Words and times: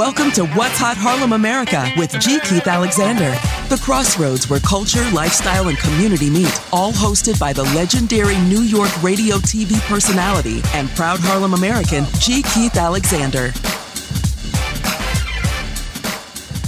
Welcome 0.00 0.30
to 0.32 0.46
What's 0.56 0.78
Hot 0.78 0.96
Harlem 0.96 1.34
America 1.34 1.86
with 1.98 2.10
G. 2.20 2.40
Keith 2.40 2.66
Alexander, 2.66 3.28
the 3.68 3.78
crossroads 3.84 4.48
where 4.48 4.58
culture, 4.60 5.04
lifestyle, 5.12 5.68
and 5.68 5.76
community 5.76 6.30
meet, 6.30 6.58
all 6.72 6.90
hosted 6.90 7.38
by 7.38 7.52
the 7.52 7.64
legendary 7.76 8.38
New 8.44 8.62
York 8.62 8.88
radio 9.02 9.36
TV 9.36 9.78
personality 9.88 10.62
and 10.72 10.88
proud 10.96 11.20
Harlem 11.20 11.52
American, 11.52 12.06
G. 12.18 12.42
Keith 12.54 12.78
Alexander. 12.78 13.52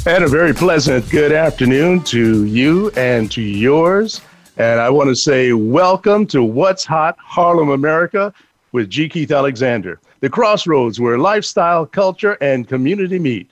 And 0.06 0.24
a 0.24 0.28
very 0.28 0.52
pleasant 0.52 1.08
good 1.08 1.32
afternoon 1.32 2.02
to 2.02 2.44
you 2.44 2.90
and 2.98 3.30
to 3.32 3.40
yours. 3.40 4.20
And 4.58 4.78
I 4.78 4.90
want 4.90 5.08
to 5.08 5.16
say 5.16 5.54
welcome 5.54 6.26
to 6.26 6.42
What's 6.42 6.84
Hot 6.84 7.16
Harlem 7.18 7.70
America 7.70 8.34
with 8.72 8.90
G. 8.90 9.08
Keith 9.08 9.30
Alexander 9.32 9.98
the 10.22 10.30
crossroads 10.30 11.00
where 11.00 11.18
lifestyle, 11.18 11.84
culture, 11.84 12.38
and 12.40 12.68
community 12.68 13.18
meet. 13.18 13.50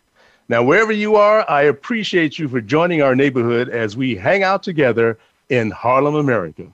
Now, 0.49 0.63
wherever 0.63 0.93
you 0.93 1.17
are, 1.17 1.45
I 1.51 1.63
appreciate 1.63 2.39
you 2.39 2.49
for 2.49 2.61
joining 2.61 3.03
our 3.03 3.17
neighborhood 3.17 3.69
as 3.69 3.97
we 3.97 4.15
hang 4.15 4.45
out 4.45 4.63
together 4.63 5.19
in 5.49 5.73
Harlem, 5.73 6.15
America. 6.15 6.69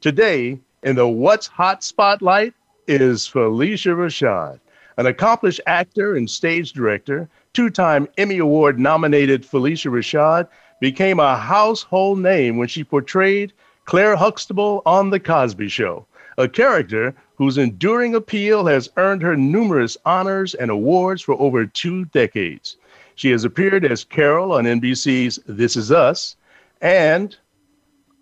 Today, 0.00 0.56
in 0.84 0.94
the 0.94 1.08
What's 1.08 1.48
Hot 1.48 1.82
spotlight, 1.82 2.54
is 2.86 3.22
Phylicia 3.28 3.96
Rashad, 3.96 4.60
an 4.96 5.06
accomplished 5.06 5.60
actor 5.66 6.14
and 6.16 6.30
stage 6.30 6.72
director. 6.72 7.28
Two 7.52 7.70
time 7.70 8.06
Emmy 8.16 8.38
Award 8.38 8.78
nominated 8.78 9.42
Phylicia 9.42 9.90
Rashad 9.90 10.46
became 10.80 11.18
a 11.18 11.36
household 11.36 12.20
name 12.20 12.56
when 12.56 12.68
she 12.68 12.84
portrayed 12.84 13.52
Claire 13.84 14.14
Huxtable 14.14 14.80
on 14.86 15.10
The 15.10 15.18
Cosby 15.18 15.68
Show, 15.70 16.06
a 16.38 16.48
character 16.48 17.12
whose 17.40 17.56
enduring 17.56 18.14
appeal 18.14 18.66
has 18.66 18.90
earned 18.98 19.22
her 19.22 19.34
numerous 19.34 19.96
honors 20.04 20.52
and 20.56 20.70
awards 20.70 21.22
for 21.22 21.40
over 21.40 21.64
two 21.64 22.04
decades. 22.06 22.76
She 23.14 23.30
has 23.30 23.44
appeared 23.44 23.82
as 23.86 24.04
Carol 24.04 24.52
on 24.52 24.64
NBC's 24.64 25.38
This 25.46 25.74
Is 25.74 25.90
Us, 25.90 26.36
and 26.82 27.34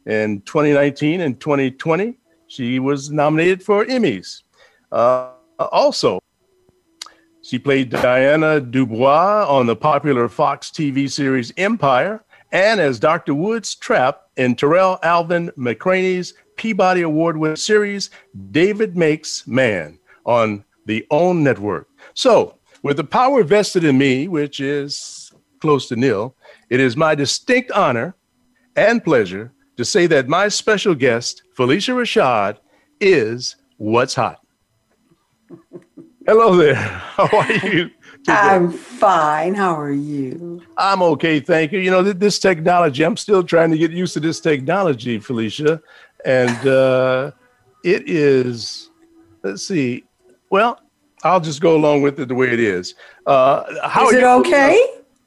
in 0.07 0.41
2019 0.43 1.21
and 1.21 1.41
2020, 1.41 2.17
she 2.47 2.79
was 2.79 3.11
nominated 3.11 3.61
for 3.61 3.85
Emmys. 3.87 4.43
Uh, 4.93 5.31
also, 5.59 6.23
she 7.43 7.59
played 7.59 7.91
Diana 7.91 8.61
Dubois 8.61 9.45
on 9.49 9.67
the 9.67 9.75
popular 9.75 10.29
Fox 10.29 10.71
TV 10.71 11.11
series 11.11 11.53
Empire 11.57 12.23
and 12.53 12.81
as 12.81 12.99
Dr. 12.99 13.35
Woods 13.35 13.75
Trap 13.75 14.21
in 14.37 14.55
Tarell 14.55 14.99
Alvin 15.03 15.51
McCraney's 15.51 16.35
Peabody 16.57 17.03
Award 17.03 17.37
winning 17.37 17.57
series, 17.57 18.11
David 18.51 18.97
Makes 18.97 19.47
Man, 19.47 19.99
on 20.25 20.65
the 20.87 21.07
OWN 21.11 21.43
network. 21.45 21.89
So, 22.15 22.57
with 22.83 22.97
the 22.97 23.05
power 23.05 23.45
vested 23.45 23.85
in 23.85 23.99
me, 23.99 24.29
which 24.29 24.61
is 24.61 25.33
close 25.61 25.89
to 25.89 25.97
nil, 25.97 26.35
it 26.71 26.81
is 26.81 26.97
my 26.97 27.15
distinct 27.15 27.71
honor 27.73 28.15
and 28.77 29.05
pleasure 29.05 29.53
to 29.77 29.85
say 29.85 30.07
that 30.07 30.29
my 30.29 30.49
special 30.49 30.95
guest, 30.95 31.43
Phylicia 31.57 31.95
Rashad, 31.95 32.59
is 33.01 33.57
What's 33.77 34.15
Hot. 34.15 34.41
Hello 36.27 36.57
there. 36.57 36.75
How 36.75 37.27
are 37.33 37.53
you? 37.69 37.91
I'm 38.27 38.71
fine. 38.71 39.55
How 39.55 39.79
are 39.79 39.91
you? 39.91 40.63
I'm 40.77 41.03
okay, 41.03 41.41
thank 41.41 41.73
you. 41.73 41.79
You 41.79 41.91
know, 41.91 42.03
this 42.03 42.39
technology, 42.39 43.03
I'm 43.05 43.17
still 43.17 43.43
trying 43.43 43.71
to 43.71 43.79
get 43.79 43.91
used 43.93 44.15
to 44.15 44.21
this 44.21 44.41
technology, 44.41 45.19
Phylicia. 45.19 45.81
And 46.25 46.67
uh, 46.67 47.31
it 47.85 48.09
is, 48.09 48.91
let's 49.43 49.67
see, 49.67 50.05
well, 50.51 50.81
I'll 51.23 51.41
just 51.41 51.61
go 51.61 51.77
along 51.77 52.03
with 52.03 52.19
it 52.21 52.29
the 52.29 52.35
way 52.35 52.51
it 52.53 52.61
is. 52.61 52.95
Uh, 53.27 53.65
how 53.89 54.09
is 54.09 54.15
it 54.15 54.25
okay? 54.25 54.75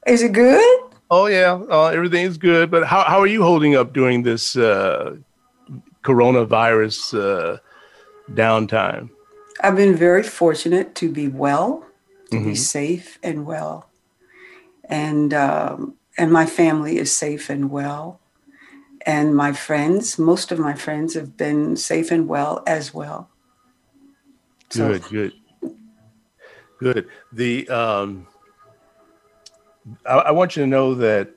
Is 0.06 0.22
it 0.22 0.32
good? 0.32 0.62
Oh, 1.10 1.26
yeah, 1.26 1.54
uh, 1.70 1.90
is 1.94 2.38
good. 2.38 2.70
But 2.70 2.84
how, 2.84 3.02
how 3.04 3.18
are 3.20 3.26
you 3.26 3.42
holding 3.42 3.74
up 3.76 3.92
during 3.92 4.22
this 4.22 4.56
uh, 4.56 5.16
coronavirus 6.04 7.56
uh, 7.58 7.58
downtime? 8.32 9.10
I've 9.60 9.76
been 9.76 9.94
very 9.94 10.22
fortunate 10.22 10.94
to 10.96 11.10
be 11.10 11.28
well 11.28 11.86
to 12.32 12.38
mm-hmm. 12.38 12.48
be 12.48 12.54
safe 12.54 13.18
and 13.22 13.44
well. 13.46 13.88
And, 14.88 15.32
um, 15.34 15.94
and 16.18 16.32
my 16.32 16.46
family 16.46 16.96
is 16.98 17.12
safe 17.12 17.50
and 17.50 17.70
well. 17.70 18.20
And 19.04 19.36
my 19.36 19.52
friends, 19.52 20.18
most 20.18 20.50
of 20.50 20.58
my 20.58 20.72
friends 20.74 21.12
have 21.14 21.36
been 21.36 21.76
safe 21.76 22.10
and 22.10 22.26
well 22.26 22.62
as 22.66 22.94
well. 22.94 23.28
So, 24.70 24.98
good, 24.98 25.08
good, 25.60 25.74
good. 26.78 27.08
The, 27.32 27.68
um, 27.68 28.26
I, 30.06 30.14
I 30.14 30.30
want 30.30 30.56
you 30.56 30.62
to 30.62 30.66
know 30.66 30.94
that 30.94 31.28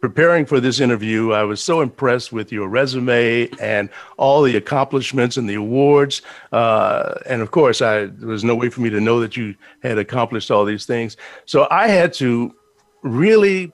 preparing 0.00 0.46
for 0.46 0.60
this 0.60 0.80
interview, 0.80 1.32
I 1.32 1.42
was 1.44 1.62
so 1.62 1.80
impressed 1.82 2.32
with 2.32 2.50
your 2.52 2.68
resume 2.68 3.48
and 3.60 3.90
all 4.16 4.42
the 4.42 4.56
accomplishments 4.56 5.36
and 5.36 5.48
the 5.48 5.54
awards. 5.56 6.22
Uh, 6.52 7.14
and 7.26 7.42
of 7.42 7.50
course, 7.50 7.82
I, 7.82 8.06
there 8.06 8.28
was 8.28 8.42
no 8.44 8.54
way 8.54 8.70
for 8.70 8.80
me 8.80 8.90
to 8.90 9.00
know 9.00 9.20
that 9.20 9.36
you 9.36 9.54
had 9.82 9.98
accomplished 9.98 10.50
all 10.50 10.64
these 10.64 10.86
things. 10.86 11.16
So 11.44 11.68
I 11.70 11.88
had 11.88 12.12
to 12.14 12.54
really 13.02 13.72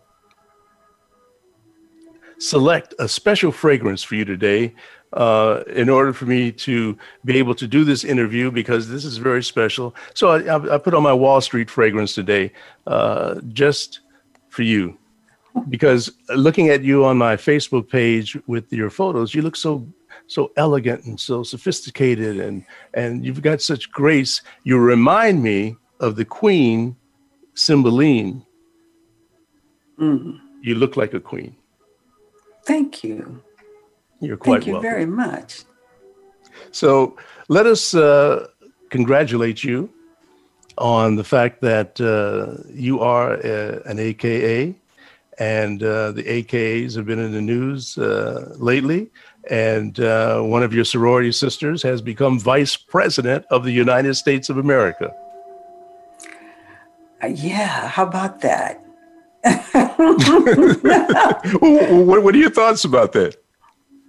select 2.38 2.92
a 2.98 3.08
special 3.08 3.50
fragrance 3.52 4.02
for 4.02 4.14
you 4.16 4.24
today 4.24 4.74
uh, 5.12 5.62
in 5.68 5.88
order 5.88 6.12
for 6.12 6.26
me 6.26 6.50
to 6.52 6.98
be 7.24 7.38
able 7.38 7.54
to 7.54 7.66
do 7.68 7.84
this 7.84 8.04
interview 8.04 8.50
because 8.50 8.88
this 8.88 9.04
is 9.04 9.16
very 9.18 9.42
special. 9.44 9.94
So 10.14 10.30
I, 10.30 10.74
I 10.74 10.78
put 10.78 10.92
on 10.92 11.02
my 11.04 11.14
Wall 11.14 11.40
Street 11.40 11.70
fragrance 11.70 12.14
today 12.16 12.52
uh, 12.88 13.40
just 13.52 14.00
for 14.48 14.62
you 14.62 14.98
because 15.68 16.10
looking 16.30 16.68
at 16.68 16.82
you 16.82 17.04
on 17.04 17.16
my 17.16 17.36
Facebook 17.36 17.88
page 17.88 18.36
with 18.46 18.72
your 18.72 18.90
photos, 18.90 19.34
you 19.34 19.42
look 19.42 19.56
so 19.56 19.86
so 20.28 20.50
elegant 20.56 21.04
and 21.04 21.18
so 21.20 21.42
sophisticated 21.42 22.40
and 22.40 22.64
and 22.94 23.24
you've 23.24 23.42
got 23.42 23.60
such 23.62 23.90
grace. 23.90 24.42
You 24.64 24.78
remind 24.78 25.42
me 25.42 25.76
of 26.00 26.16
the 26.16 26.24
queen 26.24 26.96
Cymbeline. 27.54 28.44
Mm. 29.98 30.38
You 30.62 30.74
look 30.74 30.96
like 30.96 31.14
a 31.14 31.20
queen. 31.20 31.56
Thank 32.66 33.02
you. 33.04 33.42
You're 34.20 34.36
quite 34.36 34.58
Thank 34.60 34.66
you 34.66 34.72
welcome. 34.74 34.90
very 34.90 35.06
much. 35.06 35.64
So 36.72 37.16
let 37.48 37.66
us 37.66 37.94
uh, 37.94 38.48
congratulate 38.90 39.62
you 39.62 39.90
on 40.76 41.16
the 41.16 41.24
fact 41.24 41.60
that 41.62 41.98
uh, 42.00 42.62
you 42.72 43.00
are 43.00 43.34
uh, 43.34 43.40
a, 43.44 43.80
an 43.82 43.98
AKA 43.98 44.74
and 45.38 45.82
uh, 45.82 46.12
the 46.12 46.22
AKAs 46.22 46.94
have 46.96 47.06
been 47.06 47.18
in 47.18 47.32
the 47.32 47.40
news 47.40 47.98
uh, 47.98 48.54
lately. 48.56 49.10
And 49.50 50.00
uh, 50.00 50.40
one 50.42 50.62
of 50.62 50.74
your 50.74 50.84
sorority 50.84 51.30
sisters 51.32 51.82
has 51.82 52.02
become 52.02 52.40
vice 52.40 52.76
president 52.76 53.44
of 53.50 53.64
the 53.64 53.70
United 53.72 54.14
States 54.14 54.48
of 54.48 54.58
America. 54.58 55.14
Uh, 57.22 57.28
yeah, 57.28 57.88
how 57.88 58.04
about 58.06 58.40
that? 58.40 58.82
what, 61.60 62.22
what, 62.22 62.34
are 62.34 62.38
your 62.38 62.50
thoughts 62.50 62.84
about 62.84 63.12
that? 63.12 63.36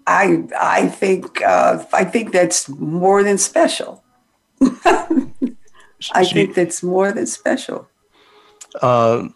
I 0.07 0.43
I 0.59 0.87
think 0.87 1.41
uh, 1.43 1.83
I 1.93 2.05
think 2.05 2.31
that's 2.31 2.67
more 2.69 3.21
than 3.21 3.37
special. 3.37 4.03
I 4.61 5.27
she, 6.23 6.33
think 6.33 6.55
that's 6.55 6.81
more 6.81 7.11
than 7.11 7.27
special. 7.27 7.87
Um, 8.81 9.35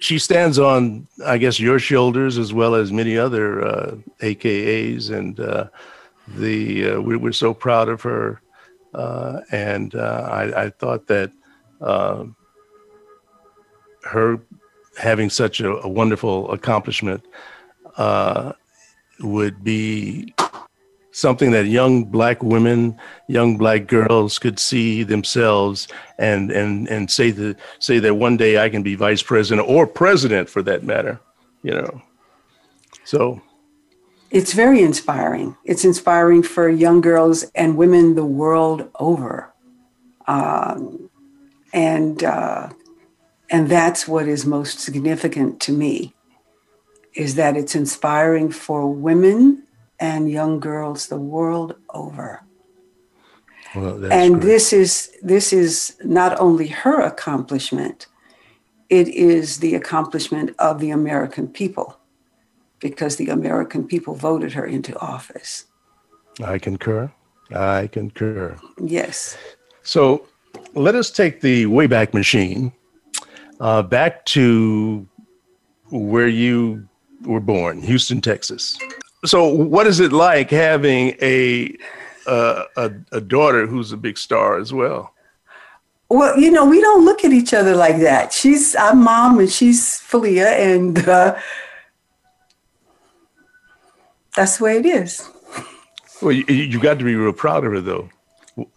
she 0.00 0.18
stands 0.18 0.58
on, 0.58 1.06
I 1.24 1.38
guess, 1.38 1.60
your 1.60 1.78
shoulders 1.78 2.38
as 2.38 2.52
well 2.54 2.74
as 2.74 2.90
many 2.90 3.16
other 3.18 3.64
uh, 3.64 3.94
AKAs, 4.22 5.10
and 5.10 5.38
uh, 5.38 5.66
the 6.36 6.92
uh, 6.92 7.00
we, 7.00 7.16
we're 7.16 7.32
so 7.32 7.54
proud 7.54 7.88
of 7.88 8.00
her. 8.02 8.40
Uh, 8.94 9.40
and 9.52 9.94
uh, 9.94 10.26
I, 10.32 10.64
I, 10.64 10.70
thought 10.70 11.06
that 11.06 11.30
um, 11.80 12.34
her 14.02 14.40
having 15.00 15.30
such 15.30 15.60
a, 15.60 15.70
a 15.76 15.86
wonderful 15.86 16.50
accomplishment 16.50 17.22
uh, 17.98 18.52
would 19.20 19.62
be 19.62 20.34
something 21.20 21.50
that 21.50 21.66
young 21.66 22.04
black 22.04 22.42
women, 22.42 22.98
young 23.28 23.58
black 23.58 23.86
girls 23.86 24.38
could 24.38 24.58
see 24.58 25.02
themselves 25.02 25.86
and 26.18 26.50
and 26.50 26.88
and 26.88 27.10
say 27.10 27.30
that 27.30 27.56
say 27.78 27.98
that 27.98 28.14
one 28.14 28.36
day 28.36 28.58
I 28.64 28.68
can 28.70 28.82
be 28.82 28.94
vice 28.94 29.22
president 29.22 29.68
or 29.68 29.86
president 29.86 30.48
for 30.48 30.62
that 30.62 30.82
matter, 30.82 31.20
you 31.62 31.72
know. 31.72 32.02
So 33.04 33.40
it's 34.30 34.54
very 34.54 34.80
inspiring. 34.80 35.56
It's 35.64 35.84
inspiring 35.84 36.42
for 36.42 36.68
young 36.68 37.00
girls 37.02 37.44
and 37.54 37.76
women 37.76 38.14
the 38.14 38.24
world 38.42 38.88
over, 38.98 39.52
um, 40.26 41.10
and 41.74 42.24
uh, 42.24 42.70
and 43.50 43.68
that's 43.68 44.08
what 44.08 44.26
is 44.26 44.46
most 44.46 44.80
significant 44.80 45.60
to 45.60 45.72
me, 45.72 46.14
is 47.14 47.34
that 47.34 47.56
it's 47.56 47.74
inspiring 47.74 48.50
for 48.50 48.90
women 48.90 49.64
and 50.00 50.30
young 50.30 50.58
girls 50.58 51.06
the 51.08 51.18
world 51.18 51.76
over. 51.94 52.42
Well, 53.76 54.10
and 54.12 54.40
great. 54.40 54.44
this 54.44 54.72
is 54.72 55.12
this 55.22 55.52
is 55.52 55.94
not 56.02 56.40
only 56.40 56.66
her 56.66 57.00
accomplishment, 57.02 58.06
it 58.88 59.06
is 59.08 59.58
the 59.58 59.76
accomplishment 59.76 60.56
of 60.58 60.80
the 60.80 60.90
American 60.90 61.46
people, 61.46 61.96
because 62.80 63.16
the 63.16 63.28
American 63.28 63.86
people 63.86 64.14
voted 64.14 64.52
her 64.54 64.66
into 64.66 64.98
office. 64.98 65.66
I 66.44 66.58
concur. 66.58 67.12
I 67.54 67.86
concur. 67.88 68.56
Yes. 68.82 69.36
So 69.82 70.26
let 70.74 70.94
us 70.96 71.10
take 71.12 71.40
the 71.40 71.66
Wayback 71.66 72.12
Machine 72.14 72.72
uh, 73.60 73.82
back 73.82 74.24
to 74.26 75.06
where 75.90 76.28
you 76.28 76.88
were 77.24 77.40
born, 77.40 77.82
Houston, 77.82 78.20
Texas 78.20 78.78
so 79.24 79.46
what 79.48 79.86
is 79.86 80.00
it 80.00 80.12
like 80.12 80.50
having 80.50 81.14
a, 81.20 81.76
uh, 82.26 82.64
a 82.76 82.92
a, 83.12 83.20
daughter 83.20 83.66
who's 83.66 83.92
a 83.92 83.96
big 83.96 84.16
star 84.16 84.58
as 84.58 84.72
well 84.72 85.14
well 86.08 86.38
you 86.38 86.50
know 86.50 86.64
we 86.66 86.80
don't 86.80 87.04
look 87.04 87.24
at 87.24 87.32
each 87.32 87.52
other 87.54 87.74
like 87.76 87.98
that 87.98 88.32
she's 88.32 88.74
our 88.74 88.94
mom 88.94 89.38
and 89.38 89.50
she's 89.50 89.80
Falia, 89.98 90.46
and 90.46 90.98
uh, 91.08 91.34
that's 94.36 94.58
the 94.58 94.64
way 94.64 94.76
it 94.78 94.86
is 94.86 95.28
well 96.22 96.32
you, 96.32 96.44
you 96.52 96.80
got 96.80 96.98
to 96.98 97.04
be 97.04 97.14
real 97.14 97.32
proud 97.32 97.64
of 97.64 97.72
her 97.72 97.80
though 97.80 98.08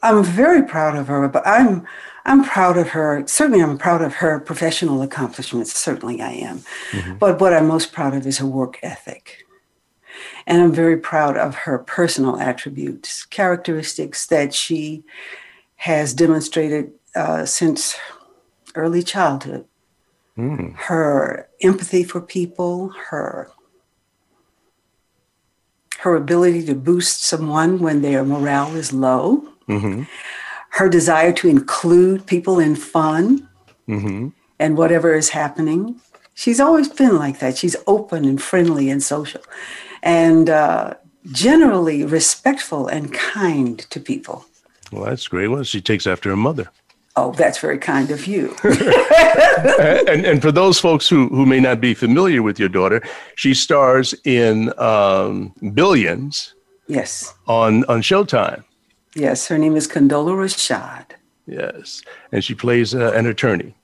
i'm 0.04 0.24
very 0.24 0.64
proud 0.64 0.96
of 0.96 1.08
her 1.08 1.28
but 1.28 1.46
i'm 1.48 1.86
I'm 2.26 2.46
proud 2.46 2.78
of 2.78 2.88
her. 2.92 3.22
Certainly, 3.28 3.62
I'm 3.62 3.78
proud 3.78 4.02
of 4.02 4.14
her 4.16 4.40
professional 4.40 5.02
accomplishments. 5.02 5.74
Certainly, 5.78 6.22
I 6.22 6.30
am. 6.32 6.60
Mm-hmm. 6.94 7.16
But 7.18 7.42
what 7.42 7.52
I'm 7.52 7.68
most 7.68 7.92
proud 7.92 8.14
of 8.16 8.26
is 8.26 8.38
her 8.38 8.46
work 8.46 8.80
ethic. 8.82 9.43
And 10.46 10.62
I'm 10.62 10.72
very 10.72 10.98
proud 10.98 11.38
of 11.38 11.56
her 11.56 11.80
personal 11.80 12.40
attributes, 12.40 13.26
characteristics 13.26 14.26
that 14.28 14.54
she 14.54 15.04
has 15.78 16.14
demonstrated 16.14 16.92
uh, 17.16 17.46
since 17.46 17.96
early 18.76 19.04
childhood. 19.04 19.66
Mm. 20.38 20.76
Her 20.76 21.48
empathy 21.62 22.04
for 22.04 22.20
people, 22.22 22.90
her 23.10 23.52
her 26.00 26.16
ability 26.18 26.66
to 26.66 26.76
boost 26.76 27.24
someone 27.24 27.80
when 27.80 28.02
their 28.02 28.26
morale 28.26 28.76
is 28.76 28.92
low, 28.92 29.48
mm-hmm. 29.70 30.04
her 30.72 30.90
desire 30.90 31.32
to 31.32 31.48
include 31.48 32.26
people 32.26 32.60
in 32.60 32.76
fun 32.76 33.48
mm-hmm. 33.88 34.28
and 34.60 34.78
whatever 34.78 35.14
is 35.14 35.30
happening, 35.30 35.98
She's 36.34 36.60
always 36.60 36.88
been 36.90 37.18
like 37.18 37.40
that. 37.40 37.58
She's 37.58 37.76
open 37.88 38.26
and 38.26 38.42
friendly 38.42 38.90
and 38.90 39.02
social 39.02 39.42
and 40.02 40.50
uh, 40.50 40.96
generally 41.32 42.04
respectful 42.06 42.88
and 42.88 43.14
kind 43.14 43.80
to 43.92 44.00
people. 44.00 44.46
Well, 44.92 45.06
that's 45.06 45.28
great. 45.28 45.48
Well, 45.48 45.64
she 45.64 45.82
takes 45.82 46.06
after 46.08 46.30
her 46.30 46.36
mother. 46.36 46.70
Oh, 47.16 47.32
that's 47.34 47.60
very 47.60 47.78
kind 47.78 48.10
of 48.10 48.26
you. 48.26 48.56
and, 48.64 50.26
and 50.26 50.42
for 50.42 50.52
those 50.52 50.80
folks 50.80 51.08
who, 51.08 51.28
who 51.30 51.46
may 51.46 51.60
not 51.60 51.80
be 51.80 51.94
familiar 51.94 52.42
with 52.42 52.58
your 52.60 52.70
daughter, 52.70 53.02
she 53.36 53.54
stars 53.54 54.16
in 54.24 54.74
um, 54.80 55.54
Billions. 55.76 56.56
Yes. 56.88 57.34
On, 57.48 57.86
on 57.86 58.02
Showtime. 58.02 58.64
Yes, 59.16 59.48
her 59.48 59.60
name 59.60 59.76
is 59.76 59.88
Condola 59.88 60.34
Rashad. 60.36 61.06
Yes, 61.46 62.02
and 62.32 62.44
she 62.44 62.56
plays 62.56 62.96
uh, 62.96 63.12
an 63.14 63.28
attorney. 63.28 63.76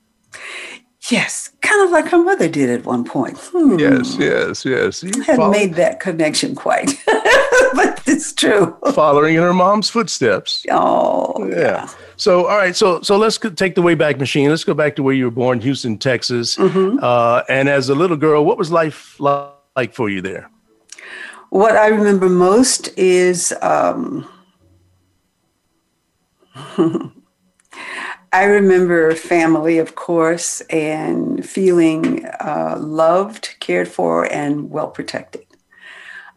Yes, 1.08 1.49
kind 1.70 1.82
of 1.84 1.90
like 1.90 2.08
her 2.08 2.18
mother 2.18 2.48
did 2.48 2.68
at 2.68 2.84
one 2.84 3.04
point. 3.04 3.38
Hmm. 3.38 3.78
Yes, 3.78 4.16
yes, 4.18 4.64
yes. 4.64 5.02
You 5.02 5.12
I 5.22 5.24
hadn't 5.24 5.50
made 5.52 5.74
that 5.74 6.00
connection 6.00 6.54
quite, 6.56 6.86
but 7.74 8.02
it's 8.06 8.32
true. 8.32 8.76
Following 8.92 9.36
in 9.36 9.42
her 9.42 9.54
mom's 9.54 9.88
footsteps. 9.88 10.66
Oh, 10.70 11.46
yeah. 11.48 11.56
yeah. 11.56 11.88
So, 12.16 12.46
all 12.46 12.56
right. 12.56 12.74
So, 12.74 13.00
so 13.02 13.16
let's 13.16 13.38
take 13.38 13.76
the 13.76 13.82
way 13.82 13.94
back 13.94 14.18
machine. 14.18 14.50
Let's 14.50 14.64
go 14.64 14.74
back 14.74 14.96
to 14.96 15.02
where 15.02 15.14
you 15.14 15.26
were 15.26 15.30
born, 15.30 15.60
Houston, 15.60 15.96
Texas. 15.96 16.56
Mm-hmm. 16.56 16.98
Uh, 17.02 17.42
and 17.48 17.68
as 17.68 17.88
a 17.88 17.94
little 17.94 18.16
girl, 18.16 18.44
what 18.44 18.58
was 18.58 18.72
life 18.72 19.18
like 19.20 19.94
for 19.94 20.10
you 20.10 20.20
there? 20.20 20.50
What 21.50 21.76
I 21.76 21.88
remember 21.88 22.28
most 22.28 22.88
is. 22.98 23.54
Um, 23.62 24.28
I 28.32 28.44
remember 28.44 29.12
family, 29.16 29.78
of 29.78 29.96
course, 29.96 30.60
and 30.70 31.44
feeling 31.44 32.24
uh, 32.38 32.78
loved, 32.80 33.56
cared 33.58 33.88
for, 33.88 34.30
and 34.32 34.70
well 34.70 34.88
protected. 34.88 35.44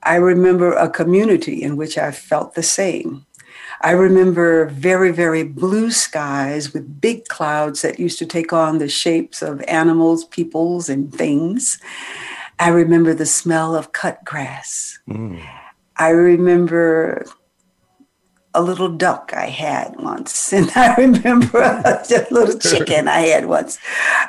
I 0.01 0.15
remember 0.15 0.73
a 0.73 0.89
community 0.89 1.61
in 1.61 1.77
which 1.77 1.97
I 1.97 2.11
felt 2.11 2.55
the 2.55 2.63
same. 2.63 3.25
I 3.81 3.91
remember 3.91 4.65
very, 4.69 5.11
very 5.11 5.43
blue 5.43 5.91
skies 5.91 6.73
with 6.73 6.99
big 6.99 7.25
clouds 7.27 7.83
that 7.83 7.99
used 7.99 8.17
to 8.19 8.25
take 8.25 8.51
on 8.53 8.79
the 8.79 8.89
shapes 8.89 9.41
of 9.43 9.61
animals, 9.63 10.25
peoples, 10.25 10.89
and 10.89 11.13
things. 11.13 11.79
I 12.59 12.69
remember 12.69 13.13
the 13.13 13.25
smell 13.25 13.75
of 13.75 13.91
cut 13.91 14.23
grass. 14.25 14.97
Mm. 15.07 15.39
I 15.97 16.09
remember 16.09 17.25
a 18.55 18.61
little 18.61 18.89
duck 18.89 19.31
I 19.35 19.47
had 19.47 19.95
once, 19.99 20.53
and 20.53 20.71
I 20.75 20.93
remember 20.95 21.59
a 21.59 22.05
little 22.31 22.57
chicken 22.59 23.07
I 23.07 23.21
had 23.21 23.45
once. 23.47 23.79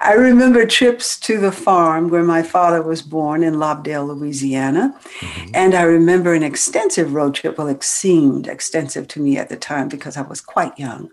I 0.00 0.14
remember 0.14 0.66
trips 0.66 1.18
to 1.20 1.38
the 1.38 1.52
farm 1.52 2.08
where 2.08 2.22
my 2.24 2.42
father 2.42 2.82
was 2.82 3.02
born 3.02 3.42
in 3.42 3.54
Lobdell, 3.54 4.06
Louisiana, 4.08 4.94
mm-hmm. 5.20 5.50
and 5.52 5.74
I 5.74 5.82
remember 5.82 6.32
an 6.34 6.42
extensive 6.42 7.12
road 7.12 7.34
trip. 7.34 7.58
Well, 7.58 7.68
it 7.68 7.82
seemed 7.84 8.46
extensive 8.46 9.08
to 9.08 9.20
me 9.20 9.36
at 9.36 9.48
the 9.50 9.56
time 9.56 9.88
because 9.88 10.16
I 10.16 10.22
was 10.22 10.40
quite 10.40 10.78
young. 10.78 11.10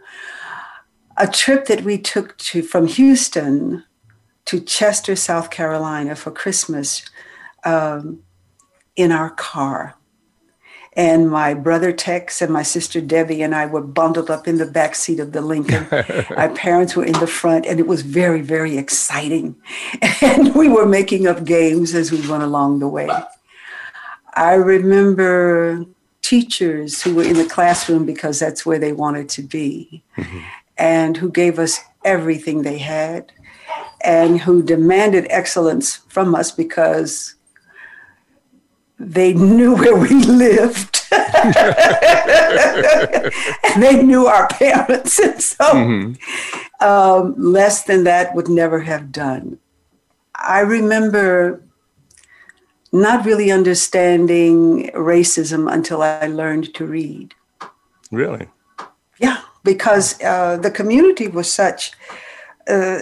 A 1.18 1.28
trip 1.28 1.68
that 1.68 1.84
we 1.84 1.98
took 1.98 2.38
to 2.38 2.62
from 2.62 2.88
Houston 2.88 3.84
to 4.46 4.60
Chester, 4.62 5.16
South 5.18 5.52
Carolina, 5.52 6.16
for 6.16 6.32
Christmas 6.32 7.04
um, 7.66 8.24
in 8.96 9.12
our 9.12 9.30
car 9.32 9.96
and 10.98 11.30
my 11.32 11.54
brother 11.54 11.92
Tex 11.94 12.42
and 12.42 12.52
my 12.52 12.64
sister 12.64 13.00
Debbie 13.00 13.42
and 13.42 13.56
I 13.56 13.66
were 13.66 13.80
bundled 13.82 14.30
up 14.30 14.48
in 14.48 14.58
the 14.58 14.66
back 14.66 14.96
seat 14.96 15.20
of 15.22 15.32
the 15.32 15.40
Lincoln. 15.42 15.88
Our 16.36 16.50
parents 16.50 16.96
were 16.98 17.06
in 17.06 17.14
the 17.14 17.28
front, 17.28 17.66
and 17.66 17.80
it 17.80 17.88
was 17.88 18.02
very, 18.02 18.42
very 18.42 18.78
exciting. 18.78 19.56
And 20.24 20.54
we 20.54 20.70
were 20.70 20.86
making 20.86 21.26
up 21.26 21.44
games 21.46 21.96
as 21.96 22.12
we 22.12 22.26
went 22.30 22.44
along 22.44 22.80
the 22.80 22.88
way. 22.88 23.10
I 24.36 24.54
remember 24.54 25.86
teachers 26.22 27.02
who 27.02 27.16
were 27.16 27.24
in 27.24 27.38
the 27.38 27.46
classroom 27.50 28.06
because 28.06 28.40
that's 28.40 28.66
where 28.66 28.78
they 28.78 28.94
wanted 28.94 29.30
to 29.30 29.42
be 29.42 30.04
mm-hmm. 30.16 30.40
and 30.78 31.18
who 31.18 31.32
gave 31.32 31.58
us 31.58 31.80
everything 32.06 32.62
they 32.62 32.78
had 32.78 33.32
and 34.04 34.40
who 34.42 34.62
demanded 34.62 35.26
excellence 35.30 35.98
from 36.08 36.36
us 36.36 36.52
because 36.52 37.34
they 39.04 39.34
knew 39.34 39.76
where 39.76 39.96
we 39.96 40.10
lived 40.10 41.00
and 41.14 41.54
they 43.84 44.04
knew 44.04 44.26
our 44.28 44.48
parents 44.50 45.18
and 45.20 45.42
so 45.42 45.64
mm-hmm. 45.66 46.84
um, 46.86 47.34
less 47.36 47.84
than 47.86 48.04
that 48.04 48.36
would 48.36 48.48
never 48.50 48.82
have 48.82 49.12
done 49.12 49.58
i 50.36 50.60
remember 50.60 51.64
not 52.92 53.26
really 53.26 53.52
understanding 53.52 54.92
racism 54.94 55.68
until 55.72 56.04
i 56.04 56.28
learned 56.28 56.72
to 56.76 56.86
read 56.86 57.34
really 58.12 58.48
yeah 59.18 59.42
because 59.64 60.22
uh, 60.24 60.58
the 60.58 60.70
community 60.72 61.28
was 61.28 61.52
such 61.52 61.92
uh, 62.70 63.00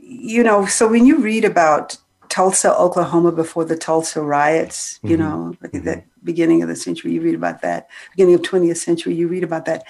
you 0.00 0.44
know 0.44 0.64
so 0.66 0.86
when 0.86 1.04
you 1.04 1.18
read 1.18 1.44
about 1.44 1.96
Tulsa, 2.36 2.76
Oklahoma, 2.76 3.32
before 3.32 3.64
the 3.64 3.78
Tulsa 3.78 4.20
riots, 4.20 5.00
you 5.02 5.16
mm-hmm. 5.16 5.24
know, 5.26 5.54
like 5.62 5.74
at 5.74 5.84
the 5.84 5.90
mm-hmm. 5.92 6.08
beginning 6.22 6.60
of 6.62 6.68
the 6.68 6.76
century, 6.76 7.12
you 7.12 7.22
read 7.22 7.34
about 7.34 7.62
that. 7.62 7.88
Beginning 8.10 8.34
of 8.34 8.42
20th 8.42 8.76
century, 8.76 9.14
you 9.14 9.26
read 9.26 9.42
about 9.42 9.64
that. 9.64 9.84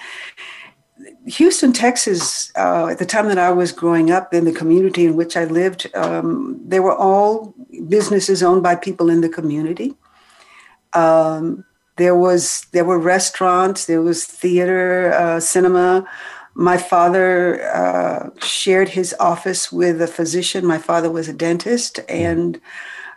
Houston, 1.25 1.73
Texas, 1.73 2.49
uh, 2.55 2.85
at 2.85 2.99
the 2.99 3.05
time 3.05 3.27
that 3.27 3.37
I 3.37 3.51
was 3.51 3.73
growing 3.73 4.11
up 4.11 4.33
in 4.33 4.45
the 4.45 4.53
community 4.53 5.05
in 5.05 5.17
which 5.17 5.35
I 5.35 5.43
lived, 5.43 5.89
um, 5.93 6.57
they 6.65 6.79
were 6.79 6.95
all 6.95 7.53
businesses 7.89 8.41
owned 8.41 8.63
by 8.63 8.75
people 8.75 9.09
in 9.09 9.19
the 9.19 9.27
community. 9.29 9.95
Um, 10.93 11.65
there 11.97 12.15
was 12.15 12.65
there 12.71 12.85
were 12.85 12.97
restaurants, 12.99 13.87
there 13.87 14.01
was 14.01 14.23
theater, 14.23 15.11
uh, 15.13 15.41
cinema, 15.41 16.07
my 16.59 16.77
father 16.77 17.63
uh, 17.71 18.29
shared 18.43 18.89
his 18.89 19.13
office 19.19 19.71
with 19.71 20.01
a 20.01 20.07
physician. 20.07 20.65
My 20.65 20.79
father 20.79 21.07
was 21.11 21.27
a 21.29 21.33
dentist, 21.33 21.99
and 22.09 22.59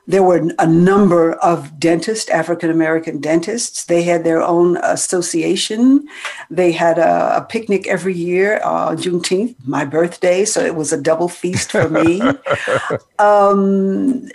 there 0.06 0.23
were 0.23 0.42
a 0.59 0.66
number 0.66 1.32
of 1.37 1.80
dentists, 1.80 2.28
African 2.28 2.68
American 2.68 3.18
dentists. 3.18 3.87
They 3.87 4.02
had 4.02 4.25
their 4.25 4.42
own 4.42 4.76
association. 4.82 6.06
They 6.50 6.70
had 6.70 6.99
a, 6.99 7.38
a 7.38 7.40
picnic 7.40 7.87
every 7.87 8.12
year, 8.14 8.61
uh, 8.62 8.90
Juneteenth, 8.90 9.54
my 9.64 9.87
birthday, 9.87 10.44
so 10.44 10.61
it 10.62 10.75
was 10.76 10.92
a 10.92 11.00
double 11.00 11.28
feast 11.30 11.70
for 11.73 11.88
me. 11.88 12.20
um, 13.18 14.28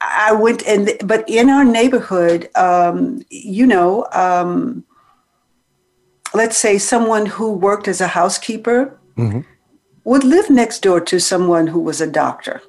I 0.00 0.32
went 0.32 0.66
and, 0.66 0.90
but 1.04 1.28
in 1.28 1.50
our 1.50 1.66
neighborhood, 1.66 2.48
um, 2.56 3.22
you 3.28 3.66
know, 3.66 4.08
um, 4.12 4.84
let's 6.34 6.56
say 6.56 6.78
someone 6.78 7.26
who 7.26 7.52
worked 7.52 7.88
as 7.88 8.00
a 8.00 8.06
housekeeper 8.08 8.96
mm-hmm. 9.16 9.40
would 10.04 10.24
live 10.24 10.50
next 10.50 10.80
door 10.82 11.00
to 11.00 11.20
someone 11.20 11.66
who 11.66 11.80
was 11.80 12.00
a 12.00 12.06
doctor. 12.06 12.62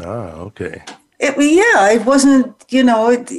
Ah, 0.00 0.30
okay. 0.32 0.82
It, 1.18 1.34
yeah, 1.38 1.90
it 1.90 2.04
wasn't, 2.04 2.54
you 2.68 2.84
know, 2.84 3.10
it, 3.10 3.30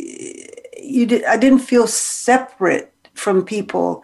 you 0.82 1.06
did, 1.06 1.24
I 1.26 1.38
didn't 1.38 1.60
feel 1.60 1.88
separate 1.88 2.92
from 3.14 3.44
people 3.46 4.04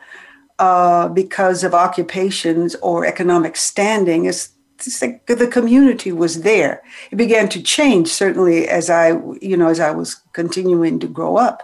uh, 0.60 1.10
because 1.10 1.64
of 1.64 1.74
occupations 1.74 2.76
or 2.76 3.06
economic 3.06 3.58
standing. 3.58 4.26
It's, 4.26 4.50
it's 4.80 5.02
like 5.02 5.26
the 5.26 5.48
community 5.48 6.12
was 6.12 6.42
there. 6.44 6.82
It 7.12 7.16
began 7.18 7.50
to 7.50 7.62
change 7.62 8.08
certainly 8.10 8.68
as 8.68 8.90
I, 8.90 9.10
you 9.42 9.58
know, 9.58 9.68
as 9.68 9.80
I 9.80 9.92
was 9.92 10.16
continuing 10.34 11.00
to 11.00 11.08
grow 11.08 11.38
up 11.38 11.64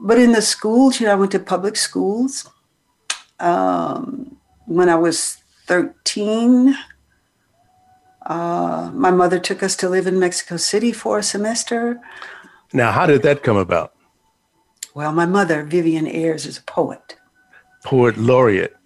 but 0.00 0.18
in 0.18 0.32
the 0.32 0.42
schools, 0.42 0.98
you 0.98 1.06
know, 1.06 1.12
I 1.12 1.14
went 1.14 1.32
to 1.32 1.38
public 1.38 1.76
schools. 1.76 2.48
Um, 3.38 4.36
when 4.66 4.88
I 4.88 4.94
was 4.96 5.36
13, 5.66 6.74
uh, 8.26 8.90
my 8.94 9.10
mother 9.10 9.38
took 9.38 9.62
us 9.62 9.76
to 9.76 9.88
live 9.88 10.06
in 10.06 10.18
Mexico 10.18 10.56
City 10.56 10.92
for 10.92 11.18
a 11.18 11.22
semester. 11.22 12.00
Now, 12.72 12.92
how 12.92 13.06
did 13.06 13.22
that 13.22 13.42
come 13.42 13.56
about? 13.56 13.92
Well, 14.94 15.12
my 15.12 15.26
mother, 15.26 15.62
Vivian 15.64 16.06
Ayers, 16.06 16.46
is 16.46 16.58
a 16.58 16.62
poet. 16.62 17.16
Poet 17.84 18.16
laureate. 18.16 18.76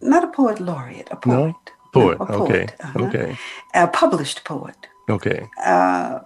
Not 0.00 0.24
a 0.24 0.28
poet 0.28 0.60
laureate, 0.60 1.08
a 1.10 1.16
poet. 1.16 1.26
No? 1.46 1.56
Poet. 1.92 2.18
No, 2.18 2.24
a 2.24 2.28
poet. 2.28 2.40
Okay. 2.50 2.74
Uh-huh. 2.80 3.04
Okay. 3.04 3.38
A 3.74 3.86
published 3.88 4.44
poet. 4.44 4.76
Okay. 5.08 5.46
Uh, 5.64 6.20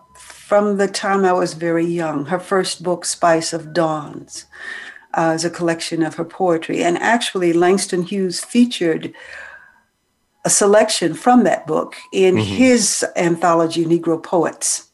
from 0.49 0.79
the 0.79 0.89
time 0.89 1.27
I 1.27 1.33
was 1.35 1.53
very 1.53 1.85
young. 1.85 2.25
Her 2.25 2.41
first 2.41 2.83
book, 2.83 3.05
Spice 3.05 3.53
of 3.53 3.75
Dawns, 3.75 4.47
uh, 5.13 5.33
is 5.37 5.45
a 5.45 5.51
collection 5.51 6.03
of 6.03 6.15
her 6.15 6.25
poetry. 6.25 6.83
And 6.83 6.97
actually, 6.97 7.53
Langston 7.53 8.01
Hughes 8.01 8.43
featured 8.43 9.13
a 10.47 10.49
selection 10.49 11.13
from 11.13 11.45
that 11.45 11.67
book 11.67 11.97
in 12.15 12.37
mm-hmm. 12.37 12.47
his 12.51 13.05
anthology, 13.15 13.85
Negro 13.85 14.23
Poets. 14.23 14.91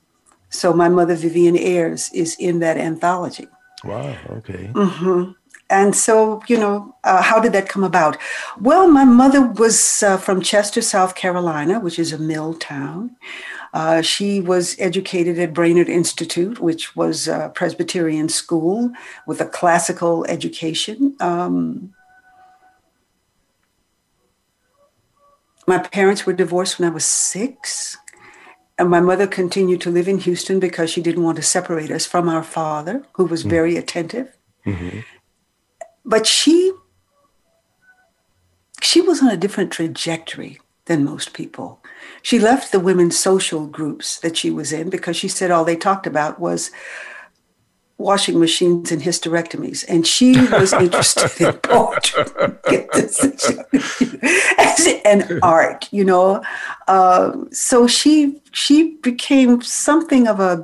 So 0.50 0.72
my 0.72 0.88
mother, 0.88 1.14
Vivian 1.14 1.56
Ayers, 1.56 2.10
is 2.12 2.34
in 2.40 2.58
that 2.58 2.76
anthology. 2.76 3.46
Wow, 3.84 4.16
okay. 4.30 4.68
Mm-hmm. 4.72 5.30
And 5.70 5.94
so, 5.94 6.42
you 6.48 6.58
know, 6.58 6.96
uh, 7.04 7.22
how 7.22 7.38
did 7.38 7.52
that 7.52 7.68
come 7.68 7.84
about? 7.84 8.16
Well, 8.60 8.90
my 8.90 9.04
mother 9.04 9.42
was 9.46 10.02
uh, 10.02 10.16
from 10.16 10.42
Chester, 10.42 10.82
South 10.82 11.14
Carolina, 11.14 11.78
which 11.78 12.00
is 12.00 12.12
a 12.12 12.18
mill 12.18 12.54
town. 12.54 13.14
Uh, 13.74 14.00
she 14.00 14.38
was 14.38 14.76
educated 14.78 15.36
at 15.40 15.52
Brainerd 15.52 15.88
Institute, 15.88 16.60
which 16.60 16.94
was 16.94 17.26
a 17.26 17.50
Presbyterian 17.56 18.28
school 18.28 18.92
with 19.26 19.40
a 19.40 19.46
classical 19.48 20.24
education. 20.26 21.16
Um, 21.18 21.92
my 25.66 25.78
parents 25.78 26.24
were 26.24 26.32
divorced 26.32 26.78
when 26.78 26.88
I 26.88 26.94
was 26.94 27.04
six. 27.04 27.98
And 28.78 28.88
my 28.90 29.00
mother 29.00 29.26
continued 29.26 29.80
to 29.82 29.90
live 29.90 30.06
in 30.08 30.18
Houston 30.18 30.58
because 30.60 30.90
she 30.90 31.00
didn't 31.02 31.22
want 31.24 31.36
to 31.36 31.42
separate 31.42 31.90
us 31.92 32.06
from 32.06 32.28
our 32.28 32.42
father, 32.44 33.04
who 33.14 33.24
was 33.24 33.40
mm-hmm. 33.40 33.50
very 33.50 33.76
attentive. 33.76 34.36
Mm-hmm. 34.66 35.00
But 36.04 36.26
she 36.28 36.72
she 38.82 39.00
was 39.00 39.20
on 39.22 39.28
a 39.28 39.36
different 39.36 39.70
trajectory 39.72 40.60
than 40.86 41.04
most 41.04 41.32
people. 41.32 41.80
She 42.22 42.38
left 42.38 42.70
the 42.72 42.80
women's 42.80 43.18
social 43.18 43.66
groups 43.66 44.18
that 44.20 44.36
she 44.36 44.50
was 44.50 44.72
in 44.72 44.90
because 44.90 45.16
she 45.16 45.28
said 45.28 45.50
all 45.50 45.64
they 45.64 45.76
talked 45.76 46.06
about 46.06 46.38
was 46.38 46.70
washing 47.96 48.38
machines 48.38 48.90
and 48.92 49.00
hysterectomies. 49.00 49.84
And 49.88 50.06
she 50.06 50.32
was 50.48 50.72
interested 50.72 51.46
in 51.46 51.52
poetry 51.58 52.24
and 55.04 55.40
art, 55.42 55.88
you 55.90 56.04
know. 56.04 56.42
Uh, 56.86 57.32
so 57.50 57.86
she 57.86 58.40
she 58.52 58.96
became 58.98 59.62
something 59.62 60.26
of 60.26 60.40
a 60.40 60.62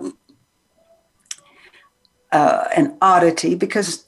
uh, 2.32 2.64
an 2.76 2.96
oddity 3.00 3.54
because 3.54 4.04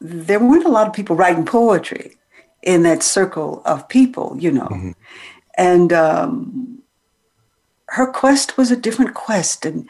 there 0.00 0.40
weren't 0.40 0.64
a 0.64 0.68
lot 0.68 0.86
of 0.86 0.92
people 0.94 1.14
writing 1.16 1.44
poetry 1.44 2.16
in 2.62 2.82
that 2.84 3.02
circle 3.02 3.60
of 3.64 3.88
people, 3.88 4.36
you 4.38 4.50
know. 4.50 4.66
Mm-hmm. 4.68 4.90
And 5.58 5.92
um, 5.92 6.82
her 7.88 8.06
quest 8.10 8.56
was 8.56 8.70
a 8.70 8.76
different 8.76 9.14
quest, 9.14 9.66
and 9.66 9.88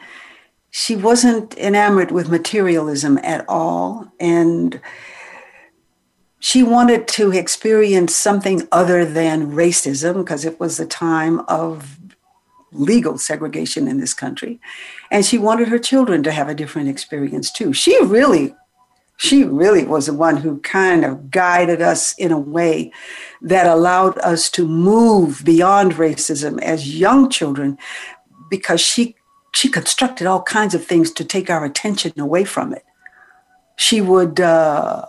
she 0.71 0.95
wasn't 0.95 1.55
enamored 1.57 2.11
with 2.11 2.29
materialism 2.29 3.19
at 3.23 3.45
all. 3.47 4.11
And 4.19 4.81
she 6.39 6.63
wanted 6.63 7.07
to 7.09 7.31
experience 7.31 8.13
something 8.15 8.67
other 8.71 9.05
than 9.05 9.51
racism 9.53 10.15
because 10.17 10.43
it 10.43 10.59
was 10.59 10.77
the 10.77 10.85
time 10.87 11.39
of 11.41 11.97
legal 12.73 13.19
segregation 13.19 13.87
in 13.87 13.99
this 13.99 14.15
country. 14.15 14.59
And 15.11 15.23
she 15.23 15.37
wanted 15.37 15.67
her 15.67 15.77
children 15.79 16.23
to 16.23 16.31
have 16.31 16.49
a 16.49 16.55
different 16.55 16.89
experience 16.89 17.51
too. 17.51 17.71
She 17.71 18.03
really 18.03 18.55
she 19.17 19.43
really 19.43 19.85
was 19.85 20.07
the 20.07 20.13
one 20.13 20.37
who 20.37 20.59
kind 20.61 21.05
of 21.05 21.29
guided 21.29 21.81
us 21.81 22.13
in 22.15 22.31
a 22.31 22.39
way 22.39 22.91
that 23.41 23.67
allowed 23.67 24.17
us 24.19 24.49
to 24.51 24.67
move 24.67 25.43
beyond 25.45 25.93
racism 25.93 26.61
as 26.61 26.97
young 26.99 27.29
children 27.29 27.77
because 28.49 28.81
she 28.81 29.15
she 29.53 29.69
constructed 29.69 30.25
all 30.25 30.41
kinds 30.41 30.73
of 30.73 30.83
things 30.83 31.11
to 31.11 31.23
take 31.23 31.49
our 31.49 31.63
attention 31.63 32.11
away 32.19 32.43
from 32.43 32.73
it 32.73 32.83
she 33.75 34.01
would 34.01 34.39
uh, 34.39 35.05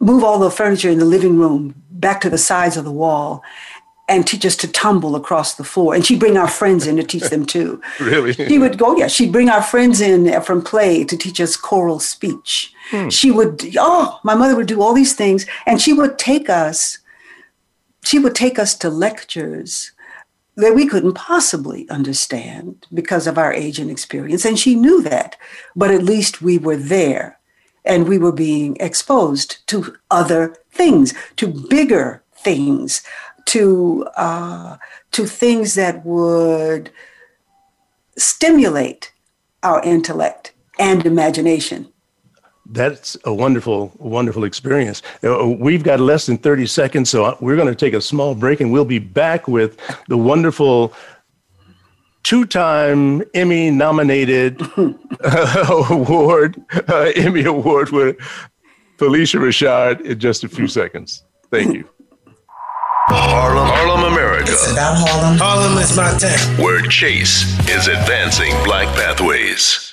move 0.00 0.24
all 0.24 0.38
the 0.38 0.50
furniture 0.50 0.90
in 0.90 0.98
the 0.98 1.04
living 1.04 1.38
room 1.38 1.74
back 1.90 2.20
to 2.20 2.30
the 2.30 2.38
sides 2.38 2.76
of 2.76 2.84
the 2.84 2.92
wall 2.92 3.42
and 4.08 4.26
teach 4.26 4.44
us 4.44 4.56
to 4.56 4.68
tumble 4.68 5.16
across 5.16 5.54
the 5.54 5.64
floor. 5.64 5.94
And 5.94 6.04
she'd 6.04 6.20
bring 6.20 6.36
our 6.36 6.48
friends 6.48 6.86
in 6.86 6.96
to 6.96 7.02
teach 7.02 7.22
them 7.30 7.46
too. 7.46 7.80
really? 8.00 8.34
She 8.34 8.58
would 8.58 8.76
go, 8.76 8.96
yeah, 8.96 9.06
she'd 9.08 9.32
bring 9.32 9.48
our 9.48 9.62
friends 9.62 10.00
in 10.00 10.40
from 10.42 10.62
play 10.62 11.04
to 11.04 11.16
teach 11.16 11.40
us 11.40 11.56
choral 11.56 11.98
speech. 12.00 12.72
Hmm. 12.90 13.08
She 13.08 13.30
would, 13.30 13.74
oh, 13.78 14.20
my 14.22 14.34
mother 14.34 14.54
would 14.56 14.66
do 14.66 14.82
all 14.82 14.92
these 14.92 15.14
things. 15.14 15.46
And 15.64 15.80
she 15.80 15.94
would 15.94 16.18
take 16.18 16.50
us, 16.50 16.98
she 18.04 18.18
would 18.18 18.34
take 18.34 18.58
us 18.58 18.74
to 18.78 18.90
lectures 18.90 19.92
that 20.56 20.74
we 20.74 20.86
couldn't 20.86 21.14
possibly 21.14 21.88
understand 21.88 22.86
because 22.92 23.26
of 23.26 23.38
our 23.38 23.52
age 23.54 23.78
and 23.78 23.90
experience. 23.90 24.44
And 24.44 24.58
she 24.58 24.74
knew 24.74 25.02
that. 25.02 25.36
But 25.74 25.90
at 25.90 26.02
least 26.02 26.42
we 26.42 26.58
were 26.58 26.76
there 26.76 27.38
and 27.86 28.06
we 28.06 28.18
were 28.18 28.32
being 28.32 28.76
exposed 28.80 29.66
to 29.68 29.96
other 30.10 30.54
things, 30.70 31.14
to 31.36 31.48
bigger 31.48 32.22
things 32.34 33.02
to 33.46 34.06
uh, 34.16 34.76
to 35.12 35.26
things 35.26 35.74
that 35.74 36.04
would 36.04 36.90
stimulate 38.16 39.12
our 39.62 39.82
intellect 39.82 40.52
and 40.78 41.04
imagination. 41.06 41.88
That's 42.66 43.16
a 43.24 43.34
wonderful, 43.34 43.92
wonderful 43.98 44.44
experience. 44.44 45.02
Uh, 45.22 45.46
we've 45.48 45.82
got 45.84 46.00
less 46.00 46.26
than 46.26 46.38
30 46.38 46.66
seconds, 46.66 47.10
so 47.10 47.36
we're 47.40 47.56
going 47.56 47.68
to 47.68 47.74
take 47.74 47.92
a 47.92 48.00
small 48.00 48.34
break 48.34 48.60
and 48.60 48.72
we'll 48.72 48.86
be 48.86 48.98
back 48.98 49.46
with 49.46 49.76
the 50.08 50.16
wonderful 50.16 50.94
two 52.22 52.46
time 52.46 53.22
Emmy 53.34 53.70
nominated 53.70 54.62
award, 55.68 56.60
uh, 56.88 57.12
Emmy 57.14 57.44
Award 57.44 57.90
with 57.90 58.16
Phylicia 58.96 59.38
Rashad 59.40 60.00
in 60.00 60.18
just 60.18 60.42
a 60.44 60.48
few 60.48 60.66
seconds. 60.66 61.22
Thank 61.50 61.74
you. 61.74 61.88
Harlem, 63.16 63.66
Harlem, 63.68 64.12
America. 64.12 64.50
It's 64.52 64.70
about 64.70 64.96
Harlem. 64.98 65.38
Harlem 65.38 65.78
is 65.78 65.96
my 65.96 66.10
town. 66.18 66.38
Where 66.62 66.82
Chase 66.82 67.42
is 67.68 67.88
advancing 67.88 68.52
Black 68.64 68.86
pathways. 68.96 69.90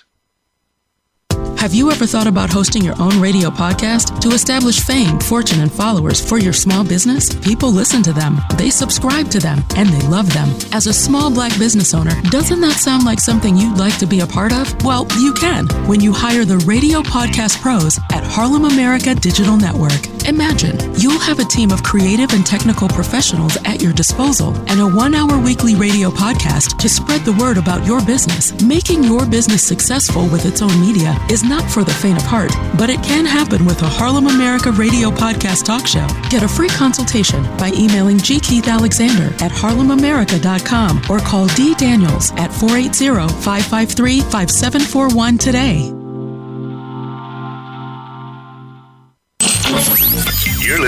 Have 1.57 1.75
you 1.75 1.91
ever 1.91 2.07
thought 2.07 2.25
about 2.25 2.51
hosting 2.51 2.83
your 2.83 2.99
own 2.99 3.21
radio 3.21 3.51
podcast 3.51 4.19
to 4.21 4.29
establish 4.29 4.79
fame, 4.79 5.19
fortune, 5.19 5.59
and 5.61 5.71
followers 5.71 6.19
for 6.19 6.39
your 6.39 6.53
small 6.53 6.83
business? 6.83 7.35
People 7.47 7.69
listen 7.71 8.01
to 8.01 8.13
them, 8.13 8.39
they 8.57 8.71
subscribe 8.71 9.27
to 9.29 9.37
them, 9.39 9.59
and 9.77 9.87
they 9.89 10.07
love 10.07 10.31
them. 10.33 10.47
As 10.73 10.87
a 10.87 10.93
small 10.93 11.29
black 11.31 11.55
business 11.59 11.93
owner, 11.93 12.19
doesn't 12.31 12.61
that 12.61 12.77
sound 12.79 13.05
like 13.05 13.19
something 13.19 13.55
you'd 13.55 13.77
like 13.77 13.95
to 13.99 14.07
be 14.07 14.21
a 14.21 14.25
part 14.27 14.51
of? 14.51 14.73
Well, 14.83 15.05
you 15.19 15.33
can 15.33 15.67
when 15.87 15.99
you 16.01 16.11
hire 16.11 16.45
the 16.45 16.57
radio 16.65 17.01
podcast 17.03 17.61
pros 17.61 17.99
at 18.11 18.23
Harlem 18.23 18.65
America 18.65 19.13
Digital 19.13 19.55
Network. 19.55 19.91
Imagine 20.27 20.77
you'll 20.99 21.19
have 21.19 21.39
a 21.39 21.43
team 21.45 21.71
of 21.71 21.83
creative 21.83 22.33
and 22.33 22.45
technical 22.45 22.87
professionals 22.87 23.57
at 23.65 23.81
your 23.81 23.93
disposal 23.93 24.53
and 24.67 24.79
a 24.81 24.87
one 24.95 25.13
hour 25.15 25.37
weekly 25.39 25.75
radio 25.75 26.09
podcast 26.09 26.77
to 26.79 26.89
spread 26.89 27.21
the 27.21 27.33
word 27.33 27.57
about 27.57 27.85
your 27.85 28.03
business. 28.05 28.59
Making 28.61 29.03
your 29.03 29.25
business 29.25 29.63
successful 29.65 30.27
with 30.27 30.45
its 30.45 30.61
own 30.61 30.79
media 30.79 31.17
is 31.29 31.43
not 31.43 31.69
for 31.69 31.83
the 31.83 31.93
faint 31.93 32.17
of 32.19 32.23
heart, 32.23 32.51
but 32.77 32.89
it 32.89 33.01
can 33.03 33.25
happen 33.25 33.65
with 33.65 33.81
a 33.81 33.87
Harlem 33.87 34.27
America 34.27 34.71
radio 34.71 35.09
podcast 35.09 35.65
talk 35.65 35.87
show. 35.87 36.05
Get 36.29 36.43
a 36.43 36.47
free 36.47 36.69
consultation 36.69 37.43
by 37.57 37.71
emailing 37.75 38.19
G. 38.19 38.39
Keith 38.39 38.67
Alexander 38.67 39.33
at 39.43 39.51
harlemamerica.com 39.51 41.01
or 41.09 41.19
call 41.19 41.47
D. 41.55 41.73
Daniels 41.75 42.31
at 42.33 42.51
480 42.53 43.33
553 43.41 44.21
5741 44.21 45.37
today. 45.37 46.00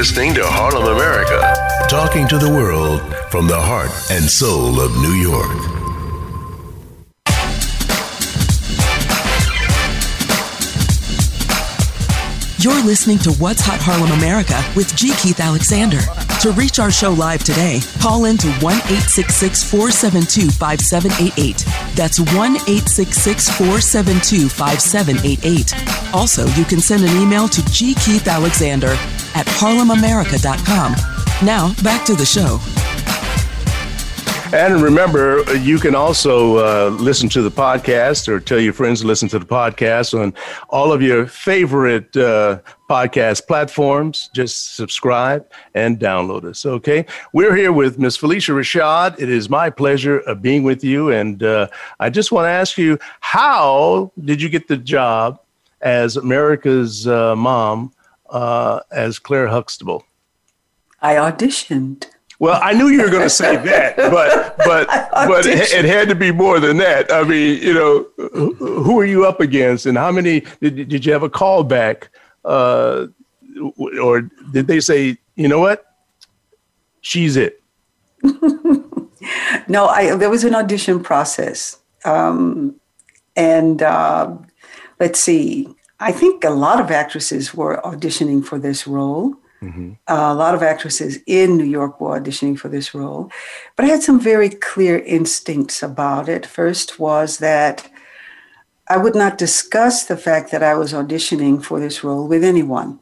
listening 0.03 0.33
to 0.33 0.41
Harlem 0.45 0.83
America, 0.98 1.39
talking 1.89 2.27
to 2.27 2.38
the 2.38 2.50
world 2.51 3.00
from 3.31 3.48
the 3.48 3.55
heart 3.57 3.88
and 4.12 4.25
soul 4.29 4.81
of 4.83 4.91
New 5.00 5.15
York. 5.15 5.48
You're 12.60 12.83
listening 12.86 13.17
to 13.19 13.31
What's 13.41 13.62
Hot 13.62 13.79
Harlem 13.79 14.12
America 14.19 14.62
with 14.75 14.93
G. 14.93 15.13
Keith 15.24 15.39
Alexander. 15.39 16.00
To 16.41 16.51
reach 16.51 16.79
our 16.79 16.91
show 16.91 17.13
live 17.13 17.41
today, 17.45 17.79
call 18.01 18.25
in 18.25 18.36
to 18.39 18.48
1 18.60 18.75
866 18.91 19.63
472 19.72 20.50
5788. 20.51 21.63
That's 21.95 22.19
1 22.19 22.27
866 22.67 23.48
472 23.55 24.50
5788. 24.50 26.13
Also, 26.13 26.45
you 26.60 26.65
can 26.65 26.81
send 26.81 27.03
an 27.05 27.17
email 27.22 27.48
to 27.48 27.63
G. 27.72 27.93
Keith 28.03 28.27
Alexander 28.27 28.98
at 29.35 29.45
harlemamerica.com. 29.47 30.95
Now, 31.45 31.73
back 31.83 32.05
to 32.05 32.13
the 32.15 32.25
show. 32.25 32.59
And 34.55 34.83
remember, 34.83 35.43
you 35.57 35.79
can 35.79 35.95
also 35.95 36.57
uh, 36.57 36.89
listen 36.91 37.27
to 37.29 37.41
the 37.41 37.49
podcast 37.49 38.27
or 38.27 38.39
tell 38.39 38.59
your 38.59 38.71
friends 38.73 39.01
to 39.01 39.07
listen 39.07 39.27
to 39.29 39.39
the 39.39 39.47
podcast 39.47 40.17
on 40.17 40.31
all 40.69 40.91
of 40.93 41.01
your 41.01 41.25
favorite 41.25 42.15
uh, 42.15 42.59
podcast 42.87 43.47
platforms. 43.47 44.29
Just 44.35 44.75
subscribe 44.75 45.49
and 45.73 45.99
download 45.99 46.43
us, 46.45 46.67
okay? 46.67 47.03
We're 47.33 47.55
here 47.55 47.73
with 47.73 47.97
Miss 47.97 48.15
Phylicia 48.15 48.53
Rashad. 48.53 49.19
It 49.19 49.29
is 49.29 49.49
my 49.49 49.71
pleasure 49.71 50.19
of 50.19 50.43
being 50.43 50.61
with 50.61 50.83
you. 50.83 51.09
And 51.09 51.41
uh, 51.41 51.67
I 51.99 52.11
just 52.11 52.31
want 52.31 52.45
to 52.45 52.49
ask 52.49 52.77
you 52.77 52.99
how 53.21 54.11
did 54.23 54.39
you 54.39 54.49
get 54.49 54.67
the 54.67 54.77
job 54.77 55.39
as 55.81 56.15
America's 56.15 57.07
uh, 57.07 57.35
Mom 57.35 57.91
uh, 58.33 58.81
as 58.91 59.19
Claire 59.19 59.47
Huxtable? 59.47 60.03
I 61.01 61.13
auditioned. 61.15 62.07
Well, 62.39 62.59
I 62.61 62.73
knew 62.73 62.89
you 62.89 63.01
were 63.01 63.09
going 63.09 63.21
to 63.23 63.29
say 63.29 63.55
that, 63.55 63.95
but 63.95 64.57
but 64.65 64.87
but 65.13 65.45
it, 65.45 65.85
had 65.85 66.09
to 66.09 66.15
be 66.15 66.31
more 66.31 66.59
than 66.59 66.77
that. 66.77 67.11
I 67.13 67.23
mean, 67.23 67.61
you 67.61 67.73
know, 67.73 68.09
who 68.57 68.99
are 68.99 69.05
you 69.05 69.25
up 69.25 69.39
against, 69.39 69.85
and 69.85 69.97
how 69.97 70.11
many 70.11 70.41
did, 70.61 70.75
did 70.89 71.05
you 71.05 71.13
have 71.13 71.23
a 71.23 71.29
callback, 71.29 72.07
uh, 72.43 73.05
or 74.01 74.21
did 74.51 74.67
they 74.67 74.79
say, 74.81 75.17
you 75.35 75.47
know 75.47 75.59
what, 75.59 75.85
she's 77.01 77.37
it? 77.37 77.61
no, 79.67 79.85
I, 79.87 80.15
there 80.15 80.29
was 80.29 80.43
an 80.43 80.55
audition 80.55 81.01
process, 81.03 81.77
um, 82.03 82.75
and 83.37 83.81
uh, 83.81 84.35
let's 84.99 85.19
see, 85.19 85.69
I 86.03 86.12
think 86.12 86.43
a 86.43 86.50
lot 86.50 86.81
of 86.81 86.91
actresses 86.91 87.53
were 87.55 87.77
auditioning 87.86 88.43
for 88.43 88.60
this 88.60 88.86
role. 88.86 89.36
Mm-hmm. 89.62 89.91
Uh, 90.13 90.31
a 90.33 90.33
lot 90.36 90.53
of 90.53 90.62
actresses 90.62 91.19
in 91.27 91.55
New 91.57 91.63
York 91.79 92.01
were 92.01 92.19
auditioning 92.19 92.60
for 92.60 92.67
this 92.67 92.93
role, 92.93 93.31
but 93.77 93.86
I 93.86 93.88
had 93.88 94.03
some 94.03 94.19
very 94.19 94.50
clear 94.50 95.00
instincts 95.00 95.81
about 95.81 96.27
it. 96.27 96.45
First 96.45 97.00
was 97.00 97.38
that 97.38 97.89
I 98.89 98.98
would 98.98 99.15
not 99.15 99.38
discuss 99.38 100.03
the 100.03 100.17
fact 100.17 100.51
that 100.51 100.62
I 100.62 100.75
was 100.75 100.91
auditioning 100.91 101.63
for 101.63 101.79
this 101.79 102.03
role 102.03 102.27
with 102.27 102.43
anyone. 102.43 103.00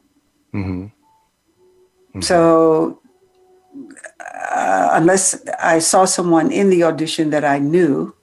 Mm-hmm. 0.54 0.82
Mm-hmm. 0.82 2.20
So, 2.20 3.00
uh, 4.20 4.88
unless 4.92 5.42
I 5.58 5.80
saw 5.80 6.04
someone 6.04 6.52
in 6.52 6.70
the 6.70 6.84
audition 6.84 7.30
that 7.30 7.44
I 7.44 7.58
knew, 7.58 8.14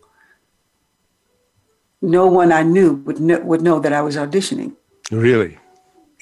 no 2.01 2.27
one 2.27 2.51
I 2.51 2.63
knew 2.63 2.95
would 3.05 3.19
know, 3.19 3.39
would 3.41 3.61
know 3.61 3.79
that 3.79 3.93
I 3.93 4.01
was 4.01 4.15
auditioning. 4.15 4.75
Really? 5.11 5.57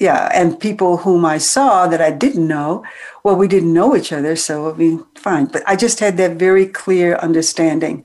Yeah, 0.00 0.30
and 0.32 0.58
people 0.58 0.98
whom 0.98 1.24
I 1.24 1.38
saw 1.38 1.86
that 1.88 2.00
I 2.00 2.10
didn't 2.12 2.46
know, 2.46 2.84
well, 3.24 3.34
we 3.36 3.48
didn't 3.48 3.72
know 3.72 3.96
each 3.96 4.12
other, 4.12 4.36
so 4.36 4.70
I 4.72 4.76
mean, 4.76 5.04
fine. 5.16 5.46
But 5.46 5.62
I 5.66 5.74
just 5.76 5.98
had 6.00 6.16
that 6.18 6.36
very 6.36 6.66
clear 6.66 7.16
understanding 7.16 8.04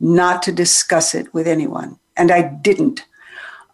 not 0.00 0.42
to 0.42 0.52
discuss 0.52 1.14
it 1.14 1.32
with 1.32 1.48
anyone, 1.48 1.98
and 2.16 2.30
I 2.30 2.42
didn't 2.42 3.06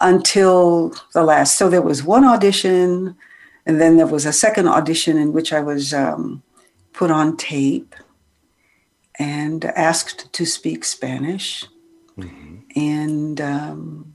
until 0.01 0.95
the 1.13 1.25
last. 1.25 1.59
So 1.59 1.69
there 1.69 1.83
was 1.83 2.05
one 2.05 2.25
audition, 2.25 3.17
and 3.65 3.81
then 3.81 3.97
there 3.97 4.07
was 4.07 4.27
a 4.27 4.33
second 4.33 4.69
audition 4.69 5.17
in 5.19 5.33
which 5.33 5.53
I 5.53 5.61
was 5.61 5.93
um, 5.93 6.43
put 6.93 7.11
on 7.11 7.37
tape 7.37 7.97
and 9.19 9.65
asked 9.65 10.33
to 10.35 10.47
speak 10.47 10.85
Spanish 10.85 11.65
and 12.77 13.41
um, 13.41 14.15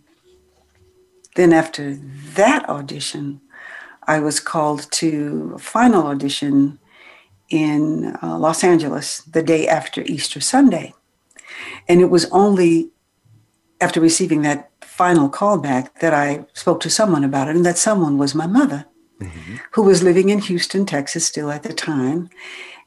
then 1.36 1.52
after 1.52 1.96
that 2.36 2.70
audition, 2.70 3.42
I 4.06 4.20
was 4.20 4.40
called 4.40 4.88
to 4.92 5.54
a 5.56 5.60
final 5.60 6.06
audition 6.08 6.78
in 7.50 8.16
uh, 8.22 8.38
Los 8.38 8.64
Angeles 8.64 9.22
the 9.24 9.42
day 9.42 9.68
after 9.68 10.02
Easter 10.04 10.40
Sunday. 10.40 10.94
And 11.90 12.00
it 12.00 12.06
was 12.10 12.26
only 12.26 12.92
after 13.82 14.00
receiving 14.00 14.44
that 14.44 14.70
final 14.82 15.30
callback 15.30 16.00
that 16.00 16.14
I 16.14 16.46
spoke 16.54 16.80
to 16.82 16.90
someone 16.90 17.24
about 17.24 17.48
it, 17.50 17.56
and 17.56 17.66
that 17.66 17.78
someone 17.78 18.20
was 18.20 18.36
my 18.36 18.46
mother, 18.46 18.86
mm-hmm. 19.20 19.56
who 19.72 19.82
was 19.82 20.04
living 20.04 20.30
in 20.30 20.38
Houston, 20.38 20.86
Texas, 20.86 21.26
still 21.26 21.50
at 21.52 21.64
the 21.64 21.74
time. 21.74 22.30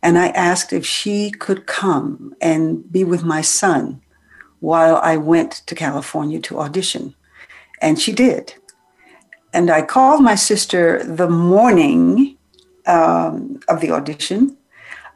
And 0.02 0.16
I 0.18 0.28
asked 0.28 0.72
if 0.72 0.86
she 0.86 1.32
could 1.32 1.66
come 1.66 2.34
and 2.40 2.90
be 2.92 3.02
with 3.02 3.24
my 3.24 3.40
son 3.40 4.00
while 4.60 4.96
I 4.96 5.16
went 5.16 5.62
to 5.66 5.74
California 5.74 6.40
to 6.40 6.60
audition. 6.60 7.14
And 7.80 7.98
she 8.00 8.12
did. 8.12 8.54
And 9.52 9.70
I 9.70 9.82
called 9.82 10.22
my 10.22 10.34
sister 10.34 11.02
the 11.04 11.28
morning 11.28 12.36
um, 12.86 13.60
of 13.68 13.80
the 13.80 13.90
audition. 13.92 14.56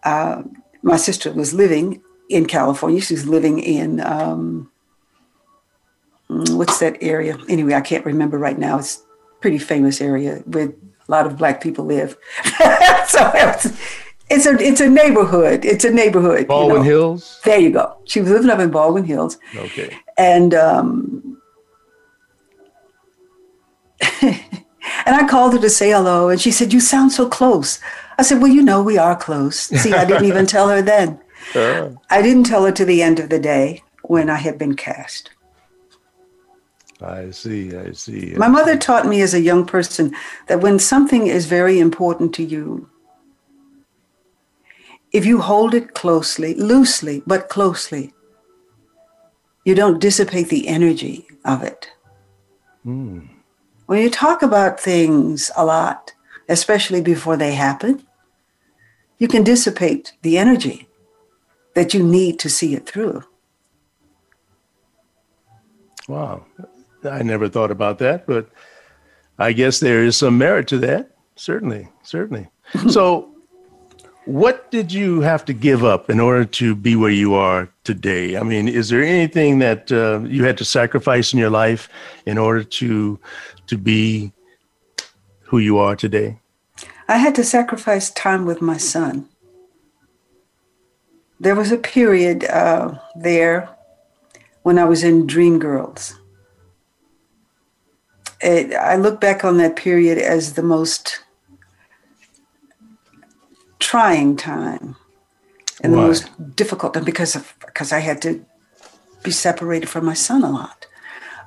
Uh, 0.05 0.43
my 0.83 0.97
sister 0.97 1.33
was 1.33 1.53
living 1.55 2.03
in 2.29 2.47
California. 2.47 3.01
She 3.01 3.15
was 3.15 3.27
living 3.27 3.59
in, 3.59 4.01
um, 4.01 4.71
mm, 6.31 6.57
what's 6.57 6.79
that 6.79 6.99
area? 7.01 7.37
Anyway, 7.49 7.75
I 7.75 7.81
can't 7.81 8.05
remember 8.07 8.39
right 8.39 8.59
now. 8.59 8.79
It's 8.79 8.99
a 8.99 9.41
pretty 9.41 9.59
famous 9.59 10.01
area 10.01 10.37
where 10.47 10.69
a 10.69 11.11
lot 11.11 11.27
of 11.27 11.37
black 11.39 11.61
people 11.63 11.85
live. 11.85 12.17
so 13.07 13.59
it's 14.31 14.47
a 14.47 14.55
it's 14.61 14.81
a 14.81 14.89
neighborhood. 14.89 15.65
It's 15.65 15.85
a 15.85 15.91
neighborhood. 15.91 16.47
Baldwin 16.49 16.77
you 16.77 16.77
know. 16.77 16.83
Hills. 16.99 17.41
There 17.45 17.59
you 17.59 17.71
go. 17.71 17.97
She 18.05 18.21
was 18.21 18.31
living 18.31 18.51
up 18.51 18.59
in 18.59 18.71
Baldwin 18.71 19.05
Hills. 19.05 19.39
Okay. 19.57 19.95
And 20.19 20.55
um, 20.55 21.41
and 24.21 24.43
I 25.07 25.27
called 25.29 25.55
her 25.55 25.59
to 25.59 25.71
say 25.71 25.91
hello, 25.91 26.29
and 26.29 26.41
she 26.41 26.51
said, 26.51 26.73
"You 26.75 26.81
sound 26.81 27.13
so 27.13 27.27
close." 27.29 27.81
I 28.19 28.23
said, 28.23 28.41
"Well, 28.43 28.53
you 28.53 28.63
know, 28.63 28.83
we 28.83 28.99
are 28.99 29.17
close." 29.17 29.61
See, 29.83 29.93
I 29.95 30.05
didn't 30.05 30.27
even 30.27 30.47
tell 30.47 30.69
her 30.69 30.83
then. 30.83 31.19
Uh. 31.55 31.91
I 32.11 32.21
didn't 32.21 32.45
tell 32.45 32.63
her 32.67 32.73
to 32.73 32.85
the 32.85 33.01
end 33.01 33.19
of 33.19 33.31
the 33.31 33.39
day 33.39 33.83
when 34.03 34.29
I 34.29 34.35
had 34.35 34.59
been 34.59 34.75
cast. 34.77 35.31
I 37.01 37.31
see, 37.31 37.75
I 37.75 37.93
see. 37.93 38.35
My 38.37 38.49
mother 38.49 38.77
taught 38.77 39.07
me 39.07 39.23
as 39.23 39.33
a 39.33 39.41
young 39.41 39.65
person 39.65 40.15
that 40.49 40.61
when 40.61 40.79
something 40.79 41.27
is 41.27 41.47
very 41.47 41.79
important 41.81 42.35
to 42.35 42.45
you, 42.45 42.91
if 45.13 45.25
you 45.25 45.41
hold 45.41 45.75
it 45.75 45.95
closely, 45.95 46.55
loosely, 46.55 47.23
but 47.27 47.49
closely, 47.49 48.13
you 49.65 49.75
don't 49.75 49.99
dissipate 50.01 50.49
the 50.49 50.69
energy 50.69 51.27
of 51.45 51.63
it. 51.63 51.89
Mm. 52.87 53.29
When 53.87 54.03
you 54.03 54.11
talk 54.11 54.43
about 54.43 54.79
things 54.79 55.51
a 55.57 55.65
lot, 55.65 56.13
especially 56.49 57.01
before 57.01 57.37
they 57.37 57.55
happen, 57.55 58.07
you 59.19 59.29
can 59.29 59.43
dissipate 59.45 60.13
the 60.23 60.39
energy 60.39 60.89
that 61.75 61.95
you 61.95 62.03
need 62.03 62.39
to 62.41 62.51
see 62.51 62.75
it 62.75 62.87
through. 62.87 63.23
Wow. 66.09 66.45
I 67.05 67.23
never 67.23 67.49
thought 67.49 67.71
about 67.71 67.99
that, 67.99 68.27
but 68.27 68.49
I 69.39 69.53
guess 69.53 69.81
there 69.81 70.05
is 70.05 70.17
some 70.17 70.39
merit 70.39 70.69
to 70.69 70.79
that. 70.79 71.11
Certainly, 71.37 71.89
certainly. 72.03 72.49
so, 72.91 73.31
what 74.29 74.71
did 74.71 74.93
you 74.93 75.23
have 75.23 75.43
to 75.47 75.55
give 75.55 75.83
up 75.83 76.11
in 76.11 76.21
order 76.21 76.45
to 76.45 76.75
be 76.75 76.95
where 76.97 77.09
you 77.11 77.33
are 77.33 77.67
today? 77.85 78.37
I 78.37 78.43
mean, 78.43 78.69
is 78.69 78.91
there 78.91 79.03
anything 79.03 79.59
that 79.61 79.91
uh, 79.91 80.21
you 80.29 80.45
had 80.45 80.59
to 80.59 80.67
sacrifice 80.67 81.33
in 81.33 81.39
your 81.39 81.49
life 81.49 81.89
in 82.27 82.37
order 82.37 82.63
to 82.63 83.19
to 83.69 83.79
be 83.79 84.31
who 85.41 85.57
you 85.57 85.79
are 85.79 85.97
today? 85.97 86.39
I 87.09 87.17
had 87.17 87.35
to 87.37 87.43
sacrifice 87.43 88.11
time 88.11 88.45
with 88.45 88.61
my 88.61 88.77
son. 88.77 89.27
There 91.41 91.55
was 91.55 91.73
a 91.73 91.79
period 91.79 92.45
uh, 92.45 92.97
there 93.17 93.71
when 94.63 94.79
I 94.79 94.85
was 94.85 95.03
in 95.05 95.27
Dreamgirls. 95.27 96.13
I 98.43 98.97
look 98.97 99.23
back 99.23 99.43
on 99.47 99.57
that 99.57 99.75
period 99.77 100.19
as 100.19 100.53
the 100.53 100.63
most 100.63 101.23
trying 103.79 104.37
time 104.37 104.97
and 105.81 105.93
Why? 105.93 106.01
the 106.01 106.07
most 106.07 106.57
difficult 106.57 106.95
time 106.95 107.05
because 107.05 107.35
of 107.37 107.55
because 107.65 107.93
I 107.93 108.01
had 108.01 108.21
to 108.23 108.45
be 109.23 109.31
separated 109.31 109.89
from 109.89 110.05
my 110.05 110.15
son 110.15 110.43
a 110.45 110.51
lot. 110.51 110.87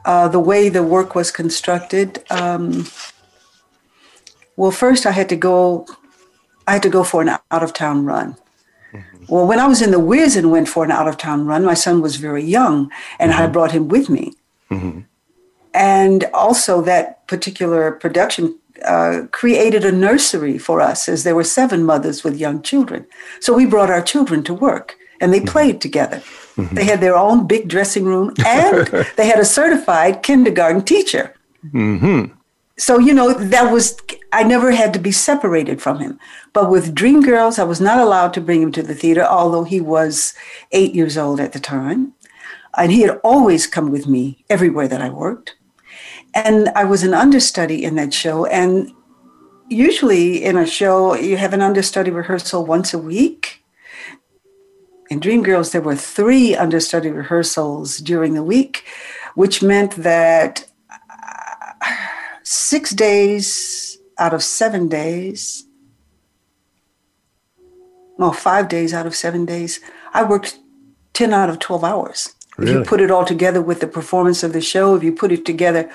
Uh, 0.05 0.27
the 0.27 0.39
way 0.39 0.67
the 0.69 0.81
work 0.83 1.13
was 1.15 1.29
constructed, 1.31 2.23
um, 2.31 2.87
well, 4.57 4.71
first 4.71 5.05
I 5.05 5.11
had 5.11 5.29
to 5.29 5.35
go. 5.35 5.85
I 6.67 6.73
had 6.73 6.83
to 6.83 6.89
go 6.89 7.03
for 7.03 7.21
an 7.21 7.29
out 7.29 7.63
of 7.63 7.73
town 7.73 8.05
run. 8.05 8.35
Mm-hmm. 8.93 9.25
Well, 9.29 9.45
when 9.47 9.59
I 9.59 9.67
was 9.67 9.81
in 9.81 9.91
the 9.91 9.99
Wiz 9.99 10.35
and 10.35 10.51
went 10.51 10.67
for 10.67 10.83
an 10.83 10.91
out 10.91 11.07
of 11.07 11.17
town 11.17 11.45
run, 11.45 11.63
my 11.63 11.73
son 11.75 12.01
was 12.01 12.15
very 12.15 12.43
young, 12.43 12.89
and 13.19 13.31
mm-hmm. 13.31 13.43
I 13.43 13.47
brought 13.47 13.71
him 13.71 13.89
with 13.89 14.09
me. 14.09 14.33
Mm-hmm. 14.71 15.01
And 15.73 16.25
also, 16.33 16.81
that 16.81 17.27
particular 17.27 17.91
production 17.91 18.57
uh, 18.85 19.23
created 19.31 19.85
a 19.85 19.91
nursery 19.91 20.57
for 20.57 20.81
us 20.81 21.07
as 21.07 21.23
there 21.23 21.35
were 21.35 21.43
seven 21.43 21.83
mothers 21.85 22.23
with 22.23 22.37
young 22.37 22.61
children. 22.61 23.05
So 23.39 23.53
we 23.53 23.65
brought 23.65 23.89
our 23.89 24.01
children 24.01 24.43
to 24.43 24.53
work 24.53 24.95
and 25.19 25.33
they 25.33 25.39
mm-hmm. 25.39 25.47
played 25.53 25.81
together. 25.81 26.17
Mm-hmm. 26.57 26.75
They 26.75 26.83
had 26.85 26.99
their 27.01 27.15
own 27.15 27.47
big 27.47 27.67
dressing 27.67 28.03
room 28.05 28.33
and 28.45 28.87
they 29.17 29.25
had 29.27 29.39
a 29.39 29.45
certified 29.45 30.23
kindergarten 30.23 30.83
teacher. 30.83 31.33
Mm-hmm. 31.67 32.33
So, 32.77 32.97
you 32.97 33.13
know, 33.13 33.33
that 33.33 33.71
was, 33.71 33.97
I 34.31 34.41
never 34.43 34.71
had 34.71 34.93
to 34.93 34.99
be 34.99 35.11
separated 35.11 35.81
from 35.81 35.99
him. 35.99 36.19
But 36.53 36.71
with 36.71 36.95
Dream 36.95 37.21
Girls, 37.21 37.59
I 37.59 37.63
was 37.63 37.79
not 37.79 37.99
allowed 37.99 38.33
to 38.33 38.41
bring 38.41 38.61
him 38.63 38.71
to 38.71 38.81
the 38.81 38.95
theater, 38.95 39.23
although 39.23 39.63
he 39.65 39.79
was 39.79 40.33
eight 40.71 40.95
years 40.95 41.15
old 41.17 41.39
at 41.39 41.53
the 41.53 41.59
time. 41.59 42.13
And 42.75 42.91
he 42.91 43.01
had 43.01 43.19
always 43.23 43.67
come 43.67 43.91
with 43.91 44.07
me 44.07 44.43
everywhere 44.49 44.87
that 44.87 45.01
I 45.01 45.09
worked. 45.09 45.55
And 46.33 46.69
I 46.69 46.85
was 46.85 47.03
an 47.03 47.13
understudy 47.13 47.83
in 47.83 47.95
that 47.95 48.13
show. 48.13 48.45
And 48.45 48.91
usually 49.69 50.43
in 50.43 50.57
a 50.57 50.65
show, 50.65 51.13
you 51.15 51.37
have 51.37 51.53
an 51.53 51.61
understudy 51.61 52.11
rehearsal 52.11 52.65
once 52.65 52.93
a 52.93 52.97
week. 52.99 53.63
In 55.09 55.19
Dreamgirls, 55.19 55.71
there 55.73 55.81
were 55.81 55.95
three 55.95 56.55
understudy 56.55 57.11
rehearsals 57.11 57.97
during 57.97 58.33
the 58.33 58.43
week, 58.43 58.85
which 59.35 59.61
meant 59.61 59.95
that 59.97 60.65
uh, 60.89 61.85
six 62.43 62.91
days 62.91 63.97
out 64.17 64.33
of 64.33 64.41
seven 64.41 64.87
days, 64.87 65.65
well, 68.17 68.31
five 68.31 68.69
days 68.69 68.93
out 68.93 69.05
of 69.05 69.15
seven 69.15 69.45
days, 69.45 69.81
I 70.13 70.23
worked 70.23 70.57
10 71.11 71.33
out 71.33 71.49
of 71.49 71.59
12 71.59 71.83
hours. 71.83 72.33
Really? 72.55 72.71
If 72.71 72.77
you 72.77 72.83
put 72.85 73.01
it 73.01 73.11
all 73.11 73.25
together 73.25 73.61
with 73.61 73.81
the 73.81 73.87
performance 73.87 74.43
of 74.43 74.53
the 74.53 74.61
show, 74.61 74.95
if 74.95 75.03
you 75.03 75.11
put 75.11 75.33
it 75.33 75.43
together 75.43 75.89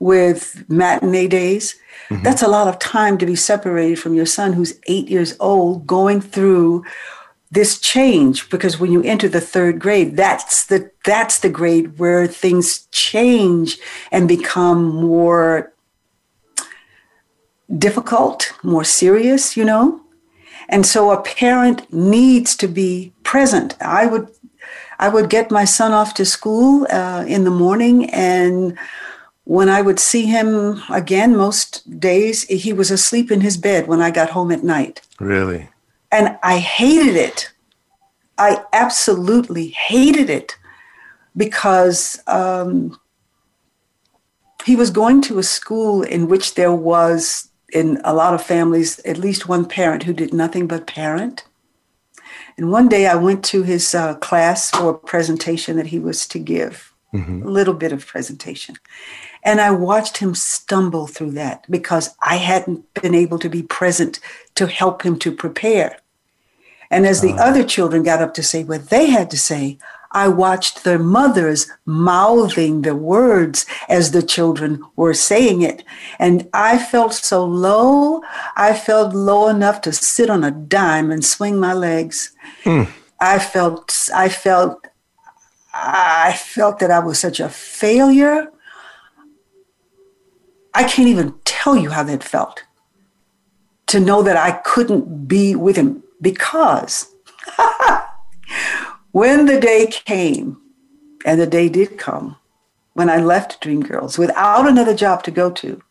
with 0.00 0.64
matinee 0.68 1.28
days. 1.28 1.76
Mm-hmm. 2.08 2.24
That's 2.24 2.42
a 2.42 2.48
lot 2.48 2.66
of 2.66 2.78
time 2.80 3.18
to 3.18 3.26
be 3.26 3.36
separated 3.36 3.98
from 4.00 4.14
your 4.14 4.26
son 4.26 4.54
who's 4.54 4.78
eight 4.88 5.08
years 5.08 5.36
old 5.38 5.86
going 5.86 6.20
through 6.20 6.84
this 7.52 7.78
change 7.78 8.48
because 8.48 8.80
when 8.80 8.90
you 8.92 9.02
enter 9.02 9.28
the 9.28 9.40
third 9.40 9.80
grade 9.80 10.16
that's 10.16 10.66
the 10.66 10.88
that's 11.04 11.40
the 11.40 11.48
grade 11.48 11.98
where 11.98 12.28
things 12.28 12.86
change 12.92 13.76
and 14.12 14.28
become 14.28 14.84
more 14.86 15.72
difficult 17.76 18.52
more 18.62 18.84
serious 18.84 19.56
you 19.56 19.64
know 19.64 20.00
and 20.68 20.86
so 20.86 21.10
a 21.10 21.20
parent 21.22 21.92
needs 21.92 22.54
to 22.54 22.68
be 22.68 23.12
present 23.24 23.74
i 23.80 24.06
would 24.06 24.28
i 25.00 25.08
would 25.08 25.28
get 25.28 25.50
my 25.50 25.64
son 25.64 25.90
off 25.90 26.14
to 26.14 26.24
school 26.24 26.86
uh, 26.88 27.24
in 27.26 27.42
the 27.42 27.50
morning 27.50 28.08
and 28.10 28.78
when 29.50 29.68
I 29.68 29.82
would 29.82 29.98
see 29.98 30.26
him 30.26 30.80
again, 30.90 31.34
most 31.36 31.98
days, 31.98 32.44
he 32.44 32.72
was 32.72 32.92
asleep 32.92 33.32
in 33.32 33.40
his 33.40 33.56
bed 33.56 33.88
when 33.88 34.00
I 34.00 34.12
got 34.12 34.30
home 34.30 34.52
at 34.52 34.62
night. 34.62 35.02
Really? 35.18 35.68
And 36.12 36.38
I 36.44 36.58
hated 36.58 37.16
it. 37.16 37.50
I 38.38 38.62
absolutely 38.72 39.66
hated 39.70 40.30
it 40.30 40.56
because 41.36 42.22
um, 42.28 42.96
he 44.64 44.76
was 44.76 44.90
going 44.92 45.20
to 45.22 45.40
a 45.40 45.42
school 45.42 46.04
in 46.04 46.28
which 46.28 46.54
there 46.54 46.72
was, 46.72 47.48
in 47.72 48.00
a 48.04 48.14
lot 48.14 48.34
of 48.34 48.42
families, 48.44 49.00
at 49.00 49.18
least 49.18 49.48
one 49.48 49.64
parent 49.64 50.04
who 50.04 50.12
did 50.12 50.32
nothing 50.32 50.68
but 50.68 50.86
parent. 50.86 51.42
And 52.56 52.70
one 52.70 52.88
day 52.88 53.08
I 53.08 53.16
went 53.16 53.44
to 53.46 53.64
his 53.64 53.96
uh, 53.96 54.14
class 54.18 54.70
for 54.70 54.90
a 54.90 54.94
presentation 54.96 55.76
that 55.76 55.88
he 55.88 55.98
was 55.98 56.28
to 56.28 56.38
give, 56.38 56.94
mm-hmm. 57.12 57.42
a 57.44 57.50
little 57.50 57.74
bit 57.74 57.90
of 57.92 58.06
presentation. 58.06 58.76
And 59.42 59.60
I 59.60 59.70
watched 59.70 60.18
him 60.18 60.34
stumble 60.34 61.06
through 61.06 61.30
that 61.32 61.64
because 61.70 62.10
I 62.22 62.36
hadn't 62.36 62.92
been 62.94 63.14
able 63.14 63.38
to 63.38 63.48
be 63.48 63.62
present 63.62 64.20
to 64.56 64.66
help 64.66 65.02
him 65.02 65.18
to 65.20 65.32
prepare. 65.32 65.98
And 66.90 67.06
as 67.06 67.20
the 67.20 67.32
uh, 67.32 67.36
other 67.44 67.64
children 67.64 68.02
got 68.02 68.20
up 68.20 68.34
to 68.34 68.42
say 68.42 68.64
what 68.64 68.90
they 68.90 69.08
had 69.08 69.30
to 69.30 69.38
say, 69.38 69.78
I 70.12 70.26
watched 70.26 70.82
their 70.82 70.98
mothers 70.98 71.68
mouthing 71.86 72.82
the 72.82 72.96
words 72.96 73.64
as 73.88 74.10
the 74.10 74.22
children 74.24 74.82
were 74.96 75.14
saying 75.14 75.62
it. 75.62 75.84
And 76.18 76.48
I 76.52 76.78
felt 76.78 77.14
so 77.14 77.44
low. 77.44 78.20
I 78.56 78.74
felt 78.76 79.14
low 79.14 79.46
enough 79.46 79.80
to 79.82 79.92
sit 79.92 80.28
on 80.28 80.42
a 80.42 80.50
dime 80.50 81.12
and 81.12 81.24
swing 81.24 81.58
my 81.60 81.72
legs. 81.72 82.32
Hmm. 82.64 82.84
I 83.20 83.38
felt, 83.38 84.10
I 84.14 84.28
felt, 84.28 84.84
I 85.72 86.34
felt 86.36 86.80
that 86.80 86.90
I 86.90 86.98
was 86.98 87.20
such 87.20 87.38
a 87.38 87.48
failure. 87.48 88.48
I 90.74 90.84
can't 90.84 91.08
even 91.08 91.34
tell 91.44 91.76
you 91.76 91.90
how 91.90 92.02
that 92.04 92.22
felt 92.22 92.62
to 93.86 93.98
know 94.00 94.22
that 94.22 94.36
I 94.36 94.52
couldn't 94.52 95.26
be 95.26 95.56
with 95.56 95.76
him 95.76 96.02
because 96.20 97.12
when 99.10 99.46
the 99.46 99.58
day 99.60 99.86
came, 99.90 100.56
and 101.26 101.38
the 101.38 101.46
day 101.46 101.68
did 101.68 101.98
come 101.98 102.36
when 102.94 103.10
I 103.10 103.18
left 103.18 103.62
Dreamgirls 103.62 104.16
without 104.18 104.66
another 104.66 104.94
job 104.94 105.22
to 105.24 105.30
go 105.30 105.50
to, 105.50 105.82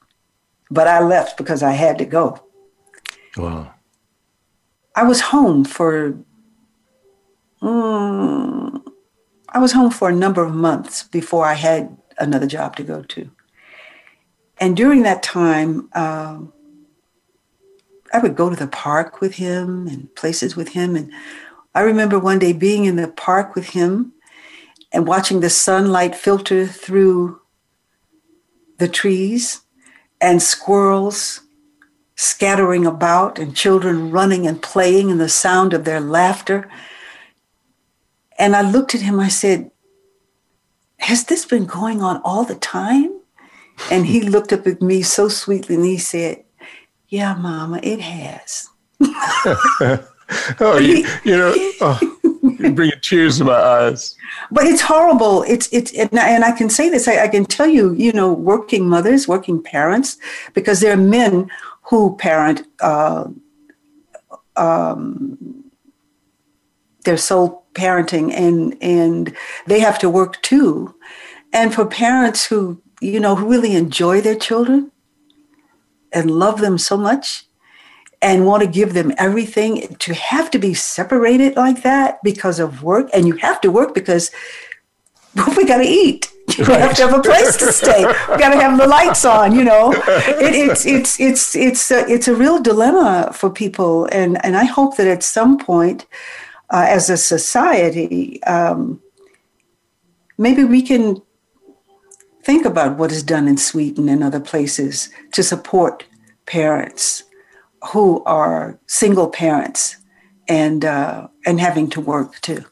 but 0.71 0.87
I 0.87 1.01
left 1.01 1.37
because 1.37 1.61
I 1.61 1.71
had 1.73 1.99
to 1.99 2.05
go. 2.05 2.43
Wow. 3.37 3.71
I 4.95 5.03
was 5.03 5.21
home 5.21 5.65
for, 5.65 6.17
mm, 7.61 8.81
I 9.49 9.59
was 9.59 9.71
home 9.73 9.91
for 9.91 10.09
a 10.09 10.15
number 10.15 10.43
of 10.43 10.55
months 10.55 11.03
before 11.03 11.45
I 11.45 11.53
had 11.53 11.95
another 12.17 12.47
job 12.47 12.75
to 12.77 12.83
go 12.83 13.03
to 13.03 13.29
and 14.59 14.75
during 14.75 15.03
that 15.03 15.23
time, 15.23 15.89
uh, 15.93 16.37
I 18.13 18.19
would 18.19 18.35
go 18.35 18.49
to 18.49 18.55
the 18.55 18.67
park 18.67 19.21
with 19.21 19.35
him 19.35 19.87
and 19.87 20.13
places 20.15 20.55
with 20.57 20.69
him. 20.69 20.95
And 20.95 21.13
I 21.73 21.81
remember 21.81 22.19
one 22.19 22.39
day 22.39 22.51
being 22.53 22.83
in 22.85 22.97
the 22.97 23.07
park 23.07 23.55
with 23.55 23.69
him 23.69 24.11
and 24.91 25.07
watching 25.07 25.39
the 25.39 25.49
sunlight 25.49 26.13
filter 26.15 26.67
through 26.67 27.39
the 28.79 28.87
trees 28.87 29.61
and 30.19 30.41
squirrels 30.41 31.41
scattering 32.15 32.85
about 32.85 33.39
and 33.39 33.55
children 33.55 34.11
running 34.11 34.45
and 34.45 34.61
playing 34.61 35.09
and 35.09 35.21
the 35.21 35.29
sound 35.29 35.73
of 35.73 35.85
their 35.85 36.01
laughter. 36.01 36.69
And 38.37 38.55
I 38.57 38.61
looked 38.69 38.93
at 38.93 39.01
him, 39.01 39.19
I 39.21 39.29
said, 39.29 39.71
Has 40.99 41.25
this 41.25 41.45
been 41.45 41.65
going 41.65 42.01
on 42.01 42.19
all 42.25 42.43
the 42.43 42.55
time? 42.55 43.18
And 43.91 44.05
he 44.05 44.21
looked 44.21 44.53
up 44.53 44.67
at 44.67 44.81
me 44.81 45.01
so 45.01 45.27
sweetly 45.29 45.75
and 45.75 45.85
he 45.85 45.97
said, 45.97 46.43
Yeah, 47.07 47.33
Mama, 47.35 47.79
it 47.81 47.99
has. 48.01 48.69
oh, 50.59 50.77
you, 50.81 51.05
you 51.23 51.35
know, 51.37 51.53
oh, 51.81 51.99
you 52.59 52.71
bring 52.73 52.91
tears 53.01 53.37
to 53.39 53.45
my 53.45 53.53
eyes. 53.53 54.15
But 54.51 54.65
it's 54.67 54.81
horrible. 54.81 55.43
It's 55.43 55.69
it's 55.71 55.91
and 55.93 56.09
I, 56.19 56.29
and 56.29 56.43
I 56.45 56.51
can 56.51 56.69
say 56.69 56.89
this. 56.89 57.07
I, 57.07 57.23
I 57.23 57.27
can 57.29 57.45
tell 57.45 57.67
you, 57.67 57.93
you 57.93 58.11
know, 58.11 58.31
working 58.31 58.87
mothers, 58.87 59.27
working 59.27 59.61
parents, 59.63 60.17
because 60.53 60.81
there 60.81 60.93
are 60.93 60.97
men 60.97 61.49
who 61.83 62.15
parent. 62.17 62.67
Uh, 62.81 63.29
um, 64.55 65.37
their 67.05 67.15
sole 67.15 67.63
parenting, 67.75 68.33
and 68.35 68.75
and 68.81 69.33
they 69.67 69.79
have 69.79 69.97
to 69.99 70.09
work 70.09 70.41
too. 70.41 70.93
And 71.53 71.73
for 71.73 71.85
parents 71.85 72.45
who 72.45 72.81
you 73.01 73.19
know, 73.19 73.35
who 73.35 73.49
really 73.49 73.75
enjoy 73.75 74.21
their 74.21 74.35
children 74.35 74.91
and 76.11 76.31
love 76.31 76.59
them 76.59 76.77
so 76.77 76.97
much 76.97 77.45
and 78.21 78.45
want 78.45 78.61
to 78.61 78.67
give 78.67 78.93
them 78.93 79.13
everything 79.17 79.95
to 79.99 80.13
have 80.13 80.51
to 80.51 80.59
be 80.59 80.73
separated 80.73 81.55
like 81.55 81.83
that 81.83 82.19
because 82.23 82.59
of 82.59 82.83
work 82.83 83.09
and 83.13 83.27
you 83.27 83.35
have 83.37 83.61
to 83.61 83.71
work 83.71 83.93
because 83.93 84.31
we 85.55 85.65
got 85.65 85.77
to 85.77 85.85
eat 85.87 86.29
you 86.57 86.65
right. 86.65 86.79
have 86.81 86.95
to 86.95 87.07
have 87.07 87.17
a 87.17 87.21
place 87.21 87.55
to 87.55 87.71
stay 87.71 88.03
we 88.05 88.37
got 88.37 88.49
to 88.51 88.59
have 88.59 88.77
the 88.77 88.87
lights 88.87 89.23
on 89.23 89.53
you 89.53 89.63
know 89.63 89.93
it, 89.93 90.55
it's 90.77 90.85
it's 90.85 91.17
it's 91.19 91.55
it's 91.55 91.91
a, 91.91 92.05
it's 92.11 92.27
a 92.27 92.35
real 92.35 92.59
dilemma 92.59 93.29
for 93.33 93.49
people 93.49 94.05
and 94.11 94.43
and 94.43 94.57
i 94.57 94.63
hope 94.65 94.97
that 94.97 95.07
at 95.07 95.21
some 95.21 95.57
point 95.57 96.05
uh, 96.71 96.85
as 96.89 97.09
a 97.09 97.15
society 97.15 98.41
um, 98.43 98.99
maybe 100.37 100.63
we 100.65 100.81
can 100.81 101.21
think 102.49 102.65
about 102.65 102.97
what 102.97 103.11
is 103.11 103.21
done 103.21 103.47
in 103.47 103.57
Sweden 103.57 104.09
and 104.09 104.23
other 104.23 104.39
places 104.39 105.09
to 105.33 105.43
support 105.43 106.03
parents 106.47 107.21
who 107.93 108.23
are 108.23 108.79
single 108.87 109.29
parents 109.29 109.97
and 110.47 110.83
uh, 110.83 111.27
and 111.45 111.59
having 111.59 111.87
to 111.91 112.01
work 112.01 112.41
too. 112.41 112.63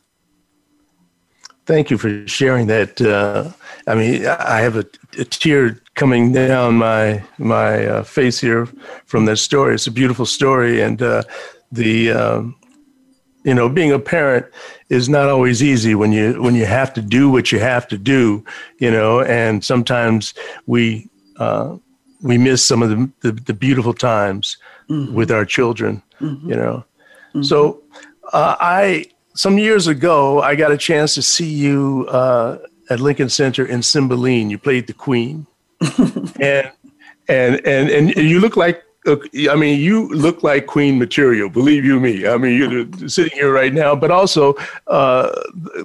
Thank 1.68 1.92
you 1.92 2.00
for 2.00 2.10
sharing 2.28 2.66
that. 2.68 3.00
Uh, 3.00 3.52
I 3.86 3.94
mean, 3.94 4.26
I 4.26 4.62
have 4.62 4.78
a, 4.78 4.86
a, 5.20 5.26
tear 5.26 5.80
coming 5.94 6.34
down 6.34 6.76
my 6.78 7.22
my 7.38 7.86
uh, 7.86 8.04
face 8.04 8.40
here 8.40 8.66
from 9.06 9.26
that 9.26 9.38
story. 9.38 9.76
It's 9.76 9.86
a 9.88 9.92
beautiful 9.92 10.26
story, 10.26 10.82
and 10.82 11.00
uh, 11.04 11.22
the 11.72 12.12
um, 12.14 12.56
you 13.46 13.54
know 13.54 13.70
being 13.70 13.92
a 13.94 14.00
parent 14.00 14.46
is 14.90 15.10
not 15.10 15.30
always 15.30 15.62
easy 15.62 15.96
when 15.96 16.12
you 16.12 16.42
when 16.42 16.56
you 16.56 16.66
have 16.66 16.94
to 16.94 17.02
do 17.02 17.30
what 17.30 17.52
you 17.52 17.60
have 17.60 17.88
to 17.90 17.98
do, 17.98 18.44
you 18.80 18.90
know. 18.92 19.22
And 19.22 19.64
sometimes 19.64 20.34
we 20.66 21.10
uh, 21.38 21.76
we 22.22 22.38
miss 22.38 22.66
some 22.66 22.82
of 22.82 22.90
the 22.90 23.10
the, 23.22 23.32
the 23.42 23.54
beautiful 23.54 23.94
times 23.94 24.58
mm-hmm. 24.90 25.14
with 25.14 25.32
our 25.32 25.46
children, 25.46 26.02
mm-hmm. 26.22 26.50
you 26.50 26.56
know. 26.56 26.86
Mm-hmm. 27.30 27.44
So 27.44 27.82
uh, 28.34 28.56
I 28.60 29.06
some 29.36 29.58
years 29.58 29.88
ago 29.88 30.42
I 30.42 30.56
got 30.56 30.72
a 30.72 30.78
chance 30.78 31.14
to 31.16 31.22
see 31.22 31.50
you 31.50 32.06
uh, 32.10 32.60
at 32.90 33.00
Lincoln 33.00 33.30
Center 33.30 33.66
in 33.66 33.84
Cymbeline. 33.84 34.50
You 34.50 34.58
played 34.58 34.88
the 34.88 34.94
Queen, 34.94 35.48
and 36.40 36.72
and 37.28 37.56
and 37.68 37.90
and 38.16 38.18
you 38.18 38.40
look 38.40 38.56
like 38.56 38.84
look, 39.08 39.26
I 39.50 39.56
mean, 39.56 39.80
you 39.80 40.10
look 40.10 40.44
like 40.44 40.68
queen 40.68 41.00
material, 41.00 41.50
believe 41.50 41.84
you 41.86 42.00
me. 42.00 42.28
I 42.28 42.38
mean, 42.38 42.58
you're 42.60 43.10
sitting 43.10 43.36
here 43.38 43.52
right 43.52 43.74
now, 43.74 43.96
but 43.96 44.12
also 44.12 44.54
uh, 44.88 45.32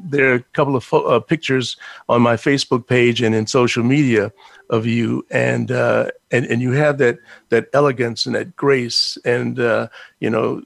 there 0.02 0.32
are 0.32 0.34
a 0.34 0.42
couple 0.52 0.76
of 0.76 0.84
fo- 0.84 1.02
uh, 1.04 1.20
pictures 1.20 1.76
on 2.08 2.20
my 2.20 2.34
Facebook 2.34 2.86
page 2.86 3.22
and 3.22 3.34
in 3.34 3.46
social 3.46 3.82
media 3.84 4.32
of 4.70 4.84
you, 4.86 5.24
and 5.30 5.70
uh, 5.70 6.10
and 6.30 6.44
and 6.46 6.60
you 6.60 6.72
have 6.72 6.98
that 6.98 7.18
that 7.50 7.68
elegance 7.72 8.26
and 8.26 8.34
that 8.34 8.56
grace, 8.56 9.16
and 9.24 9.60
uh, 9.60 9.86
you 10.20 10.30
know, 10.30 10.62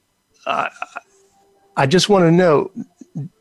I, 0.47 0.71
I 1.77 1.87
just 1.87 2.09
want 2.09 2.25
to 2.25 2.33
know. 2.33 2.71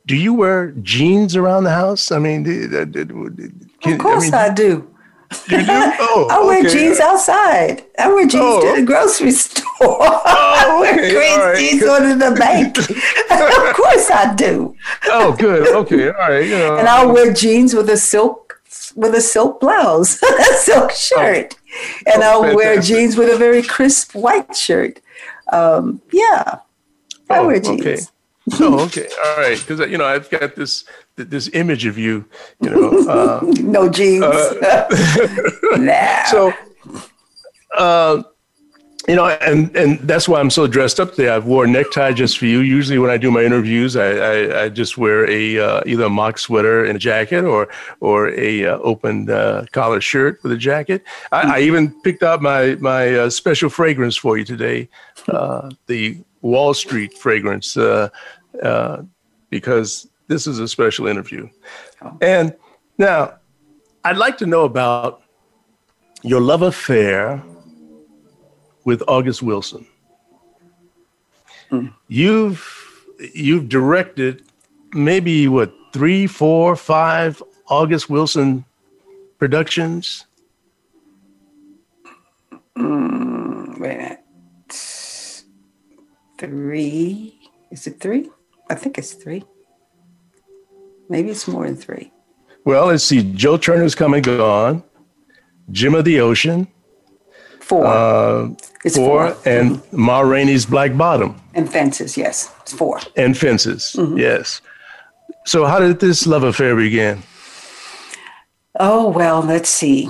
Do 0.05 0.15
you 0.15 0.35
wear 0.35 0.71
jeans 0.83 1.35
around 1.35 1.63
the 1.63 1.71
house? 1.71 2.11
I 2.11 2.19
mean, 2.19 2.43
did, 2.43 2.91
did, 2.91 2.91
did, 2.91 3.09
can, 3.81 3.93
of 3.93 3.99
course 3.99 4.21
I, 4.25 4.25
mean, 4.25 4.33
I 4.51 4.53
do. 4.53 4.94
You 5.49 5.57
do? 5.63 5.67
Oh, 6.07 6.27
I 6.29 6.39
wear 6.45 6.59
okay. 6.61 6.69
jeans 6.69 6.99
outside. 6.99 7.83
I 7.99 8.07
wear 8.07 8.27
jeans 8.27 8.43
oh. 8.43 8.75
to 8.75 8.79
the 8.81 8.85
grocery 8.85 9.31
store. 9.31 9.63
Oh, 9.87 10.85
okay. 10.87 11.09
I 11.11 11.13
wear 11.13 11.51
right. 11.53 11.57
jeans 11.57 11.81
to 11.81 12.15
the 12.17 12.35
bank. 12.37 12.77
of 12.79 13.75
course 13.75 14.09
I 14.11 14.33
do. 14.35 14.75
Oh, 15.05 15.33
good. 15.33 15.75
Okay. 15.75 16.07
All 16.07 16.11
right. 16.13 16.45
You 16.45 16.57
know. 16.57 16.77
And 16.77 16.87
I'll 16.87 17.07
um, 17.09 17.13
wear 17.13 17.33
jeans 17.33 17.73
with 17.73 17.89
a 17.89 17.97
silk 17.97 18.61
with 18.95 19.13
a 19.13 19.21
silk 19.21 19.59
blouse, 19.59 20.21
a 20.23 20.43
silk 20.57 20.91
oh, 20.91 20.95
shirt. 20.95 21.55
Oh. 21.55 22.11
And 22.13 22.23
I'll 22.23 22.41
fantastic. 22.43 22.55
wear 22.57 22.81
jeans 22.81 23.17
with 23.17 23.29
a 23.33 23.37
very 23.37 23.61
crisp 23.63 24.15
white 24.15 24.55
shirt. 24.55 24.99
Um, 25.51 26.01
yeah. 26.13 26.59
I 27.29 27.39
oh, 27.39 27.47
wear 27.47 27.59
jeans. 27.59 27.81
Okay. 28.53 28.63
oh, 28.63 28.85
okay. 28.85 29.09
All 29.25 29.37
right. 29.37 29.57
Because, 29.59 29.81
uh, 29.81 29.87
you 29.87 29.97
know, 29.97 30.05
I've 30.05 30.29
got 30.29 30.55
this 30.55 30.85
this 31.15 31.49
image 31.53 31.85
of 31.85 31.97
you, 31.97 32.25
you 32.61 32.69
know. 32.69 33.05
Uh, 33.05 33.39
no 33.61 33.87
jeans. 33.87 34.23
Uh, 34.23 35.45
nah. 35.77 36.23
So, 36.25 36.51
uh, 37.77 38.23
you 39.07 39.15
know, 39.15 39.27
and 39.27 39.75
and 39.75 39.99
that's 39.99 40.27
why 40.27 40.39
I'm 40.39 40.49
so 40.49 40.65
dressed 40.65 40.99
up 40.99 41.11
today. 41.13 41.29
I've 41.29 41.45
worn 41.45 41.71
necktie 41.71 42.13
just 42.13 42.37
for 42.39 42.45
you. 42.47 42.59
Usually, 42.59 42.97
when 42.97 43.11
I 43.11 43.17
do 43.17 43.29
my 43.29 43.43
interviews, 43.43 43.95
I 43.95 44.07
I, 44.07 44.63
I 44.63 44.69
just 44.69 44.97
wear 44.97 45.29
a 45.29 45.59
uh, 45.59 45.81
either 45.85 46.05
a 46.05 46.09
mock 46.09 46.39
sweater 46.39 46.83
and 46.83 46.95
a 46.95 46.99
jacket, 46.99 47.43
or 47.43 47.67
or 47.99 48.29
a 48.31 48.65
uh, 48.65 48.77
open 48.79 49.29
uh, 49.29 49.65
collar 49.71 50.01
shirt 50.01 50.39
with 50.41 50.51
a 50.51 50.57
jacket. 50.57 51.03
I, 51.31 51.41
mm-hmm. 51.43 51.51
I 51.51 51.59
even 51.59 52.01
picked 52.01 52.23
out 52.23 52.41
my 52.41 52.75
my 52.75 53.13
uh, 53.15 53.29
special 53.29 53.69
fragrance 53.69 54.15
for 54.17 54.35
you 54.37 54.45
today, 54.45 54.89
uh, 55.29 55.69
the 55.85 56.17
Wall 56.41 56.73
Street 56.73 57.13
fragrance, 57.13 57.77
uh, 57.77 58.07
because 59.51 60.07
this 60.27 60.47
is 60.47 60.59
a 60.59 60.67
special 60.67 61.07
interview. 61.07 61.49
Oh. 62.01 62.17
And 62.21 62.55
now, 62.97 63.35
I'd 64.03 64.17
like 64.17 64.37
to 64.39 64.45
know 64.45 64.63
about 64.65 65.21
your 66.23 66.41
love 66.41 66.61
affair 66.63 67.43
with 68.85 69.03
August 69.07 69.43
Wilson. 69.43 69.85
Mm. 71.71 71.93
You've 72.07 72.81
you've 73.33 73.69
directed 73.69 74.43
maybe 74.93 75.47
what 75.47 75.73
three, 75.93 76.27
four, 76.27 76.75
five 76.75 77.41
August 77.67 78.09
Wilson 78.09 78.65
productions. 79.39 80.25
Mm, 82.77 83.79
wait 83.79 83.91
a 83.95 83.97
minute. 83.97 84.21
Three? 86.37 87.39
Is 87.71 87.87
it 87.87 87.99
three? 87.99 88.29
I 88.69 88.75
think 88.75 88.97
it's 88.97 89.13
three. 89.13 89.43
Maybe 91.09 91.29
it's 91.31 91.47
more 91.47 91.65
than 91.65 91.75
three. 91.75 92.11
Well, 92.65 92.87
let's 92.87 93.03
see. 93.03 93.23
Joe 93.33 93.57
Turner's 93.57 93.95
come 93.95 94.13
and 94.13 94.23
gone. 94.23 94.83
Gem 95.71 95.95
of 95.95 96.05
the 96.05 96.19
Ocean. 96.19 96.67
Four. 97.61 97.85
Uh, 97.85 98.49
it's 98.83 98.95
four, 98.95 99.31
four. 99.31 99.51
And 99.51 99.77
mm-hmm. 99.77 100.01
Ma 100.01 100.19
Rainey's 100.21 100.65
Black 100.65 100.95
Bottom. 100.97 101.39
And 101.53 101.71
Fences, 101.71 102.17
yes. 102.17 102.53
It's 102.61 102.73
four. 102.73 102.99
And 103.15 103.37
Fences, 103.37 103.95
mm-hmm. 103.97 104.17
yes. 104.17 104.61
So, 105.45 105.65
how 105.65 105.79
did 105.79 105.99
this 105.99 106.25
love 106.25 106.43
affair 106.43 106.75
begin? 106.75 107.21
Oh, 108.79 109.09
well, 109.09 109.41
let's 109.41 109.69
see. 109.69 110.09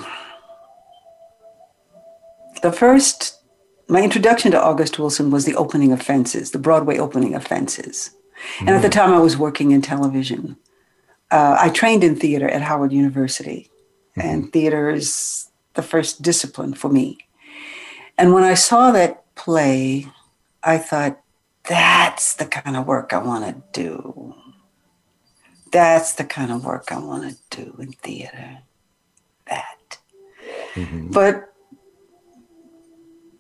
The 2.62 2.72
first, 2.72 3.42
my 3.90 4.02
introduction 4.02 4.52
to 4.52 4.62
August 4.62 4.98
Wilson 4.98 5.30
was 5.30 5.46
the 5.46 5.56
opening 5.56 5.92
of 5.92 6.02
Fences, 6.02 6.52
the 6.52 6.58
Broadway 6.58 6.98
opening 6.98 7.36
of 7.36 7.46
Fences. 7.46 8.12
And 8.60 8.70
mm 8.70 8.72
at 8.76 8.82
the 8.82 8.90
mm. 8.90 8.94
time, 8.94 9.14
I 9.14 9.20
was 9.20 9.38
working 9.38 9.72
in 9.72 9.82
television 9.82 10.58
uh, 11.32 11.58
I 11.60 11.70
trained 11.70 12.04
in 12.04 12.16
theater 12.16 12.48
at 12.48 12.62
Howard 12.62 12.92
University, 12.92 13.70
mm-hmm. 14.18 14.28
and 14.28 14.54
theater 14.54 14.90
is 14.90 15.50
the 15.74 15.82
first 15.82 16.22
discipline 16.22 16.74
for 16.74 16.90
me. 16.90 17.18
And 18.18 18.34
when 18.34 18.44
I 18.44 18.54
saw 18.54 18.92
that 18.92 19.24
play, 19.36 20.08
I 20.64 20.78
thought, 20.78 21.20
that's 21.68 22.36
the 22.36 22.46
kind 22.46 22.78
of 22.78 22.86
work 22.86 23.12
I 23.12 23.18
want 23.18 23.44
to 23.74 23.82
do. 23.84 24.36
That's 25.72 26.14
the 26.14 26.24
kind 26.24 26.52
of 26.52 26.64
work 26.64 26.92
I 26.92 27.00
want 27.00 27.28
to 27.50 27.64
do 27.64 27.76
in 27.80 27.92
theater. 27.94 28.60
That. 29.50 29.98
Mm-hmm. 30.76 31.10
But 31.10 31.52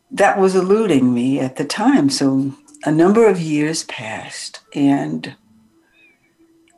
that 0.09 0.39
was 0.39 0.55
eluding 0.55 1.13
me 1.13 1.39
at 1.39 1.57
the 1.57 1.65
time. 1.65 2.09
So 2.09 2.55
a 2.83 2.89
number 2.91 3.27
of 3.29 3.39
years 3.39 3.83
passed, 3.83 4.61
and 4.73 5.35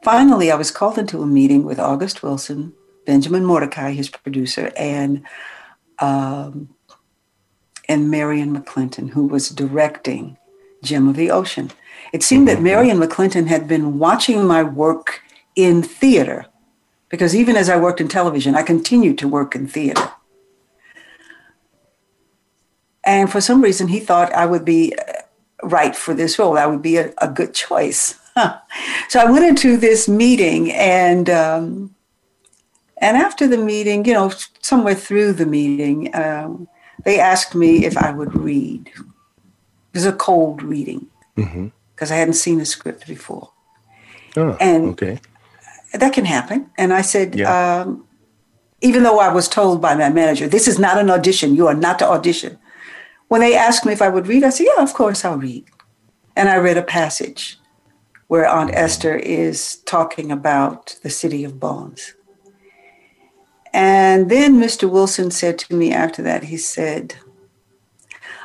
Finally, 0.01 0.51
I 0.51 0.55
was 0.55 0.71
called 0.71 0.97
into 0.97 1.21
a 1.21 1.27
meeting 1.27 1.63
with 1.63 1.79
August 1.79 2.21
Wilson, 2.21 2.73
Benjamin 3.05 3.45
Mordecai, 3.45 3.91
his 3.91 4.09
producer, 4.09 4.71
and 4.77 5.23
um, 5.99 6.69
and 7.89 8.11
Marion 8.11 8.55
McClinton, 8.55 9.09
who 9.11 9.25
was 9.25 9.49
directing 9.49 10.37
Gem 10.83 11.07
of 11.07 11.15
the 11.15 11.31
Ocean. 11.31 11.71
It 12.13 12.21
seemed 12.21 12.47
that 12.47 12.55
mm-hmm. 12.55 12.63
Marion 12.65 12.99
McClinton 12.99 13.47
had 13.47 13.67
been 13.67 13.97
watching 13.97 14.45
my 14.45 14.61
work 14.61 15.21
in 15.55 15.81
theater, 15.81 16.45
because 17.09 17.35
even 17.35 17.55
as 17.55 17.69
I 17.69 17.77
worked 17.77 17.99
in 17.99 18.07
television, 18.07 18.55
I 18.55 18.61
continued 18.61 19.17
to 19.19 19.27
work 19.27 19.55
in 19.55 19.67
theater. 19.67 20.11
And 23.03 23.31
for 23.31 23.41
some 23.41 23.61
reason, 23.63 23.87
he 23.87 23.99
thought 23.99 24.31
I 24.33 24.45
would 24.45 24.65
be 24.65 24.93
uh, 24.95 25.13
right 25.63 25.95
for 25.95 26.13
this 26.13 26.37
role. 26.37 26.57
I 26.57 26.67
would 26.67 26.81
be 26.83 26.97
a, 26.97 27.13
a 27.17 27.27
good 27.29 27.53
choice. 27.55 28.19
so 29.09 29.19
I 29.19 29.25
went 29.29 29.45
into 29.45 29.77
this 29.77 30.07
meeting, 30.07 30.71
and 30.71 31.29
um, 31.29 31.95
and 32.97 33.17
after 33.17 33.47
the 33.47 33.57
meeting, 33.57 34.05
you 34.05 34.13
know, 34.13 34.31
somewhere 34.61 34.95
through 34.95 35.33
the 35.33 35.45
meeting, 35.45 36.13
um, 36.15 36.67
they 37.05 37.19
asked 37.19 37.55
me 37.55 37.85
if 37.85 37.97
I 37.97 38.11
would 38.11 38.35
read. 38.39 38.89
It 38.97 39.03
was 39.93 40.05
a 40.05 40.13
cold 40.13 40.61
reading 40.61 41.07
because 41.35 41.49
mm-hmm. 41.51 42.13
I 42.13 42.15
hadn't 42.15 42.35
seen 42.35 42.59
the 42.59 42.65
script 42.65 43.07
before. 43.07 43.51
Oh, 44.35 44.55
and 44.59 44.89
okay. 44.91 45.19
That 45.93 46.13
can 46.13 46.25
happen. 46.25 46.69
And 46.77 46.93
I 46.93 47.01
said, 47.01 47.33
yeah. 47.33 47.79
um, 47.81 48.05
even 48.81 49.01
though 49.03 49.19
I 49.19 49.33
was 49.33 49.47
told 49.47 49.81
by 49.81 49.95
my 49.95 50.09
manager, 50.09 50.45
this 50.47 50.67
is 50.67 50.77
not 50.77 50.97
an 50.99 51.09
audition, 51.09 51.55
you 51.55 51.67
are 51.67 51.73
not 51.73 51.97
to 51.99 52.05
audition. 52.07 52.59
When 53.29 53.39
they 53.41 53.55
asked 53.55 53.85
me 53.85 53.93
if 53.93 54.01
I 54.01 54.09
would 54.09 54.27
read, 54.27 54.43
I 54.43 54.49
said, 54.49 54.67
yeah, 54.69 54.83
of 54.83 54.93
course 54.93 55.23
I'll 55.25 55.37
read. 55.37 55.63
And 56.35 56.49
I 56.49 56.57
read 56.57 56.77
a 56.77 56.83
passage 56.83 57.57
where 58.27 58.45
Aunt 58.47 58.71
Esther 58.73 59.15
is 59.15 59.77
talking 59.77 60.31
about 60.31 60.97
the 61.01 61.09
city 61.09 61.43
of 61.43 61.59
bones. 61.59 62.13
And 63.73 64.29
then 64.29 64.55
Mr. 64.59 64.89
Wilson 64.89 65.31
said 65.31 65.57
to 65.59 65.75
me 65.75 65.91
after 65.93 66.21
that, 66.23 66.43
he 66.45 66.57
said, 66.57 67.15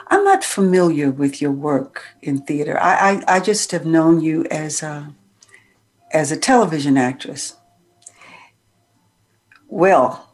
I'm 0.07 0.25
not 0.25 0.45
familiar 0.45 1.11
with 1.11 1.41
your 1.41 1.51
work 1.51 2.05
in 2.21 2.43
theater. 2.43 2.79
I, 2.79 3.23
I, 3.27 3.37
I 3.37 3.41
just 3.41 3.73
have 3.73 3.87
known 3.87 4.21
you 4.21 4.45
as 4.51 4.83
a, 4.83 5.13
as 6.13 6.31
a 6.31 6.37
television 6.37 6.97
actress. 6.97 7.57
Well, 9.69 10.33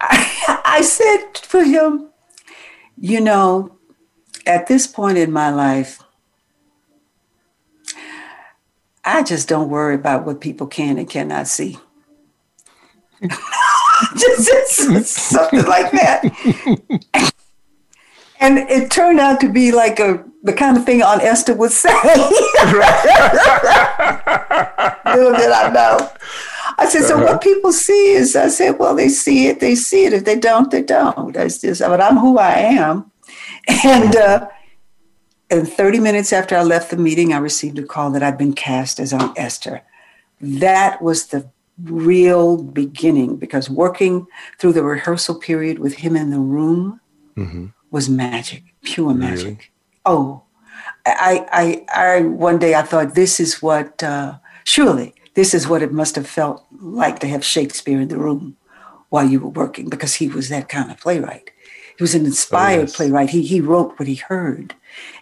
I, 0.00 0.60
I 0.64 0.80
said 0.82 1.32
to 1.34 1.62
him, 1.62 2.08
you 2.96 3.20
know, 3.20 3.76
at 4.46 4.66
this 4.68 4.86
point 4.86 5.18
in 5.18 5.30
my 5.30 5.50
life, 5.52 6.02
I 9.04 9.22
just 9.22 9.48
don't 9.48 9.68
worry 9.68 9.94
about 9.94 10.24
what 10.24 10.40
people 10.40 10.66
can 10.66 10.96
and 10.96 11.08
cannot 11.10 11.48
see. 11.48 11.78
just, 14.16 14.46
just 14.48 15.06
something 15.14 15.64
like 15.64 15.90
that. 15.92 17.32
and 18.40 18.58
it 18.58 18.90
turned 18.90 19.18
out 19.18 19.40
to 19.40 19.52
be 19.52 19.72
like 19.72 19.98
a 19.98 20.24
the 20.44 20.52
kind 20.52 20.76
of 20.76 20.84
thing 20.84 21.02
Aunt 21.02 21.22
Esther 21.22 21.54
would 21.54 21.70
say. 21.70 21.88
Little 22.04 22.32
did 25.36 25.50
I 25.50 25.70
know. 25.72 26.10
I 26.78 26.86
said, 26.88 27.02
so 27.02 27.14
uh-huh. 27.16 27.24
what 27.24 27.42
people 27.42 27.70
see 27.72 28.10
is, 28.10 28.34
I 28.34 28.48
said, 28.48 28.76
well, 28.80 28.96
they 28.96 29.08
see 29.08 29.46
it, 29.46 29.60
they 29.60 29.76
see 29.76 30.04
it. 30.04 30.12
If 30.12 30.24
they 30.24 30.36
don't, 30.36 30.68
they 30.72 30.82
don't. 30.82 31.32
That's 31.32 31.60
just, 31.60 31.80
but 31.80 32.00
I'm 32.00 32.16
who 32.16 32.38
I 32.38 32.54
am. 32.54 33.08
And 33.84 34.16
uh, 34.16 34.48
and 35.52 35.68
30 35.68 36.00
minutes 36.00 36.32
after 36.32 36.56
I 36.56 36.62
left 36.62 36.90
the 36.90 36.96
meeting, 36.96 37.34
I 37.34 37.38
received 37.38 37.78
a 37.78 37.82
call 37.82 38.10
that 38.12 38.22
I'd 38.22 38.38
been 38.38 38.54
cast 38.54 38.98
as 38.98 39.12
Aunt 39.12 39.38
Esther. 39.38 39.82
That 40.40 41.02
was 41.02 41.26
the 41.26 41.46
real 41.84 42.62
beginning 42.62 43.36
because 43.36 43.68
working 43.68 44.26
through 44.58 44.72
the 44.72 44.82
rehearsal 44.82 45.34
period 45.34 45.78
with 45.78 45.96
him 45.96 46.16
in 46.16 46.30
the 46.30 46.38
room 46.38 47.00
mm-hmm. 47.36 47.66
was 47.90 48.08
magic, 48.08 48.62
pure 48.82 49.12
magic. 49.12 49.70
Oh, 50.06 50.42
I, 51.04 51.46
I, 51.92 52.14
I, 52.16 52.20
one 52.22 52.58
day 52.58 52.74
I 52.74 52.80
thought 52.80 53.14
this 53.14 53.38
is 53.38 53.60
what, 53.60 54.02
uh, 54.02 54.38
surely 54.64 55.14
this 55.34 55.52
is 55.52 55.68
what 55.68 55.82
it 55.82 55.92
must 55.92 56.14
have 56.16 56.26
felt 56.26 56.64
like 56.80 57.18
to 57.18 57.26
have 57.28 57.44
Shakespeare 57.44 58.00
in 58.00 58.08
the 58.08 58.16
room 58.18 58.56
while 59.10 59.28
you 59.28 59.38
were 59.38 59.48
working 59.50 59.90
because 59.90 60.14
he 60.14 60.28
was 60.28 60.48
that 60.48 60.70
kind 60.70 60.90
of 60.90 60.96
playwright. 60.98 61.50
He 61.98 62.02
was 62.02 62.14
an 62.14 62.24
inspired 62.24 62.78
oh, 62.78 62.82
yes. 62.84 62.96
playwright. 62.96 63.30
He, 63.30 63.42
he 63.42 63.60
wrote 63.60 63.98
what 63.98 64.08
he 64.08 64.14
heard 64.14 64.74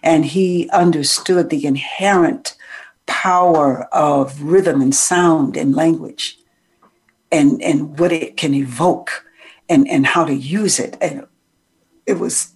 and 0.03 0.25
he 0.25 0.69
understood 0.71 1.49
the 1.49 1.65
inherent 1.65 2.55
power 3.05 3.83
of 3.93 4.41
rhythm 4.41 4.81
and 4.81 4.95
sound 4.95 5.57
and 5.57 5.75
language 5.75 6.37
and, 7.31 7.61
and 7.61 7.99
what 7.99 8.11
it 8.11 8.37
can 8.37 8.53
evoke 8.53 9.25
and, 9.69 9.87
and 9.87 10.05
how 10.05 10.23
to 10.25 10.33
use 10.33 10.79
it. 10.79 10.97
And 11.01 11.25
it 12.05 12.19
was 12.19 12.53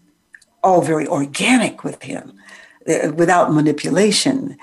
all 0.63 0.81
very 0.81 1.07
organic 1.07 1.83
with 1.83 2.03
him 2.03 2.33
uh, 2.87 3.11
without 3.13 3.53
manipulation. 3.53 4.57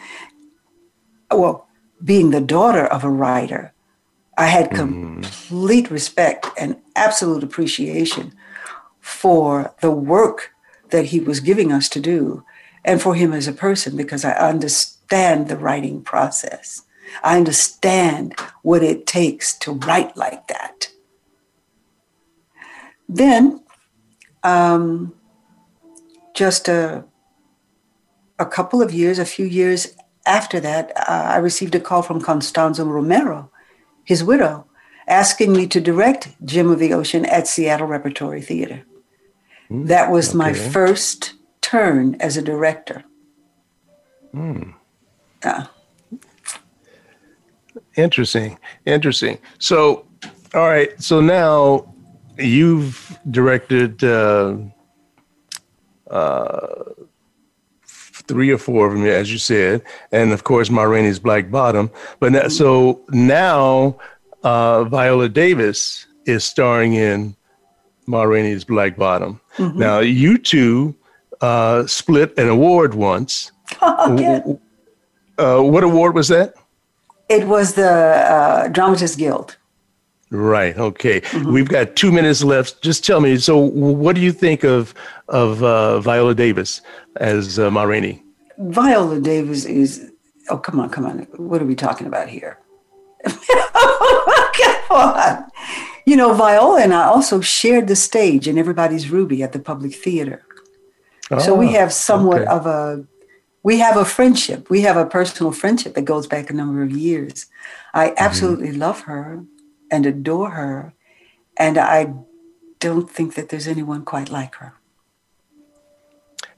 Well, 1.31 1.67
being 2.05 2.31
the 2.31 2.41
daughter 2.41 2.85
of 2.85 3.05
a 3.05 3.11
writer, 3.11 3.73
I 4.37 4.47
had 4.47 4.71
mm-hmm. 4.71 5.21
complete 5.21 5.87
mm. 5.87 5.91
respect 5.91 6.47
and 6.59 6.77
absolute 6.97 7.45
appreciation 7.45 8.33
for 9.01 9.75
the 9.81 9.91
work 9.91 10.52
that 10.93 11.07
he 11.07 11.19
was 11.19 11.41
giving 11.41 11.73
us 11.73 11.89
to 11.89 12.01
do 12.01 12.45
and 12.85 13.03
for 13.03 13.17
him 13.17 13.33
as 13.33 13.49
a 13.49 13.53
person 13.53 13.97
because 13.97 14.25
I 14.25 14.33
understand 14.35 15.49
the 15.49 15.57
writing 15.57 16.01
process. 16.03 16.83
I 17.25 17.37
understand 17.37 18.39
what 18.63 18.83
it 18.85 19.07
takes 19.07 19.59
to 19.61 19.73
write 19.73 20.17
like 20.17 20.47
that. 20.49 20.91
Then, 23.09 23.63
um, 24.45 25.13
just 26.35 26.69
a, 26.69 27.05
a 28.39 28.47
couple 28.47 28.81
of 28.81 28.95
years, 28.95 29.19
a 29.19 29.25
few 29.27 29.45
years 29.45 29.95
after 30.25 30.59
that, 30.61 30.93
uh, 30.97 31.03
I 31.35 31.37
received 31.39 31.75
a 31.75 31.81
call 31.81 32.01
from 32.03 32.21
Constanza 32.23 32.85
Romero, 32.85 33.51
his 34.05 34.25
widow, 34.25 34.67
asking 35.07 35.53
me 35.53 35.67
to 35.67 35.81
direct 35.81 36.29
Gem 36.45 36.71
of 36.71 36.79
the 36.79 36.93
Ocean 36.95 37.25
at 37.27 37.47
Seattle 37.47 37.87
Repertory 37.89 38.41
Theater. 38.41 38.85
Mm, 39.73 39.87
that 39.87 40.11
was 40.11 40.31
okay. 40.31 40.39
my 40.39 40.53
first 40.53 41.33
turn 41.63 42.17
as 42.21 42.37
a 42.37 42.43
director. 42.43 43.05
Mm. 44.35 44.75
interesting. 47.97 48.59
Interesting. 48.87 49.39
So, 49.59 50.07
all 50.55 50.67
right. 50.69 50.91
So 51.03 51.21
now 51.21 51.87
you've 52.39 53.19
directed 53.31 54.03
uh, 54.05 54.57
uh, 56.11 56.67
three 57.87 58.51
or 58.51 58.59
four 58.59 58.87
of 58.87 58.93
them, 58.95 59.07
as 59.07 59.31
you 59.33 59.39
said, 59.39 59.83
and 60.13 60.33
of 60.33 60.45
course, 60.45 60.71
Ma 60.71 60.83
Rainey's 60.83 61.19
Black 61.19 61.51
Bottom. 61.51 61.91
But 62.21 62.33
now, 62.33 62.49
so 62.49 63.03
now, 63.11 63.99
uh, 64.43 64.85
Viola 64.85 65.29
Davis 65.29 66.07
is 66.27 66.45
starring 66.45 66.95
in 66.95 67.37
Ma 68.07 68.23
Rainey's 68.23 68.65
Black 68.65 68.97
Bottom. 68.97 69.41
Mm-hmm. 69.57 69.79
Now, 69.79 70.01
you 70.01 70.39
two 70.39 70.95
uh, 71.41 71.87
split 71.87 72.37
an 72.39 72.49
award 72.49 72.95
once. 72.95 73.51
Oh, 73.81 74.19
yeah. 74.21 74.43
uh, 75.39 75.63
what 75.63 75.83
award 75.83 76.15
was 76.15 76.29
that? 76.29 76.53
It 77.31 77.47
was 77.49 77.73
the 77.75 77.89
uh, 77.91 78.69
Dramatists 78.69 79.17
Guild. 79.17 79.57
Right. 80.31 80.77
Okay. 80.77 81.23
Mm-hmm. 81.23 81.51
We've 81.53 81.69
got 81.71 81.97
two 81.97 82.13
minutes 82.13 82.45
left. 82.45 82.83
Just 82.83 83.03
tell 83.05 83.21
me. 83.23 83.39
So, 83.39 83.57
what 83.59 84.15
do 84.15 84.21
you 84.21 84.31
think 84.31 84.63
of 84.65 84.93
of 85.29 85.63
uh, 85.65 86.01
Viola 86.01 86.35
Davis 86.35 86.83
as 87.17 87.59
uh, 87.59 87.71
Ma 87.71 87.85
Rainey? 87.85 88.23
Viola 88.59 89.19
Davis 89.19 89.65
is. 89.65 90.13
Oh, 90.51 90.59
come 90.59 90.79
on, 90.79 90.91
come 90.91 91.07
on. 91.07 91.21
What 91.37 91.63
are 91.63 91.65
we 91.67 91.75
talking 91.75 92.07
about 92.07 92.29
here? 92.29 92.59
come 93.27 93.41
on 94.91 95.45
you 96.05 96.17
know, 96.17 96.35
Viola 96.35 96.81
and 96.81 96.93
I 96.93 97.05
also 97.05 97.41
shared 97.41 97.87
the 97.89 97.97
stage 97.97 98.49
in 98.49 98.59
Everybody's 98.59 99.11
Ruby 99.11 99.43
at 99.43 99.53
the 99.53 99.59
Public 99.59 99.95
Theater. 99.95 100.45
Oh, 101.31 101.39
so 101.39 101.55
we 101.55 101.69
ah, 101.69 101.81
have 101.81 101.93
somewhat 101.93 102.43
okay. 102.43 102.51
of 102.51 102.67
a 102.67 103.05
we 103.63 103.79
have 103.79 103.97
a 103.97 104.05
friendship. 104.05 104.69
We 104.71 104.81
have 104.83 104.97
a 104.97 105.07
personal 105.07 105.53
friendship 105.53 105.95
that 105.95 106.03
goes 106.03 106.27
back 106.27 106.51
a 106.51 106.53
number 106.53 106.83
of 106.83 106.91
years. 106.91 107.47
I 107.95 108.09
mm-hmm. 108.09 108.15
absolutely 108.19 108.69
mm-hmm. 108.71 108.81
love 108.81 109.03
her 109.03 109.45
and 109.91 110.05
adore 110.07 110.51
her, 110.51 110.95
and 111.57 111.79
I 111.79 112.13
don't 112.81 113.09
think 113.09 113.35
that 113.37 113.49
there's 113.51 113.69
anyone 113.69 114.05
quite 114.05 114.31
like 114.31 114.57
her. 114.57 114.75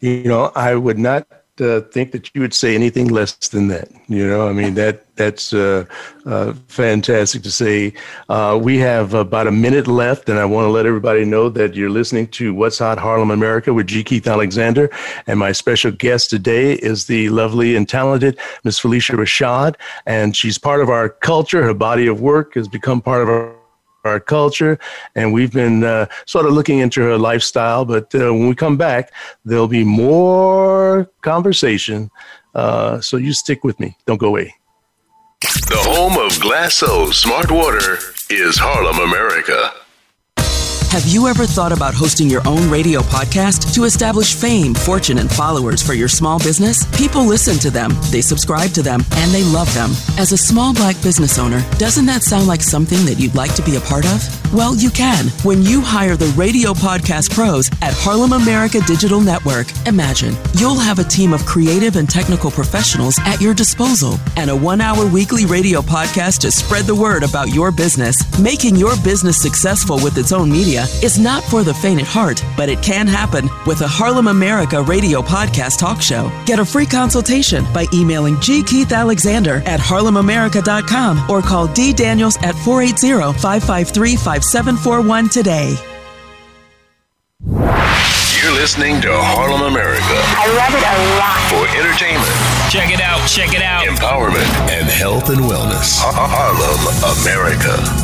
You 0.00 0.24
know, 0.24 0.52
I 0.54 0.74
would 0.74 0.98
not 0.98 1.26
uh, 1.60 1.80
think 1.92 2.12
that 2.12 2.30
you 2.34 2.40
would 2.40 2.54
say 2.54 2.74
anything 2.74 3.08
less 3.08 3.34
than 3.48 3.68
that. 3.68 3.88
You 4.08 4.26
know, 4.26 4.48
I 4.48 4.52
mean 4.52 4.74
that 4.74 5.04
that's 5.16 5.52
uh, 5.52 5.84
uh, 6.26 6.52
fantastic 6.66 7.42
to 7.44 7.50
say. 7.50 7.92
Uh, 8.28 8.58
we 8.60 8.78
have 8.78 9.14
about 9.14 9.46
a 9.46 9.52
minute 9.52 9.86
left, 9.86 10.28
and 10.28 10.38
I 10.38 10.44
want 10.44 10.64
to 10.66 10.70
let 10.70 10.86
everybody 10.86 11.24
know 11.24 11.48
that 11.50 11.74
you're 11.76 11.90
listening 11.90 12.26
to 12.28 12.52
What's 12.52 12.78
Hot 12.80 12.98
Harlem 12.98 13.30
America 13.30 13.72
with 13.72 13.86
G. 13.86 14.02
Keith 14.02 14.26
Alexander, 14.26 14.90
and 15.28 15.38
my 15.38 15.52
special 15.52 15.92
guest 15.92 16.30
today 16.30 16.72
is 16.74 17.06
the 17.06 17.28
lovely 17.28 17.76
and 17.76 17.88
talented 17.88 18.38
Miss 18.64 18.80
Phylicia 18.80 19.14
Rashad, 19.14 19.76
and 20.06 20.36
she's 20.36 20.58
part 20.58 20.80
of 20.80 20.88
our 20.88 21.08
culture. 21.08 21.62
Her 21.62 21.74
body 21.74 22.06
of 22.08 22.20
work 22.20 22.54
has 22.54 22.66
become 22.66 23.00
part 23.00 23.22
of 23.22 23.28
our 23.28 23.53
our 24.04 24.20
culture, 24.20 24.78
and 25.14 25.32
we've 25.32 25.52
been 25.52 25.82
uh, 25.84 26.06
sort 26.26 26.46
of 26.46 26.52
looking 26.52 26.78
into 26.78 27.00
her 27.02 27.18
lifestyle. 27.18 27.84
But 27.84 28.14
uh, 28.14 28.32
when 28.32 28.48
we 28.48 28.54
come 28.54 28.76
back, 28.76 29.12
there'll 29.44 29.68
be 29.68 29.84
more 29.84 31.08
conversation. 31.22 32.10
Uh, 32.54 33.00
so 33.00 33.16
you 33.16 33.32
stick 33.32 33.64
with 33.64 33.78
me. 33.80 33.96
Don't 34.06 34.18
go 34.18 34.28
away. 34.28 34.54
The 35.42 35.76
home 35.78 36.12
of 36.14 36.30
Glacéau 36.32 37.12
Smart 37.12 37.50
Water 37.50 37.98
is 38.30 38.58
Harlem, 38.58 38.98
America. 38.98 39.72
Have 40.94 41.08
you 41.08 41.26
ever 41.26 41.44
thought 41.44 41.72
about 41.72 41.92
hosting 41.96 42.30
your 42.30 42.46
own 42.46 42.70
radio 42.70 43.00
podcast 43.00 43.74
to 43.74 43.82
establish 43.82 44.36
fame, 44.36 44.74
fortune, 44.74 45.18
and 45.18 45.28
followers 45.28 45.82
for 45.82 45.92
your 45.92 46.06
small 46.06 46.38
business? 46.38 46.86
People 46.96 47.24
listen 47.24 47.56
to 47.58 47.68
them, 47.68 47.90
they 48.12 48.20
subscribe 48.20 48.70
to 48.74 48.80
them, 48.80 49.00
and 49.16 49.30
they 49.32 49.42
love 49.42 49.66
them. 49.74 49.90
As 50.18 50.30
a 50.30 50.36
small 50.38 50.72
black 50.72 50.94
business 51.02 51.36
owner, 51.36 51.60
doesn't 51.78 52.06
that 52.06 52.22
sound 52.22 52.46
like 52.46 52.62
something 52.62 53.04
that 53.06 53.18
you'd 53.18 53.34
like 53.34 53.56
to 53.56 53.62
be 53.62 53.74
a 53.74 53.80
part 53.80 54.06
of? 54.06 54.22
Well, 54.54 54.76
you 54.76 54.88
can 54.88 55.26
when 55.42 55.64
you 55.64 55.80
hire 55.80 56.14
the 56.16 56.32
radio 56.36 56.74
podcast 56.74 57.34
pros 57.34 57.68
at 57.82 57.92
Harlem 57.92 58.32
America 58.32 58.78
Digital 58.86 59.20
Network. 59.20 59.66
Imagine 59.88 60.36
you'll 60.58 60.78
have 60.78 61.00
a 61.00 61.02
team 61.04 61.32
of 61.32 61.44
creative 61.44 61.96
and 61.96 62.08
technical 62.08 62.52
professionals 62.52 63.18
at 63.24 63.40
your 63.40 63.52
disposal 63.52 64.16
and 64.36 64.48
a 64.48 64.54
one 64.54 64.80
hour 64.80 65.08
weekly 65.08 65.44
radio 65.44 65.80
podcast 65.80 66.38
to 66.42 66.52
spread 66.52 66.84
the 66.84 66.94
word 66.94 67.24
about 67.24 67.52
your 67.52 67.72
business, 67.72 68.16
making 68.38 68.76
your 68.76 68.94
business 69.02 69.42
successful 69.42 69.96
with 69.96 70.18
its 70.18 70.30
own 70.30 70.48
media 70.52 70.83
is 71.02 71.18
not 71.18 71.42
for 71.44 71.62
the 71.62 71.74
faint 71.74 72.00
at 72.00 72.06
heart, 72.06 72.42
but 72.56 72.68
it 72.68 72.82
can 72.82 73.06
happen 73.06 73.48
with 73.66 73.80
a 73.80 73.88
Harlem 73.88 74.28
America 74.28 74.82
radio 74.82 75.20
podcast 75.22 75.78
talk 75.78 76.00
show. 76.00 76.30
Get 76.46 76.58
a 76.58 76.64
free 76.64 76.86
consultation 76.86 77.64
by 77.72 77.86
emailing 77.92 78.40
G. 78.40 78.62
Keith 78.62 78.92
Alexander 78.92 79.56
at 79.66 79.80
harlemamerica.com 79.80 81.28
or 81.30 81.42
call 81.42 81.66
D. 81.68 81.92
Daniels 81.92 82.36
at 82.42 82.54
480 82.54 83.38
553 83.40 84.16
5741 84.16 85.28
today. 85.28 85.76
You're 88.42 88.52
listening 88.52 89.00
to 89.02 89.08
Harlem 89.12 89.62
America. 89.62 90.16
I 90.36 90.46
love 90.52 90.74
it 90.76 90.84
a 90.84 90.96
lot. 91.18 91.34
For 91.48 91.64
entertainment. 91.78 92.24
Check 92.70 92.92
it 92.92 93.00
out, 93.00 93.24
check 93.28 93.54
it 93.54 93.62
out. 93.62 93.84
Empowerment 93.84 94.48
and 94.70 94.86
health 94.86 95.28
and 95.30 95.38
wellness. 95.40 95.96
Harlem 96.02 97.14
America. 97.22 98.03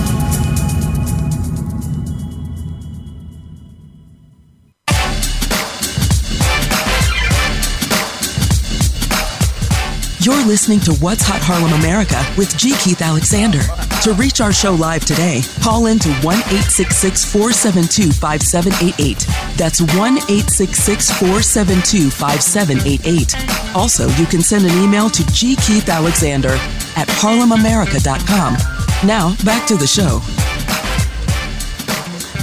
You're 10.22 10.44
listening 10.44 10.80
to 10.80 10.92
What's 11.00 11.22
Hot 11.22 11.40
Harlem 11.40 11.72
America 11.80 12.20
with 12.36 12.54
G. 12.58 12.74
Keith 12.78 13.00
Alexander. 13.00 13.62
To 14.02 14.12
reach 14.20 14.42
our 14.42 14.52
show 14.52 14.74
live 14.74 15.02
today, 15.02 15.40
call 15.62 15.86
in 15.86 15.98
to 16.00 16.10
1 16.20 16.36
866 16.52 17.24
472 17.24 18.12
5788. 18.12 19.16
That's 19.56 19.80
1 19.80 19.88
866 20.28 21.08
472 21.24 22.10
5788. 22.12 23.32
Also, 23.74 24.10
you 24.20 24.26
can 24.26 24.42
send 24.42 24.66
an 24.66 24.76
email 24.84 25.08
to 25.08 25.24
G. 25.32 25.56
Keith 25.56 25.88
Alexander 25.88 26.52
at 27.00 27.08
harlemamerica.com. 27.16 29.08
Now, 29.08 29.34
back 29.42 29.66
to 29.68 29.76
the 29.80 29.86
show. 29.88 30.20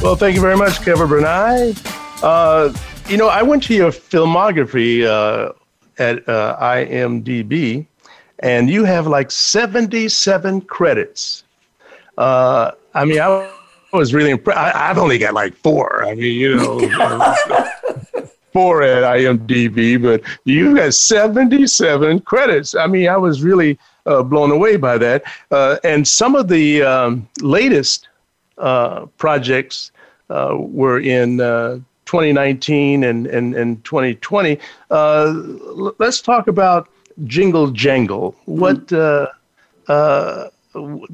Well, 0.02 0.16
thank 0.16 0.34
you 0.34 0.42
very 0.42 0.58
much, 0.58 0.82
Kevin 0.82 1.06
Brunei. 1.08 1.74
Uh, 2.24 2.74
you 3.08 3.18
know, 3.18 3.28
I 3.28 3.44
went 3.44 3.62
to 3.70 3.76
your 3.76 3.92
filmography 3.92 5.04
uh, 5.06 5.54
at 6.00 6.28
uh, 6.28 6.58
IMDb, 6.60 7.86
and 8.40 8.70
you 8.70 8.84
have 8.86 9.08
like 9.08 9.32
77 9.32 10.62
credits. 10.62 11.44
Uh, 12.18 12.72
I 12.94 13.06
mean, 13.06 13.20
I 13.20 13.52
was 13.94 14.14
really 14.14 14.32
impressed. 14.32 14.58
I, 14.60 14.78
have 14.88 14.98
only 14.98 15.18
got 15.18 15.34
like 15.34 15.54
four. 15.56 16.06
I 16.06 16.16
mean, 16.16 16.34
you 16.40 16.56
know, 16.58 17.36
four 18.54 18.84
at 18.84 19.04
IMDb, 19.04 20.02
but 20.02 20.22
you 20.46 20.76
got 20.76 20.94
77 20.94 22.22
credits. 22.22 22.76
I 22.76 22.88
mean, 22.88 23.08
I 23.10 23.18
was 23.18 23.42
really 23.44 23.78
uh, 24.06 24.24
blown 24.24 24.52
away 24.52 24.78
by 24.78 24.98
that. 24.98 25.24
Uh, 25.52 25.78
and 25.84 26.08
some 26.08 26.36
of 26.36 26.48
the 26.48 26.82
um, 26.84 27.28
latest 27.42 28.08
uh, 28.58 29.06
projects 29.18 29.92
uh, 30.30 30.56
were 30.60 31.00
in 31.00 31.40
uh, 31.40 31.80
2019 32.08 33.04
and, 33.04 33.28
and, 33.28 33.54
and 33.54 33.84
2020. 33.86 34.58
Uh, 34.90 35.26
let's 36.00 36.22
talk 36.22 36.48
about 36.48 36.90
Jingle 37.26 37.70
Jangle. 37.70 38.36
What, 38.46 38.88
mm-hmm. 38.88 39.28
uh, 39.88 39.92
uh, 39.94 40.50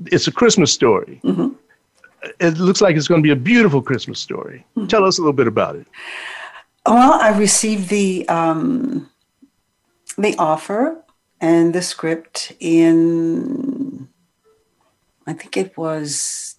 it's 0.05 0.27
a 0.27 0.31
Christmas 0.31 0.71
story. 0.71 1.19
Mm-hmm. 1.23 1.49
It 2.39 2.57
looks 2.57 2.79
like 2.79 2.95
it's 2.95 3.09
going 3.09 3.21
to 3.21 3.27
be 3.27 3.31
a 3.31 3.35
beautiful 3.35 3.81
Christmas 3.81 4.19
story. 4.19 4.65
Mm-hmm. 4.77 4.87
Tell 4.87 5.03
us 5.03 5.17
a 5.17 5.21
little 5.21 5.33
bit 5.33 5.47
about 5.47 5.75
it. 5.75 5.87
Well, 6.85 7.13
I 7.19 7.37
received 7.37 7.89
the, 7.89 8.27
um, 8.29 9.09
the 10.17 10.35
offer 10.37 11.03
and 11.41 11.73
the 11.73 11.81
script 11.81 12.53
in, 12.59 14.07
I 15.25 15.33
think 15.33 15.57
it 15.57 15.75
was 15.75 16.55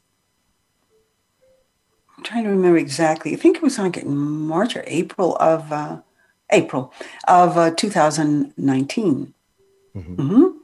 I'm 2.25 2.29
trying 2.31 2.45
to 2.45 2.51
remember 2.51 2.79
exactly. 2.79 3.35
I 3.35 3.37
think 3.37 3.57
it 3.57 3.63
was 3.63 3.79
like 3.79 4.03
March 4.07 4.77
or 4.77 4.85
April 4.87 5.37
of 5.37 5.71
uh, 5.71 5.99
April 6.51 6.91
of 7.29 7.59
uh, 7.59 7.73
2019. 7.73 9.35
Mm-hmm. 9.95 10.15
Mm-hmm. 10.19 10.57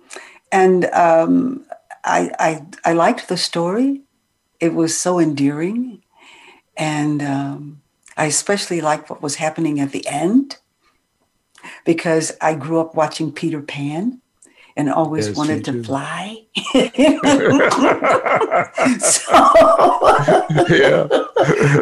And 0.52 0.84
um, 0.86 1.66
I, 2.02 2.30
I, 2.38 2.62
I 2.86 2.92
liked 2.94 3.28
the 3.28 3.36
story. 3.36 4.00
It 4.58 4.72
was 4.74 4.96
so 4.96 5.18
endearing, 5.18 6.02
and 6.78 7.22
um, 7.22 7.82
I 8.16 8.24
especially 8.26 8.80
liked 8.80 9.10
what 9.10 9.22
was 9.22 9.34
happening 9.36 9.80
at 9.80 9.92
the 9.92 10.06
end 10.08 10.56
because 11.84 12.32
I 12.40 12.54
grew 12.54 12.80
up 12.80 12.94
watching 12.94 13.32
Peter 13.32 13.60
Pan, 13.60 14.20
and 14.80 14.88
always 14.90 15.28
yes, 15.28 15.36
wanted 15.36 15.62
to 15.66 15.84
fly. 15.84 16.42
so, 16.56 16.88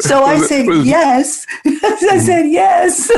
so 0.01 0.25
I 0.25 0.41
said 0.47 0.67
yes. 0.85 1.47
I 1.65 1.71
mm-hmm. 1.71 2.19
said 2.19 2.49
yes, 2.49 3.09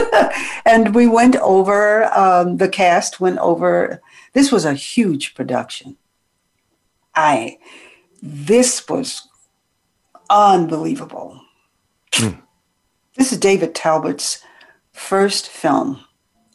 and 0.66 0.94
we 0.94 1.06
went 1.06 1.36
over. 1.36 2.04
Um, 2.16 2.58
the 2.58 2.68
cast 2.68 3.20
went 3.20 3.38
over. 3.38 4.00
This 4.34 4.52
was 4.52 4.64
a 4.66 4.74
huge 4.74 5.34
production. 5.34 5.96
I, 7.16 7.56
this 8.22 8.86
was 8.88 9.26
unbelievable. 10.28 11.40
Mm. 12.12 12.42
This 13.14 13.32
is 13.32 13.38
David 13.38 13.74
Talbot's 13.74 14.44
first 14.92 15.48
film. 15.48 16.04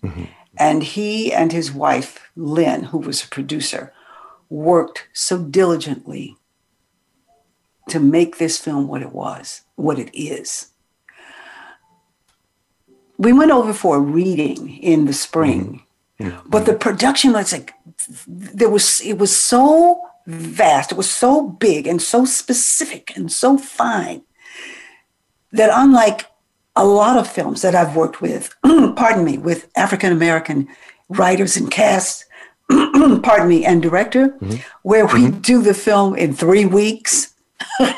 Mm-hmm. 0.03 0.25
And 0.57 0.83
he 0.83 1.33
and 1.33 1.51
his 1.51 1.71
wife, 1.71 2.29
Lynn, 2.35 2.85
who 2.85 2.97
was 2.97 3.23
a 3.23 3.27
producer, 3.27 3.91
worked 4.49 5.07
so 5.13 5.37
diligently 5.37 6.37
to 7.89 7.99
make 7.99 8.37
this 8.37 8.57
film 8.57 8.87
what 8.87 9.01
it 9.01 9.11
was, 9.11 9.61
what 9.75 9.99
it 9.99 10.15
is. 10.17 10.67
We 13.17 13.33
went 13.33 13.51
over 13.51 13.73
for 13.73 13.97
a 13.97 14.01
reading 14.01 14.77
in 14.81 15.05
the 15.05 15.13
spring, 15.13 15.83
mm-hmm. 16.19 16.49
but 16.49 16.65
the 16.65 16.73
production 16.73 17.31
was 17.33 17.51
like 17.53 17.73
there 18.27 18.69
was 18.69 18.99
it 19.01 19.17
was 19.17 19.35
so 19.35 20.01
vast, 20.27 20.91
it 20.91 20.97
was 20.97 21.09
so 21.09 21.47
big 21.49 21.87
and 21.87 22.01
so 22.01 22.25
specific 22.25 23.13
and 23.15 23.31
so 23.31 23.57
fine 23.57 24.23
that 25.53 25.69
unlike 25.71 26.27
a 26.75 26.85
lot 26.85 27.17
of 27.17 27.27
films 27.27 27.61
that 27.61 27.75
I've 27.75 27.95
worked 27.95 28.21
with, 28.21 28.53
pardon 28.63 29.23
me, 29.23 29.37
with 29.37 29.69
African 29.77 30.11
American 30.11 30.67
writers 31.09 31.55
and 31.55 31.71
casts, 31.71 32.25
pardon 32.69 33.47
me, 33.47 33.65
and 33.65 33.81
director, 33.81 34.29
mm-hmm. 34.29 34.55
where 34.83 35.05
we 35.05 35.23
mm-hmm. 35.25 35.39
do 35.39 35.61
the 35.61 35.73
film 35.73 36.15
in 36.15 36.33
three 36.33 36.65
weeks. 36.65 37.33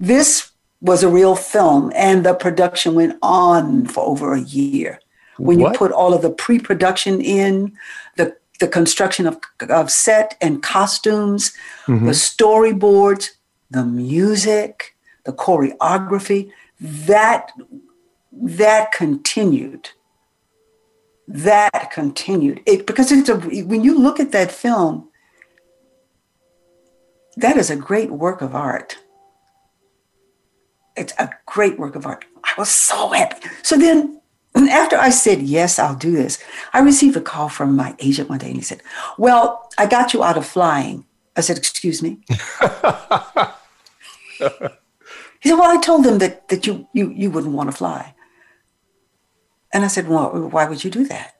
this 0.00 0.50
was 0.80 1.02
a 1.02 1.08
real 1.08 1.36
film, 1.36 1.92
and 1.94 2.24
the 2.26 2.34
production 2.34 2.94
went 2.94 3.16
on 3.22 3.86
for 3.86 4.04
over 4.04 4.34
a 4.34 4.40
year. 4.40 5.00
When 5.36 5.60
what? 5.60 5.72
you 5.72 5.78
put 5.78 5.92
all 5.92 6.12
of 6.12 6.22
the 6.22 6.30
pre 6.30 6.58
production 6.58 7.20
in, 7.20 7.72
the 8.16 8.36
the 8.58 8.68
construction 8.68 9.26
of, 9.26 9.38
of 9.70 9.90
set 9.90 10.36
and 10.42 10.62
costumes, 10.62 11.52
mm-hmm. 11.86 12.04
the 12.06 12.12
storyboards, 12.12 13.30
the 13.70 13.84
music, 13.86 14.94
the 15.24 15.32
choreography, 15.32 16.50
that 16.78 17.52
that 18.40 18.92
continued. 18.92 19.90
That 21.28 21.90
continued. 21.92 22.62
It, 22.66 22.86
because 22.86 23.12
it's 23.12 23.28
a, 23.28 23.36
when 23.36 23.84
you 23.84 23.98
look 23.98 24.18
at 24.18 24.32
that 24.32 24.50
film, 24.50 25.08
that 27.36 27.56
is 27.56 27.70
a 27.70 27.76
great 27.76 28.10
work 28.10 28.40
of 28.40 28.54
art. 28.54 28.98
It's 30.96 31.12
a 31.18 31.30
great 31.46 31.78
work 31.78 31.94
of 31.94 32.06
art. 32.06 32.24
I 32.42 32.52
was 32.58 32.68
so 32.70 33.10
happy. 33.10 33.48
So 33.62 33.76
then, 33.78 34.20
after 34.56 34.96
I 34.96 35.10
said, 35.10 35.40
Yes, 35.42 35.78
I'll 35.78 35.94
do 35.94 36.10
this, 36.10 36.42
I 36.72 36.80
received 36.80 37.16
a 37.16 37.20
call 37.20 37.48
from 37.48 37.76
my 37.76 37.94
agent 38.00 38.28
one 38.28 38.38
day 38.38 38.48
and 38.48 38.56
he 38.56 38.62
said, 38.62 38.82
Well, 39.16 39.70
I 39.78 39.86
got 39.86 40.12
you 40.12 40.24
out 40.24 40.36
of 40.36 40.44
flying. 40.46 41.06
I 41.36 41.42
said, 41.42 41.56
Excuse 41.58 42.02
me. 42.02 42.18
he 42.28 42.34
said, 42.34 43.52
Well, 45.54 45.62
I 45.62 45.80
told 45.80 46.04
them 46.04 46.18
that, 46.18 46.48
that 46.48 46.66
you, 46.66 46.88
you, 46.92 47.10
you 47.10 47.30
wouldn't 47.30 47.54
want 47.54 47.70
to 47.70 47.76
fly. 47.76 48.14
And 49.72 49.84
I 49.84 49.88
said, 49.88 50.06
well, 50.08 50.48
why 50.50 50.66
would 50.68 50.82
you 50.84 50.90
do 50.90 51.04
that? 51.06 51.34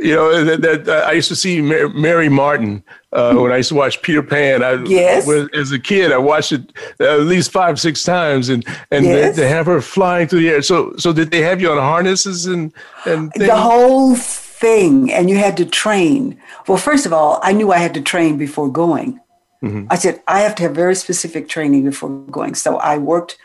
you 0.00 0.14
know 0.14 0.44
that, 0.44 0.62
that 0.62 0.88
uh, 0.88 1.06
I 1.06 1.12
used 1.12 1.28
to 1.28 1.36
see 1.36 1.60
Mary, 1.60 1.88
Mary 1.90 2.28
Martin 2.30 2.82
uh, 3.12 3.34
when 3.34 3.52
I 3.52 3.58
used 3.58 3.68
to 3.68 3.74
watch 3.74 4.00
Peter 4.00 4.22
Pan. 4.22 4.62
I, 4.62 4.82
yes. 4.84 5.28
as 5.52 5.72
a 5.72 5.78
kid, 5.78 6.10
I 6.12 6.16
watched 6.18 6.52
it 6.52 6.72
at 7.00 7.20
least 7.20 7.50
five, 7.52 7.78
six 7.78 8.02
times, 8.02 8.48
and 8.48 8.64
and 8.90 9.04
yes. 9.04 9.36
they, 9.36 9.46
have 9.48 9.66
her 9.66 9.80
flying 9.82 10.26
through 10.26 10.40
the 10.40 10.48
air. 10.48 10.62
So 10.62 10.94
so 10.96 11.12
did 11.12 11.30
they 11.30 11.42
have 11.42 11.60
you 11.60 11.70
on 11.70 11.76
harnesses 11.78 12.46
and 12.46 12.72
and 13.04 13.30
things? 13.32 13.46
the 13.48 13.56
whole 13.56 14.14
thing, 14.16 15.12
and 15.12 15.28
you 15.28 15.36
had 15.36 15.56
to 15.58 15.66
train. 15.66 16.40
Well, 16.66 16.78
first 16.78 17.04
of 17.04 17.12
all, 17.12 17.38
I 17.42 17.52
knew 17.52 17.70
I 17.70 17.78
had 17.78 17.92
to 17.94 18.00
train 18.00 18.38
before 18.38 18.72
going. 18.72 19.20
Mm-hmm. 19.62 19.86
I 19.90 19.96
said 19.96 20.22
I 20.26 20.40
have 20.40 20.54
to 20.56 20.62
have 20.62 20.72
very 20.74 20.94
specific 20.94 21.46
training 21.48 21.84
before 21.84 22.08
going. 22.08 22.54
So 22.54 22.78
I 22.78 22.96
worked 22.96 23.36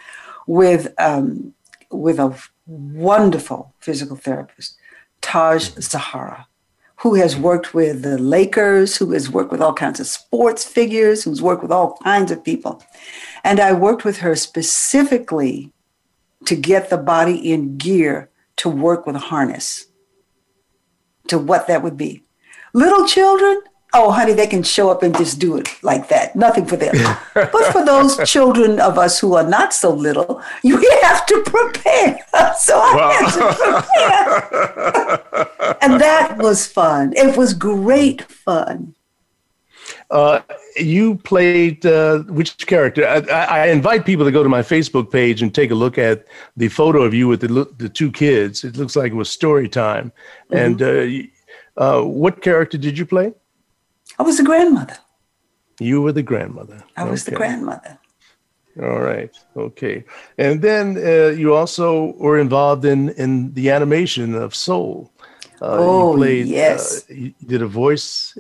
with 0.48 0.94
um, 1.00 1.54
with 1.92 2.18
a 2.18 2.34
wonderful 2.68 3.74
physical 3.80 4.16
therapist 4.16 4.76
Taj 5.22 5.70
Zahara, 5.80 6.48
who 6.98 7.16
has 7.16 7.36
worked 7.38 7.74
with 7.74 8.02
the 8.02 8.18
Lakers, 8.18 8.98
who 8.98 9.12
has 9.12 9.30
worked 9.30 9.52
with 9.52 9.62
all 9.62 9.74
kinds 9.74 10.00
of 10.00 10.08
sports 10.08 10.64
figures, 10.64 11.24
who's 11.24 11.42
worked 11.42 11.62
with 11.62 11.72
all 11.72 11.98
kinds 12.04 12.32
of 12.32 12.44
people. 12.44 12.84
And 13.44 13.60
I 13.60 13.74
worked 13.74 14.06
with 14.06 14.18
her 14.20 14.36
specifically 14.36 15.72
to 16.46 16.56
get 16.56 16.90
the 16.90 16.98
body 16.98 17.52
in 17.52 17.78
gear 17.78 18.30
to 18.58 18.70
work 18.70 19.06
with 19.06 19.16
a 19.16 19.20
harness, 19.20 19.86
to 21.28 21.38
what 21.38 21.68
that 21.68 21.82
would 21.84 21.98
be. 21.98 22.24
Little 22.74 23.08
children, 23.08 23.62
oh, 23.96 24.12
honey, 24.12 24.34
they 24.34 24.46
can 24.48 24.62
show 24.64 24.90
up 24.90 25.04
and 25.04 25.16
just 25.18 25.40
do 25.40 25.56
it 25.58 25.70
like 25.82 26.10
that. 26.10 26.36
Nothing 26.36 26.66
for 26.66 26.76
them. 26.76 26.94
but 27.34 27.66
for 27.72 27.84
those 27.86 28.18
children 28.30 28.80
of 28.80 28.98
us 28.98 29.20
who 29.20 29.36
are 29.36 29.48
not 29.48 29.74
so 29.74 29.94
little, 29.94 30.42
you 30.64 30.78
have 31.02 31.26
to 31.26 31.42
prepare. 31.46 32.20
So 32.58 32.74
I 32.76 32.96
wow. 32.96 33.84
had 33.90 34.44
to 34.46 35.18
prepare. 35.30 35.78
and 35.84 36.00
that 36.02 36.38
was 36.38 36.68
fun. 36.68 37.14
It 37.16 37.38
was 37.38 37.54
great 37.54 38.24
fun. 38.32 38.96
Uh, 40.12 40.40
you 40.78 41.16
played 41.18 41.86
uh, 41.86 42.20
which 42.24 42.58
character? 42.68 43.06
I, 43.08 43.18
I, 43.30 43.66
invite 43.68 44.06
people 44.06 44.26
to 44.26 44.32
go 44.32 44.42
to 44.44 44.50
my 44.50 44.62
Facebook 44.62 45.12
page 45.12 45.42
and 45.42 45.54
take 45.54 45.72
a 45.72 45.76
look 45.76 45.98
at 45.98 46.26
the 46.56 46.68
photo 46.70 47.02
of 47.02 47.14
you 47.14 47.28
with 47.28 47.42
the, 47.42 47.66
the 47.78 47.90
two 47.90 48.12
kids. 48.12 48.64
It 48.64 48.78
looks 48.78 48.96
like 48.96 49.12
it 49.12 49.16
was 49.16 49.30
story 49.30 49.68
time. 49.68 50.12
Mm-hmm. 50.52 50.84
And 50.84 51.28
uh, 51.82 51.98
uh 51.98 52.02
what 52.04 52.42
character 52.42 52.78
did 52.78 52.98
you 52.98 53.06
play? 53.06 53.34
I 54.18 54.24
was 54.24 54.38
the 54.38 54.44
grandmother. 54.44 54.98
You 55.80 56.02
were 56.02 56.14
the 56.14 56.24
grandmother. 56.24 56.84
I 56.96 57.02
okay. 57.02 57.12
was 57.12 57.26
the 57.26 57.32
grandmother. 57.32 57.98
All 58.82 59.00
right. 59.00 59.36
Okay. 59.58 60.04
And 60.38 60.62
then 60.62 60.98
uh, 60.98 61.28
you 61.30 61.54
also 61.54 62.14
were 62.18 62.40
involved 62.40 62.86
in 62.86 63.10
in 63.10 63.54
the 63.54 63.72
animation 63.72 64.36
of 64.36 64.56
Soul. 64.56 65.12
Uh, 65.62 65.78
oh 65.80 66.14
played, 66.16 66.46
uh, 66.46 66.48
yes. 66.50 67.06
Uh, 67.10 67.14
you 67.14 67.34
did 67.46 67.62
a 67.62 67.68
voice. 67.68 68.38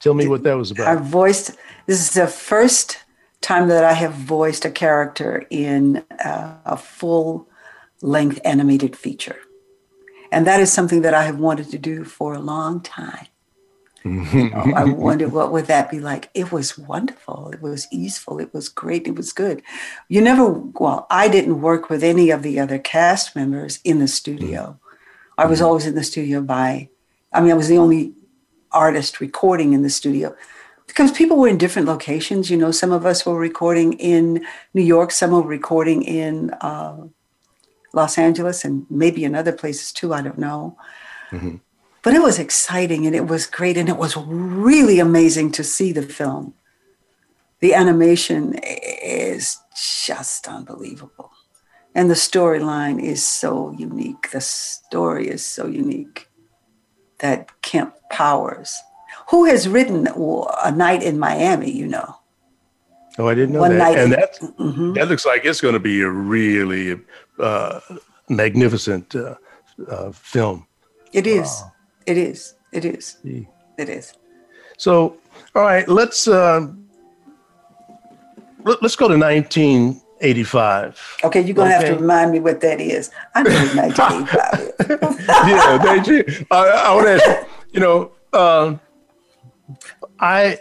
Tell 0.00 0.14
me 0.14 0.24
did, 0.24 0.30
what 0.30 0.42
that 0.44 0.54
was 0.56 0.70
about. 0.70 0.88
I 0.88 0.96
voiced. 1.00 1.52
This 1.86 2.00
is 2.00 2.12
the 2.14 2.26
first 2.26 2.98
time 3.40 3.68
that 3.68 3.84
I 3.84 3.92
have 3.94 4.12
voiced 4.12 4.64
a 4.64 4.70
character 4.70 5.46
in 5.50 6.04
a 6.72 6.76
full 6.76 7.48
length 8.02 8.38
animated 8.44 8.96
feature, 8.96 9.38
and 10.32 10.46
that 10.46 10.60
is 10.60 10.70
something 10.72 11.02
that 11.02 11.14
I 11.14 11.22
have 11.24 11.38
wanted 11.38 11.70
to 11.70 11.78
do 11.78 12.04
for 12.04 12.34
a 12.34 12.40
long 12.40 12.82
time 12.82 13.26
you 14.06 14.50
know, 14.50 14.72
I 14.74 14.84
wonder 14.84 15.28
what 15.28 15.52
would 15.52 15.66
that 15.66 15.90
be 15.90 16.00
like. 16.00 16.30
It 16.34 16.52
was 16.52 16.78
wonderful. 16.78 17.50
It 17.52 17.60
was 17.62 17.86
easeful. 17.90 18.38
It 18.40 18.52
was 18.54 18.68
great. 18.68 19.06
It 19.06 19.16
was 19.16 19.32
good. 19.32 19.62
You 20.08 20.20
never 20.20 20.48
well, 20.50 21.06
I 21.10 21.28
didn't 21.28 21.60
work 21.60 21.90
with 21.90 22.02
any 22.04 22.30
of 22.30 22.42
the 22.42 22.58
other 22.60 22.78
cast 22.78 23.34
members 23.36 23.78
in 23.84 23.98
the 23.98 24.08
studio. 24.08 24.60
Mm-hmm. 24.62 24.76
I 25.40 25.46
was 25.46 25.60
mm. 25.60 25.64
always 25.66 25.86
in 25.86 25.94
the 25.94 26.04
studio 26.04 26.40
by 26.42 26.88
I 27.32 27.40
mean 27.40 27.50
I 27.50 27.54
was 27.54 27.68
the 27.68 27.78
only 27.78 28.12
artist 28.72 29.20
recording 29.20 29.72
in 29.72 29.82
the 29.82 29.90
studio 29.90 30.34
because 30.86 31.10
people 31.10 31.36
were 31.36 31.48
in 31.48 31.58
different 31.58 31.88
locations. 31.88 32.50
You 32.50 32.56
know, 32.56 32.70
some 32.70 32.92
of 32.92 33.04
us 33.06 33.26
were 33.26 33.38
recording 33.38 33.94
in 33.94 34.44
New 34.74 34.82
York, 34.82 35.10
some 35.10 35.30
were 35.32 35.42
recording 35.42 36.02
in 36.02 36.50
uh, 36.60 37.06
Los 37.92 38.18
Angeles, 38.18 38.64
and 38.64 38.86
maybe 38.90 39.24
in 39.24 39.34
other 39.34 39.52
places 39.52 39.92
too. 39.92 40.14
I 40.14 40.22
don't 40.22 40.38
know. 40.38 40.76
Mm-hmm. 41.30 41.56
But 42.06 42.14
it 42.14 42.22
was 42.22 42.38
exciting 42.38 43.04
and 43.08 43.16
it 43.16 43.26
was 43.26 43.46
great 43.48 43.76
and 43.76 43.88
it 43.88 43.96
was 43.96 44.16
really 44.16 45.00
amazing 45.00 45.50
to 45.58 45.64
see 45.64 45.90
the 45.90 46.02
film. 46.04 46.54
The 47.58 47.74
animation 47.74 48.54
is 48.62 49.58
just 50.04 50.46
unbelievable. 50.46 51.32
And 51.96 52.08
the 52.08 52.14
storyline 52.14 53.02
is 53.02 53.26
so 53.26 53.72
unique. 53.72 54.30
The 54.30 54.40
story 54.40 55.26
is 55.26 55.44
so 55.44 55.66
unique 55.66 56.28
that 57.18 57.50
Kemp 57.62 57.96
Powers, 58.08 58.78
who 59.30 59.46
has 59.46 59.68
written 59.68 60.06
A 60.06 60.70
Night 60.70 61.02
in 61.02 61.18
Miami, 61.18 61.72
you 61.72 61.88
know. 61.88 62.16
Oh, 63.18 63.26
I 63.26 63.34
didn't 63.34 63.52
know 63.54 63.62
One 63.62 63.78
that. 63.78 63.78
Night 63.78 63.98
and 63.98 64.12
in, 64.12 64.52
mm-hmm. 64.72 64.92
that 64.92 65.08
looks 65.08 65.26
like 65.26 65.44
it's 65.44 65.60
going 65.60 65.74
to 65.74 65.80
be 65.80 66.02
a 66.02 66.08
really 66.10 67.00
uh, 67.40 67.80
magnificent 68.28 69.12
uh, 69.16 69.34
uh, 69.88 70.12
film. 70.12 70.68
It 71.12 71.26
is. 71.26 71.48
Wow. 71.48 71.72
It 72.06 72.16
is. 72.16 72.54
It 72.72 72.84
is. 72.86 73.18
Yeah. 73.24 73.38
Hmm. 73.40 73.52
It 73.78 73.88
is. 73.90 74.12
So, 74.78 75.16
all 75.54 75.62
right, 75.62 75.86
let's 75.88 76.26
uh, 76.28 76.66
let, 78.64 78.82
us 78.82 78.94
go 78.96 79.06
to 79.08 79.16
1985. 79.18 81.16
Okay, 81.24 81.40
you're 81.42 81.54
gonna 81.54 81.70
okay. 81.74 81.78
have 81.78 81.86
to 81.96 82.00
remind 82.00 82.32
me 82.32 82.40
what 82.40 82.60
that 82.60 82.78
is. 82.80 83.10
I 83.34 83.42
know 83.42 83.50
1985. 83.52 84.88
yeah, 85.28 85.78
thank 85.82 86.06
you. 86.06 86.22
I, 86.50 86.68
I 86.88 86.94
want 86.94 87.06
to 87.06 87.12
ask. 87.38 87.46
You 87.72 87.80
know, 87.80 88.12
uh, 88.32 88.76
I 90.20 90.60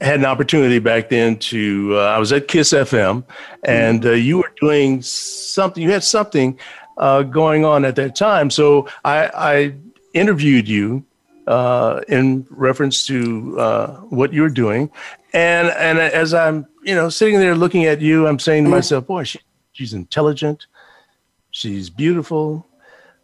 had 0.00 0.20
an 0.20 0.24
opportunity 0.26 0.78
back 0.78 1.08
then 1.10 1.36
to 1.38 1.90
uh, 1.98 2.14
I 2.14 2.18
was 2.18 2.32
at 2.32 2.46
Kiss 2.48 2.72
FM, 2.72 3.24
and 3.64 4.02
hmm. 4.04 4.10
uh, 4.10 4.12
you 4.12 4.38
were 4.38 4.52
doing 4.60 5.02
something. 5.02 5.82
You 5.82 5.90
had 5.90 6.04
something 6.04 6.56
uh, 6.98 7.22
going 7.22 7.64
on 7.64 7.84
at 7.84 7.96
that 7.96 8.14
time, 8.14 8.50
so 8.50 8.86
I, 9.04 9.26
I 9.34 9.74
interviewed 10.14 10.66
you 10.68 11.04
uh, 11.46 12.00
in 12.08 12.46
reference 12.48 13.04
to 13.06 13.60
uh, 13.60 13.96
what 14.08 14.32
you're 14.32 14.48
doing, 14.48 14.90
and 15.34 15.68
and 15.70 15.98
as 15.98 16.32
I'm 16.32 16.66
you 16.84 16.94
know 16.94 17.10
sitting 17.10 17.38
there 17.38 17.54
looking 17.54 17.84
at 17.84 18.00
you, 18.00 18.26
I'm 18.26 18.38
saying 18.38 18.64
to 18.64 18.68
mm-hmm. 18.68 18.76
myself, 18.76 19.06
boy, 19.06 19.24
she, 19.24 19.40
she's 19.72 19.92
intelligent, 19.92 20.66
she's 21.50 21.90
beautiful, 21.90 22.66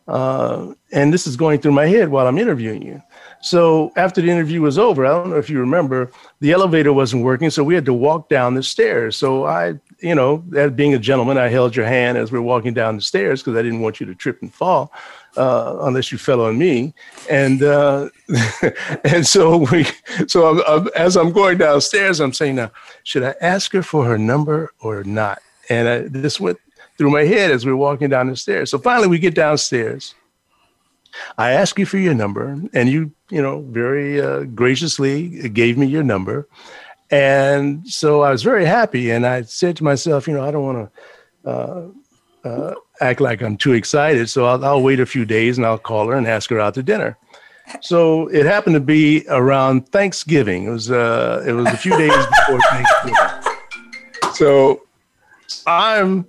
uh, 0.07 0.75
and 0.93 1.15
this 1.15 1.27
is 1.27 1.37
going 1.37 1.61
through 1.61 1.73
my 1.73 1.87
head 1.87 2.11
while 2.11 2.27
I'm 2.27 2.37
interviewing 2.37 2.83
you. 2.83 3.01
So 3.41 3.91
after 3.97 4.21
the 4.21 4.29
interview 4.31 4.61
was 4.61 4.77
over, 4.77 5.07
I 5.07 5.11
don't 5.11 5.31
know 5.31 5.39
if 5.39 5.49
you 5.49 5.61
remember, 5.61 6.11
the 6.41 6.53
elevator 6.53 6.93
wasn't 6.93 7.25
working, 7.25 7.49
so 7.49 7.65
we 7.65 7.75
had 7.75 7.87
to 7.87 7.95
walk 7.95 8.29
down 8.29 8.53
the 8.55 8.63
stairs. 8.63 9.17
So 9.17 9.45
I, 9.47 9.81
you 10.01 10.15
know, 10.15 10.39
being 10.75 10.93
a 10.93 10.99
gentleman, 10.99 11.39
I 11.39 11.49
held 11.49 11.75
your 11.75 11.87
hand 11.87 12.19
as 12.19 12.31
we 12.31 12.39
are 12.39 12.43
walking 12.43 12.75
down 12.75 12.97
the 12.97 13.03
stairs 13.03 13.41
because 13.43 13.57
I 13.59 13.63
didn't 13.63 13.81
want 13.81 13.99
you 13.99 14.05
to 14.05 14.15
trip 14.15 14.43
and 14.43 14.53
fall 14.53 14.93
uh, 15.37 15.79
unless 15.83 16.11
you 16.11 16.19
fell 16.19 16.41
on 16.43 16.59
me. 16.59 16.95
And 17.29 17.63
uh, 17.63 18.09
and 19.05 19.27
so 19.27 19.59
we, 19.73 19.87
so 20.27 20.49
I'm, 20.51 20.63
I'm, 20.67 20.89
as 20.97 21.17
I'm 21.17 21.33
going 21.33 21.59
downstairs, 21.59 22.21
I'm 22.21 22.33
saying, 22.33 22.57
now, 22.57 22.71
should 23.03 23.23
I 23.23 23.35
ask 23.41 23.73
her 23.73 23.83
for 23.83 24.05
her 24.07 24.19
number 24.19 24.73
or 24.81 25.05
not? 25.05 25.41
And 25.69 25.89
I, 25.89 25.99
this 26.01 26.41
went 26.41 26.59
through 26.99 27.11
my 27.11 27.25
head 27.25 27.51
as 27.51 27.65
we 27.65 27.73
are 27.73 27.77
walking 27.77 28.09
down 28.11 28.29
the 28.29 28.37
stairs. 28.37 28.71
So 28.71 28.79
finally, 28.79 29.09
we 29.09 29.19
get 29.19 29.35
downstairs. 29.35 30.15
I 31.39 31.51
ask 31.53 31.79
you 31.79 31.87
for 31.87 31.99
your 31.99 32.15
number, 32.15 32.61
and 32.73 32.89
you, 32.89 33.11
you 33.31 33.43
know, 33.43 33.63
very 33.63 34.21
uh, 34.21 34.45
graciously 34.45 35.49
gave 35.49 35.77
me 35.77 35.87
your 35.87 36.05
number. 36.05 36.49
And 37.11 37.89
so 37.89 38.21
I 38.23 38.31
was 38.31 38.43
very 38.45 38.65
happy, 38.65 39.11
and 39.11 39.27
I 39.27 39.43
said 39.43 39.77
to 39.79 39.85
myself, 39.85 40.29
you 40.29 40.35
know, 40.35 40.45
I 40.45 40.51
don't 40.51 40.65
want 40.65 40.91
to. 40.93 41.49
Uh, 41.51 41.87
uh, 42.45 42.75
act 43.01 43.21
like 43.21 43.43
I'm 43.43 43.57
too 43.57 43.73
excited. 43.73 44.29
So 44.31 44.47
I'll, 44.47 44.65
I'll, 44.65 44.83
wait 44.83 45.01
a 45.01 45.07
few 45.07 45.25
days 45.25 45.57
and 45.59 45.67
I'll 45.67 45.79
call 45.79 46.09
her 46.09 46.15
and 46.17 46.27
ask 46.27 46.51
her 46.51 46.61
out 46.61 46.75
to 46.75 46.83
dinner. 46.83 47.17
So 47.81 48.27
it 48.29 48.47
happened 48.47 48.75
to 48.75 48.81
be 48.81 49.25
around 49.29 49.89
Thanksgiving. 49.91 50.65
It 50.65 50.71
was 50.71 50.91
uh, 50.91 51.45
it 51.47 51.53
was 51.53 51.67
a 51.69 51.77
few 51.77 51.97
days 51.97 52.11
before 52.17 52.59
Thanksgiving. 52.63 53.15
So 54.35 54.83
I'm 55.69 56.27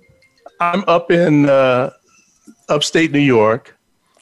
I'm 0.60 0.84
up 0.86 1.10
in 1.10 1.48
uh, 1.48 1.90
upstate 2.68 3.10
New 3.10 3.18
York 3.18 3.76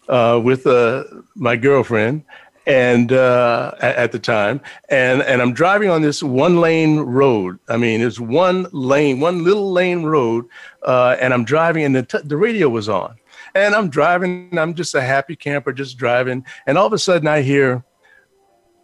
uh, 0.09 0.41
with 0.43 0.67
uh, 0.67 1.05
my 1.35 1.57
girlfriend, 1.57 2.25
and 2.71 3.11
uh, 3.13 3.73
at 3.81 4.13
the 4.13 4.19
time, 4.21 4.61
and 4.91 5.23
and 5.23 5.43
I'm 5.43 5.53
driving 5.53 5.91
on 5.91 6.03
this 6.03 6.23
one 6.23 6.61
lane 6.61 6.99
road. 7.01 7.59
I 7.69 7.77
mean, 7.77 8.01
it's 8.01 8.21
one 8.21 8.69
lane, 8.71 9.19
one 9.19 9.43
little 9.43 9.73
lane 9.73 10.05
road, 10.05 10.47
uh, 10.85 11.17
and 11.21 11.35
I'm 11.35 11.45
driving, 11.45 11.83
and 11.83 11.97
the 11.97 12.03
t- 12.05 12.21
the 12.25 12.37
radio 12.37 12.69
was 12.69 12.89
on, 12.89 13.17
and 13.57 13.75
I'm 13.75 13.91
driving. 13.91 14.57
I'm 14.57 14.75
just 14.75 14.95
a 14.95 15.01
happy 15.01 15.35
camper, 15.35 15.73
just 15.73 15.99
driving, 15.99 16.47
and 16.67 16.79
all 16.79 16.87
of 16.87 16.93
a 16.93 16.99
sudden 17.01 17.27
I 17.27 17.43
hear, 17.43 17.83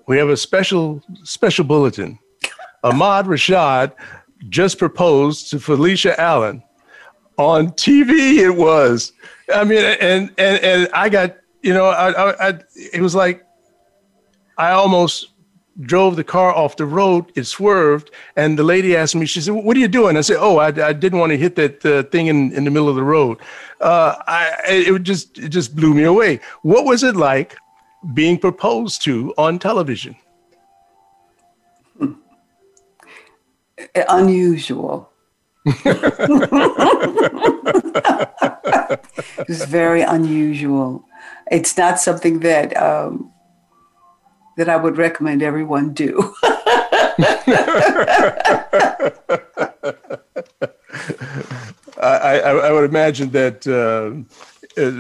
we 0.08 0.18
have 0.18 0.30
a 0.30 0.36
special 0.36 1.00
special 1.22 1.64
bulletin. 1.64 2.18
Ahmad 2.82 3.26
Rashad 3.26 3.92
just 4.48 4.78
proposed 4.80 5.48
to 5.50 5.58
Phylicia 5.58 6.18
Allen 6.18 6.60
on 7.38 7.68
TV. 7.70 8.38
It 8.38 8.56
was, 8.56 9.12
I 9.54 9.62
mean, 9.62 9.84
and 10.00 10.32
and 10.38 10.58
and 10.64 10.88
I 10.92 11.08
got 11.08 11.36
you 11.62 11.72
know, 11.74 11.86
I, 11.86 12.10
I, 12.12 12.48
I, 12.50 12.60
it 12.92 13.00
was 13.00 13.14
like 13.16 13.42
I 14.58 14.70
almost 14.70 15.28
drove 15.82 16.16
the 16.16 16.24
car 16.24 16.50
off 16.54 16.76
the 16.78 16.86
road. 16.86 17.26
It 17.34 17.44
swerved, 17.44 18.10
and 18.36 18.58
the 18.58 18.62
lady 18.62 18.96
asked 18.96 19.14
me, 19.14 19.26
she 19.26 19.40
said, 19.42 19.52
"What 19.52 19.76
are 19.76 19.80
you 19.80 19.86
doing?" 19.88 20.16
I 20.16 20.22
said, 20.22 20.38
"Oh, 20.40 20.56
I, 20.58 20.68
I 20.68 20.92
didn't 20.94 21.18
want 21.18 21.30
to 21.32 21.36
hit 21.38 21.56
that 21.56 21.84
uh, 21.84 22.04
thing 22.04 22.28
in, 22.28 22.52
in 22.52 22.64
the 22.64 22.70
middle 22.70 22.88
of 22.88 22.96
the 22.96 23.02
road." 23.02 23.36
Uh, 23.80 24.14
I, 24.26 24.56
it 24.66 25.02
just 25.02 25.36
it 25.38 25.50
just 25.50 25.76
blew 25.76 25.92
me 25.94 26.04
away. 26.04 26.40
What 26.62 26.84
was 26.86 27.02
it 27.02 27.16
like 27.16 27.54
being 28.14 28.38
proposed 28.38 29.02
to 29.04 29.34
on 29.36 29.58
television? 29.58 30.16
Unusual. 34.08 35.10
it 35.84 37.22
was 39.48 39.64
very 39.64 40.02
unusual. 40.02 41.04
It's 41.50 41.76
not 41.76 41.98
something 42.00 42.38
that. 42.40 42.74
Um, 42.80 43.32
that 44.56 44.68
I 44.68 44.76
would 44.76 44.96
recommend 44.98 45.42
everyone 45.42 45.92
do. 45.92 46.32
I, 52.02 52.02
I, 52.02 52.56
I, 52.56 52.72
would 52.72 52.84
imagine 52.90 53.30
that 53.30 53.66
uh, 53.66 54.12
uh 54.80 54.92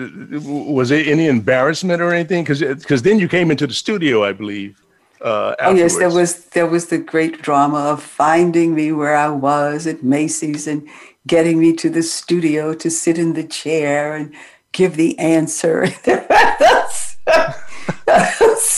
was 0.72 0.90
it 0.90 1.06
any 1.08 1.26
embarrassment 1.26 2.00
or 2.00 2.12
anything? 2.12 2.44
Because 2.44 3.02
then 3.02 3.18
you 3.18 3.28
came 3.28 3.50
into 3.50 3.66
the 3.66 3.74
studio, 3.74 4.24
I 4.24 4.32
believe. 4.32 4.80
Uh, 5.22 5.54
oh 5.60 5.74
yes, 5.74 5.96
there 5.98 6.08
was 6.10 6.44
there 6.46 6.66
was 6.66 6.86
the 6.86 6.96
great 6.98 7.40
drama 7.42 7.78
of 7.78 8.02
finding 8.02 8.74
me 8.74 8.92
where 8.92 9.14
I 9.16 9.28
was 9.28 9.86
at 9.86 10.02
Macy's 10.02 10.66
and 10.66 10.86
getting 11.26 11.58
me 11.58 11.72
to 11.76 11.88
the 11.90 12.02
studio 12.02 12.72
to 12.74 12.90
sit 12.90 13.18
in 13.18 13.32
the 13.34 13.44
chair 13.44 14.14
and 14.14 14.34
give 14.72 14.96
the 14.96 15.18
answer. 15.18 15.86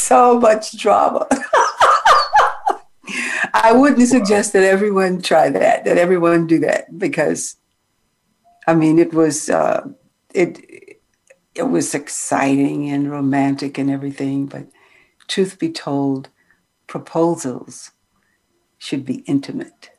so 0.08 0.40
much 0.40 0.74
drama. 0.78 1.26
I 3.52 3.72
wouldn't 3.74 4.08
suggest 4.08 4.54
that 4.54 4.64
everyone 4.64 5.20
try 5.20 5.50
that, 5.50 5.84
that 5.84 5.98
everyone 5.98 6.46
do 6.46 6.58
that, 6.60 6.98
because 6.98 7.56
I 8.66 8.74
mean, 8.74 8.98
it 8.98 9.12
was 9.12 9.50
uh, 9.50 9.86
it 10.34 10.98
it 11.54 11.64
was 11.64 11.94
exciting 11.94 12.88
and 12.88 13.10
romantic 13.10 13.76
and 13.76 13.90
everything, 13.90 14.46
but 14.46 14.66
truth 15.26 15.58
be 15.58 15.70
told, 15.70 16.30
proposals 16.86 17.90
should 18.78 19.04
be 19.04 19.16
intimate. 19.34 19.90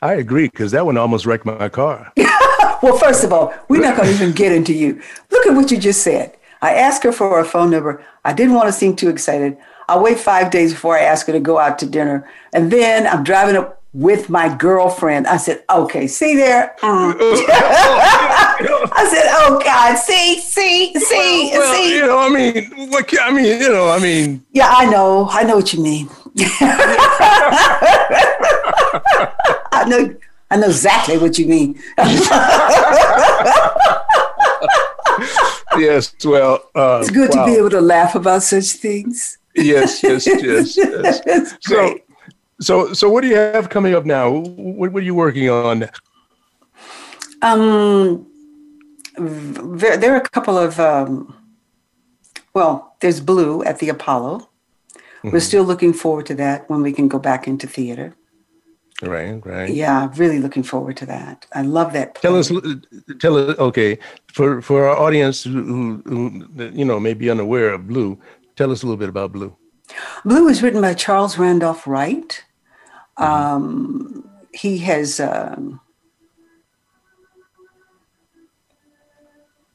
I 0.00 0.12
agree 0.14 0.46
because 0.48 0.70
that 0.70 0.86
one 0.86 0.96
almost 0.96 1.26
wrecked 1.26 1.46
my 1.46 1.68
car. 1.68 2.12
well, 2.80 2.96
first 2.98 3.24
of 3.24 3.32
all, 3.32 3.52
we're 3.68 3.80
not 3.82 3.96
going 3.96 4.08
to 4.08 4.14
even 4.14 4.32
get 4.32 4.52
into 4.52 4.72
you. 4.72 5.02
Look 5.32 5.46
at 5.48 5.54
what 5.56 5.72
you 5.72 5.78
just 5.78 6.02
said. 6.02 6.36
I 6.62 6.74
asked 6.74 7.04
her 7.04 7.12
for 7.12 7.38
a 7.38 7.44
phone 7.44 7.70
number. 7.70 8.04
I 8.24 8.32
didn't 8.32 8.54
want 8.54 8.68
to 8.68 8.72
seem 8.72 8.96
too 8.96 9.08
excited. 9.08 9.56
I'll 9.88 10.02
wait 10.02 10.18
five 10.18 10.50
days 10.50 10.72
before 10.72 10.96
I 10.98 11.02
ask 11.02 11.26
her 11.26 11.32
to 11.32 11.40
go 11.40 11.58
out 11.58 11.78
to 11.80 11.86
dinner. 11.86 12.28
And 12.52 12.70
then 12.70 13.06
I'm 13.06 13.24
driving 13.24 13.56
up 13.56 13.80
with 13.94 14.28
my 14.28 14.54
girlfriend. 14.54 15.26
I 15.26 15.38
said, 15.38 15.64
okay, 15.70 16.06
see 16.06 16.36
there? 16.36 16.76
I 16.82 18.60
said, 19.10 19.24
oh 19.38 19.60
God, 19.64 19.96
see, 19.96 20.40
see, 20.40 20.92
see, 20.94 21.48
well, 21.52 21.60
well, 21.60 21.74
see. 21.74 21.96
You 21.96 22.02
know, 22.02 22.18
I 22.18 22.28
mean, 22.28 22.90
what, 22.90 23.12
I 23.22 23.30
mean, 23.32 23.60
you 23.60 23.68
know, 23.68 23.88
I 23.88 23.98
mean. 24.00 24.44
Yeah, 24.52 24.68
I 24.68 24.86
know. 24.86 25.28
I 25.30 25.44
know 25.44 25.56
what 25.56 25.72
you 25.72 25.80
mean. 25.82 26.08
I 29.70 29.84
know. 29.88 30.14
I 30.50 30.56
know 30.56 30.66
exactly 30.68 31.18
what 31.18 31.38
you 31.38 31.44
mean 31.46 31.78
yes, 35.78 36.14
well, 36.24 36.62
uh, 36.74 36.98
it's 37.02 37.10
good 37.10 37.30
wow. 37.34 37.44
to 37.44 37.50
be 37.52 37.56
able 37.56 37.70
to 37.70 37.80
laugh 37.80 38.14
about 38.14 38.42
such 38.42 38.66
things. 38.66 39.38
Yes, 39.54 40.02
yes, 40.02 40.26
yes. 40.26 40.76
yes. 40.76 41.54
so, 41.60 41.98
so, 42.60 42.92
so, 42.92 43.08
what 43.08 43.22
do 43.22 43.28
you 43.28 43.36
have 43.36 43.68
coming 43.68 43.94
up 43.94 44.04
now? 44.04 44.30
What, 44.30 44.92
what 44.92 45.02
are 45.02 45.06
you 45.06 45.14
working 45.14 45.48
on? 45.50 45.88
Um, 47.42 48.26
there, 49.16 49.96
there 49.96 50.14
are 50.14 50.20
a 50.20 50.28
couple 50.30 50.58
of. 50.58 50.78
Um, 50.78 51.34
well, 52.54 52.94
there's 53.00 53.20
Blue 53.20 53.62
at 53.64 53.78
the 53.78 53.88
Apollo. 53.88 54.48
Mm-hmm. 55.18 55.30
We're 55.30 55.40
still 55.40 55.64
looking 55.64 55.92
forward 55.92 56.26
to 56.26 56.34
that 56.36 56.68
when 56.70 56.82
we 56.82 56.92
can 56.92 57.08
go 57.08 57.18
back 57.18 57.46
into 57.46 57.66
theater. 57.66 58.14
Right, 59.02 59.40
right. 59.46 59.70
Yeah, 59.72 60.10
really 60.16 60.40
looking 60.40 60.64
forward 60.64 60.96
to 60.98 61.06
that. 61.06 61.46
I 61.52 61.62
love 61.62 61.92
that. 61.92 62.14
Play. 62.16 62.22
Tell 62.22 62.36
us, 62.38 62.48
tell 63.20 63.36
us. 63.38 63.56
Okay, 63.56 63.96
for 64.26 64.60
for 64.60 64.88
our 64.88 64.96
audience 64.96 65.44
who, 65.44 66.02
who 66.04 66.46
you 66.74 66.84
know 66.84 66.98
may 66.98 67.14
be 67.14 67.30
unaware 67.30 67.68
of 67.70 67.86
Blue, 67.86 68.18
tell 68.56 68.72
us 68.72 68.82
a 68.82 68.86
little 68.86 68.96
bit 68.96 69.08
about 69.08 69.30
Blue. 69.30 69.54
Blue 70.24 70.46
was 70.46 70.64
written 70.64 70.80
by 70.80 70.94
Charles 70.94 71.38
Randolph 71.38 71.86
Wright. 71.86 72.44
Mm-hmm. 73.20 73.24
Um, 73.24 74.28
he 74.52 74.78
has. 74.78 75.20
Um, 75.20 75.80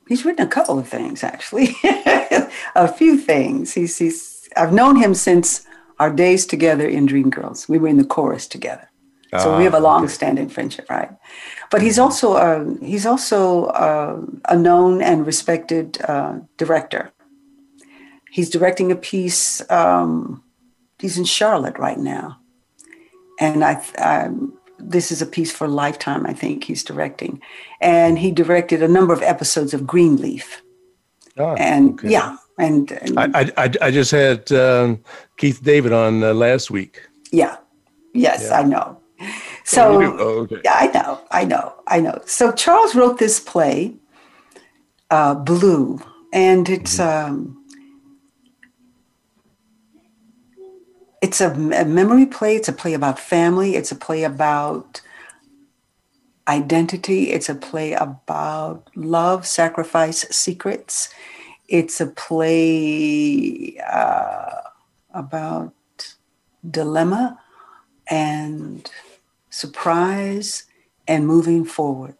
he's 0.09 0.26
written 0.26 0.45
a 0.45 0.49
couple 0.49 0.78
of 0.78 0.88
things 0.89 1.24
actually 1.24 1.78
a 2.76 2.89
few 2.89 3.17
things 3.17 3.74
he's, 3.74 3.97
he's 3.97 4.49
i've 4.57 4.74
known 4.74 4.97
him 4.97 5.15
since 5.15 5.65
our 5.97 6.11
days 6.11 6.45
together 6.45 6.86
in 6.86 7.07
dreamgirls 7.07 7.69
we 7.69 7.78
were 7.80 7.88
in 7.88 7.95
the 7.97 8.03
chorus 8.03 8.45
together 8.45 8.89
so 9.41 9.57
we 9.57 9.61
uh, 9.65 9.71
have 9.71 9.73
a 9.73 9.79
long-standing 9.79 10.49
friendship, 10.49 10.89
right? 10.89 11.09
But 11.71 11.81
he's 11.81 11.97
also 11.97 12.34
a, 12.36 12.77
he's 12.86 13.05
also 13.05 13.67
a, 13.69 14.21
a 14.49 14.57
known 14.57 15.01
and 15.01 15.25
respected 15.25 15.99
uh, 16.07 16.39
director. 16.57 17.11
He's 18.31 18.49
directing 18.49 18.91
a 18.91 18.95
piece. 18.95 19.67
Um, 19.71 20.43
he's 20.99 21.17
in 21.17 21.25
Charlotte 21.25 21.77
right 21.79 21.97
now, 21.99 22.39
and 23.39 23.63
I, 23.63 23.84
I 23.97 24.23
um, 24.25 24.53
this 24.79 25.11
is 25.11 25.21
a 25.21 25.25
piece 25.25 25.51
for 25.51 25.67
Lifetime. 25.67 26.25
I 26.25 26.34
think 26.34 26.63
he's 26.63 26.84
directing, 26.84 27.41
and 27.79 28.17
he 28.19 28.31
directed 28.31 28.81
a 28.84 28.88
number 28.88 29.13
of 29.13 29.21
episodes 29.21 29.73
of 29.73 29.86
Greenleaf. 29.88 30.61
Oh, 31.38 31.53
and 31.55 31.91
okay. 31.91 32.09
yeah, 32.11 32.36
and, 32.59 32.91
and 32.91 33.19
I, 33.19 33.51
I, 33.57 33.71
I 33.81 33.91
just 33.91 34.11
had 34.11 34.51
um, 34.51 35.03
Keith 35.38 35.61
David 35.63 35.93
on 35.93 36.23
uh, 36.23 36.34
last 36.34 36.69
week. 36.69 37.01
Yeah. 37.31 37.57
Yes, 38.15 38.47
yeah. 38.49 38.59
I 38.59 38.63
know. 38.63 38.99
So 39.74 40.03
oh, 40.19 40.39
okay. 40.41 40.61
yeah, 40.63 40.76
I 40.80 40.86
know, 40.86 41.19
I 41.32 41.45
know, 41.45 41.74
I 41.88 41.99
know. 41.99 42.21
So 42.28 42.51
Charles 42.51 42.93
wrote 42.93 43.17
this 43.17 43.39
play, 43.39 43.95
uh, 45.09 45.34
Blue, 45.34 45.99
and 46.32 46.69
it's 46.69 46.99
mm-hmm. 46.99 47.28
um, 47.36 47.65
it's 51.24 51.41
a, 51.41 51.49
a 51.49 51.86
memory 51.86 52.28
play. 52.28 52.55
It's 52.55 52.67
a 52.69 52.74
play 52.74 52.93
about 52.93 53.19
family. 53.19 53.76
It's 53.76 53.91
a 53.91 53.95
play 53.95 54.24
about 54.24 55.01
identity. 56.47 57.32
It's 57.32 57.49
a 57.49 57.55
play 57.55 57.93
about 57.93 58.91
love, 58.95 59.47
sacrifice, 59.47 60.21
secrets. 60.30 61.09
It's 61.67 61.99
a 61.99 62.05
play 62.05 63.80
uh, 63.91 64.61
about 65.15 65.74
dilemma 66.69 67.39
and 68.07 68.88
surprise, 69.54 70.64
and 71.08 71.28
moving 71.28 71.64
forward. 71.64 72.16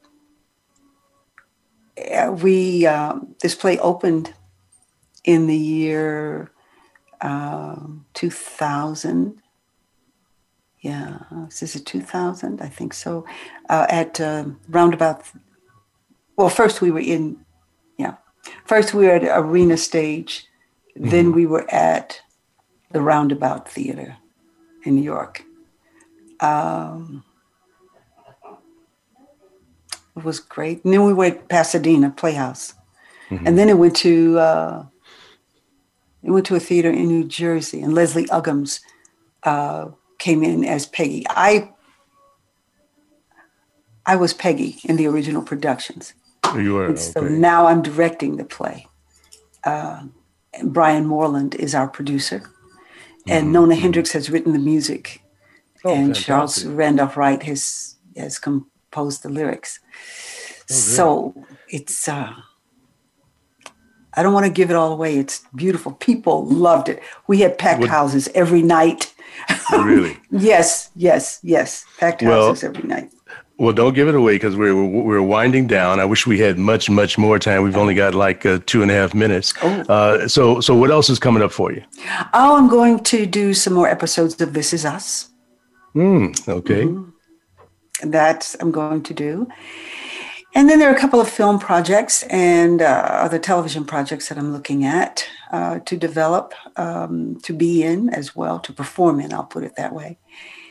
Uh, 2.14 2.32
we 2.32 2.86
um, 2.86 3.36
this 3.42 3.56
play 3.56 3.80
opened 3.80 4.32
in 5.24 5.48
the 5.48 5.58
year 5.58 6.52
um, 7.22 8.06
2000. 8.14 9.42
Yeah, 10.82 11.18
is 11.48 11.76
it 11.76 11.86
2000? 11.88 12.62
I 12.62 12.68
think 12.68 12.94
so. 12.94 13.26
Uh, 13.68 13.88
at 13.90 14.22
um, 14.22 14.60
roundabout, 14.70 15.24
well, 16.38 16.50
first 16.50 16.82
we 16.82 16.92
were 16.92 17.00
in, 17.00 17.44
yeah, 17.98 18.18
first 18.66 18.94
we 18.94 19.06
were 19.08 19.14
at 19.14 19.24
Arena 19.44 19.78
Stage, 19.78 20.46
mm-hmm. 20.96 21.10
then 21.10 21.32
we 21.32 21.48
were 21.48 21.66
at 21.74 22.22
the 22.92 23.02
Roundabout 23.02 23.68
Theater 23.68 24.18
in 24.84 24.94
New 24.96 25.02
York 25.02 25.44
um, 26.44 27.24
it 30.16 30.24
was 30.24 30.39
great. 30.39 30.84
And 30.84 30.94
then 30.94 31.06
we 31.06 31.14
went 31.14 31.50
Pasadena 31.50 32.12
Playhouse, 32.12 32.74
mm-hmm. 33.30 33.48
and 33.48 33.58
then 33.58 33.70
it 33.70 33.78
went 33.78 33.96
to 33.98 34.38
uh, 34.38 34.86
it 36.22 36.32
went 36.32 36.46
to 36.48 36.56
a 36.56 36.60
theater 36.60 36.91
in 36.91 37.08
New 37.08 37.24
Jersey, 37.24 37.82
and 37.82 37.96
Leslie 37.96 38.26
Uggams 38.26 38.82
uh, 39.44 39.88
came 40.20 40.44
in 40.44 40.64
as 40.66 40.86
Peggy. 40.86 41.26
I 41.30 41.72
I 44.06 44.18
was 44.18 44.34
Peggy 44.34 44.80
in 44.84 44.98
the 44.98 45.08
original 45.08 45.41
productions. 45.41 46.14
You 46.54 46.76
were. 46.76 46.96
so 46.98 47.22
okay. 47.22 47.34
now 47.34 47.66
I'm 47.66 47.82
directing 47.82 48.36
the 48.38 48.44
play. 48.46 48.88
Uh, 49.64 50.04
Brian 50.66 51.08
Moreland 51.08 51.56
is 51.56 51.74
our 51.74 51.88
producer, 51.88 52.44
and 53.28 53.46
mm-hmm. 53.46 53.54
Nona 53.54 53.74
mm-hmm. 53.76 53.82
Hendryx 53.82 54.12
has 54.12 54.30
written 54.30 54.52
the 54.54 54.60
music 54.60 55.22
Oh, 55.86 55.94
and 55.96 56.06
fantastic. 56.16 56.26
Charles 56.26 56.66
Randolph 56.66 57.18
Wright 57.18 57.42
has 57.44 57.96
has 58.16 58.40
composed 58.40 59.24
the 59.24 59.30
lyrics. 59.30 59.80
Oh, 60.72 60.74
so 60.74 61.46
it's 61.70 62.08
uh, 62.08 62.34
I 64.14 64.24
don't 64.24 64.34
want 64.34 64.46
to 64.46 64.52
give 64.52 64.70
it 64.70 64.76
all 64.76 64.94
away. 64.94 65.18
It's 65.18 65.44
beautiful. 65.56 65.94
People 65.94 66.46
loved 66.46 66.88
it. 66.90 67.02
We 67.28 67.42
had 67.42 67.58
packed 67.58 67.82
what? 67.82 67.90
houses 67.90 68.30
every 68.34 68.62
night. 68.62 69.14
Really? 69.72 70.18
yes, 70.32 70.90
yes, 70.96 71.40
yes. 71.44 71.86
Packed 71.98 72.22
well, 72.22 72.48
houses 72.48 72.64
every 72.64 72.88
night. 72.88 73.10
Well, 73.58 73.74
don't 73.74 73.94
give 73.94 74.08
it 74.08 74.16
away 74.16 74.36
because 74.36 74.56
we're 74.56 74.74
we're 74.86 75.22
winding 75.22 75.68
down. 75.68 76.00
I 76.00 76.06
wish 76.06 76.26
we 76.26 76.40
had 76.40 76.58
much 76.58 76.90
much 76.90 77.18
more 77.18 77.38
time. 77.40 77.62
We've 77.62 77.76
only 77.78 77.94
got 77.94 78.16
like 78.16 78.46
uh, 78.46 78.60
two 78.66 78.84
and 78.84 78.90
a 78.90 78.94
half 78.94 79.14
minutes. 79.14 79.54
Oh. 79.62 79.68
Uh, 79.90 80.28
so 80.30 80.62
so 80.62 80.74
what 80.74 80.92
else 80.92 81.10
is 81.10 81.20
coming 81.20 81.44
up 81.44 81.52
for 81.52 81.74
you? 81.74 81.84
Oh, 82.34 82.56
I'm 82.58 82.70
going 82.70 83.02
to 83.04 83.26
do 83.26 83.54
some 83.54 83.74
more 83.74 83.90
episodes 83.90 84.40
of 84.40 84.54
This 84.54 84.74
Is 84.74 84.86
Us. 84.86 85.30
Mm, 85.96 86.48
okay. 86.50 86.86
Mm-hmm. 86.86 88.10
That 88.10 88.56
I'm 88.60 88.72
going 88.72 89.04
to 89.04 89.14
do. 89.14 89.48
And 90.56 90.70
then 90.70 90.78
there 90.78 90.91
are 90.91 90.96
a 90.96 91.00
couple 91.00 91.20
of 91.20 91.30
film 91.30 91.58
projects 91.58 92.24
and 92.24 92.82
uh, 92.82 92.86
other 92.86 93.39
television 93.39 93.86
projects 93.86 94.30
that 94.30 94.38
I'm 94.38 94.52
looking 94.54 94.86
at 94.86 95.26
uh, 95.52 95.80
to 95.80 95.98
develop, 95.98 96.54
um, 96.76 97.39
to 97.41 97.54
be 97.54 97.82
in 97.82 98.10
as 98.10 98.36
well, 98.36 98.60
to 98.60 98.74
perform 98.74 99.20
in, 99.20 99.34
I'll 99.34 99.46
put 99.46 99.64
it 99.64 99.76
that 99.78 99.94
way. 99.94 100.20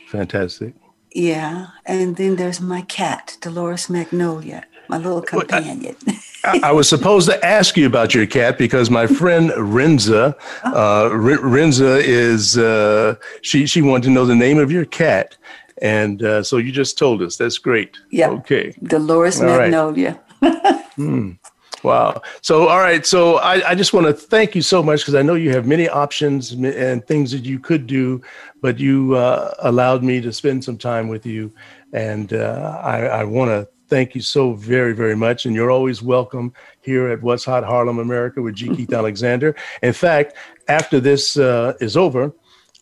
Fantastic. 0.07 0.73
Yeah. 1.13 1.67
And 1.85 2.15
then 2.15 2.37
there's 2.37 2.61
my 2.61 2.81
cat, 2.83 3.37
Dolores 3.41 3.89
Magnolia 3.89 4.63
my 4.93 5.03
little 5.03 5.21
companion. 5.21 5.95
I, 6.43 6.59
I, 6.65 6.71
was 6.71 6.87
supposed 6.87 7.27
to 7.29 7.43
ask 7.45 7.75
you 7.75 7.87
about 7.87 8.13
your 8.13 8.25
cat 8.27 8.57
because 8.59 8.89
my 8.91 9.07
friend 9.07 9.49
Renza, 9.57 10.33
uh-huh. 10.63 10.71
uh, 11.09 11.09
Renza 11.09 11.97
is 11.99 12.57
uh, 12.59 13.15
she 13.41 13.65
she 13.65 13.81
wanted 13.81 14.03
to 14.03 14.09
know 14.11 14.25
the 14.25 14.35
name 14.35 14.57
of 14.59 14.71
your 14.71 14.85
cat, 14.85 15.35
and 15.81 16.21
uh, 16.23 16.43
so 16.43 16.57
you 16.57 16.71
just 16.71 16.97
told 16.97 17.21
us. 17.23 17.37
That's 17.37 17.57
great. 17.57 17.97
Yeah. 18.11 18.29
Okay. 18.29 18.73
Dolores 18.83 19.41
All 19.41 19.47
Magnolia. 19.47 20.19
Right. 20.41 20.89
mm. 20.97 21.37
Wow. 21.83 22.21
So, 22.41 22.69
all 22.69 22.79
right. 22.79 23.05
So, 23.05 23.39
I, 23.39 23.71
I 23.71 23.75
just 23.75 23.91
want 23.91 24.05
to 24.07 24.13
thank 24.13 24.55
you 24.55 24.61
so 24.61 24.81
much 24.81 25.01
because 25.01 25.15
I 25.15 25.21
know 25.21 25.33
you 25.35 25.51
have 25.51 25.67
many 25.67 25.89
options 25.89 26.53
and 26.53 27.05
things 27.05 27.29
that 27.31 27.43
you 27.43 27.59
could 27.59 27.87
do, 27.87 28.21
but 28.61 28.79
you 28.79 29.15
uh, 29.15 29.53
allowed 29.59 30.01
me 30.01 30.21
to 30.21 30.31
spend 30.31 30.63
some 30.63 30.77
time 30.77 31.09
with 31.09 31.25
you. 31.25 31.51
And 31.91 32.31
uh, 32.31 32.79
I, 32.81 32.99
I 33.19 33.23
want 33.25 33.49
to 33.51 33.67
thank 33.87 34.15
you 34.15 34.21
so 34.21 34.53
very, 34.53 34.93
very 34.93 35.15
much. 35.15 35.45
And 35.45 35.55
you're 35.55 35.71
always 35.71 36.01
welcome 36.01 36.53
here 36.81 37.07
at 37.09 37.21
What's 37.21 37.45
Hot 37.45 37.63
Harlem 37.63 37.99
America 37.99 38.41
with 38.41 38.55
G. 38.55 38.73
Keith 38.75 38.93
Alexander. 38.93 39.55
In 39.81 39.93
fact, 39.93 40.35
after 40.67 40.99
this 40.99 41.37
uh, 41.37 41.73
is 41.81 41.97
over, 41.97 42.33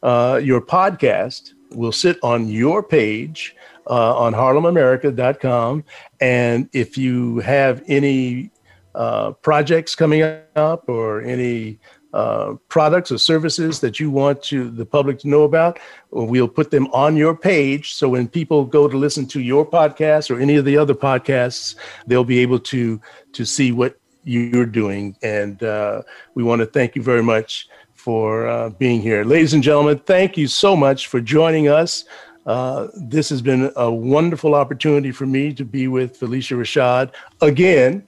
uh, 0.04 0.40
your 0.44 0.62
podcast 0.62 1.54
will 1.72 1.92
sit 1.92 2.18
on 2.24 2.48
your 2.48 2.84
page 2.84 3.56
uh, 3.90 4.16
on 4.18 4.34
harlemamerica.com. 4.34 5.84
And 6.20 6.70
if 6.74 6.98
you 6.98 7.40
have 7.40 7.84
any 7.88 8.52
uh, 8.94 9.32
projects 9.32 9.96
coming 9.96 10.22
up 10.56 10.86
or 10.90 11.22
any 11.22 11.80
uh, 12.14 12.56
products 12.68 13.12
or 13.12 13.18
services 13.18 13.80
that 13.80 14.00
you 14.00 14.10
want 14.12 14.44
to 14.44 14.70
the 14.70 14.86
public 14.86 15.20
to 15.20 15.28
know 15.30 15.44
about, 15.44 15.80
we'll 16.12 16.48
put 16.48 16.72
them 16.72 16.88
on 16.88 17.16
your 17.16 17.36
page. 17.36 17.94
So 17.94 18.10
when 18.10 18.28
people 18.28 18.66
go 18.66 18.88
to 18.88 18.98
listen 18.98 19.26
to 19.28 19.40
your 19.40 19.66
podcast 19.66 20.30
or 20.36 20.40
any 20.40 20.56
of 20.58 20.66
the 20.66 20.78
other 20.78 20.94
podcasts, 20.94 21.76
they'll 22.08 22.24
be 22.24 22.40
able 22.40 22.60
to 22.60 23.00
to 23.34 23.46
see 23.46 23.72
what 23.72 23.98
you're 24.24 24.66
doing. 24.66 25.16
And 25.24 25.64
uh, 25.64 26.02
we 26.36 26.44
want 26.44 26.60
to 26.60 26.66
thank 26.66 26.96
you 26.96 27.02
very 27.02 27.24
much 27.24 27.68
for 27.94 28.48
uh, 28.48 28.70
being 28.72 29.02
here, 29.02 29.24
ladies 29.24 29.54
and 29.54 29.64
gentlemen. 29.64 30.00
Thank 30.00 30.38
you 30.38 30.48
so 30.48 30.76
much 30.76 31.08
for 31.08 31.22
joining 31.22 31.70
us. 31.70 32.06
Uh, 32.46 32.88
this 32.96 33.30
has 33.30 33.42
been 33.42 33.72
a 33.76 33.92
wonderful 33.94 34.56
opportunity 34.56 35.12
for 35.12 35.28
me 35.28 35.54
to 35.54 35.64
be 35.64 35.88
with 35.88 36.20
Phylicia 36.20 36.58
Rashad 36.58 37.12
again, 37.46 38.04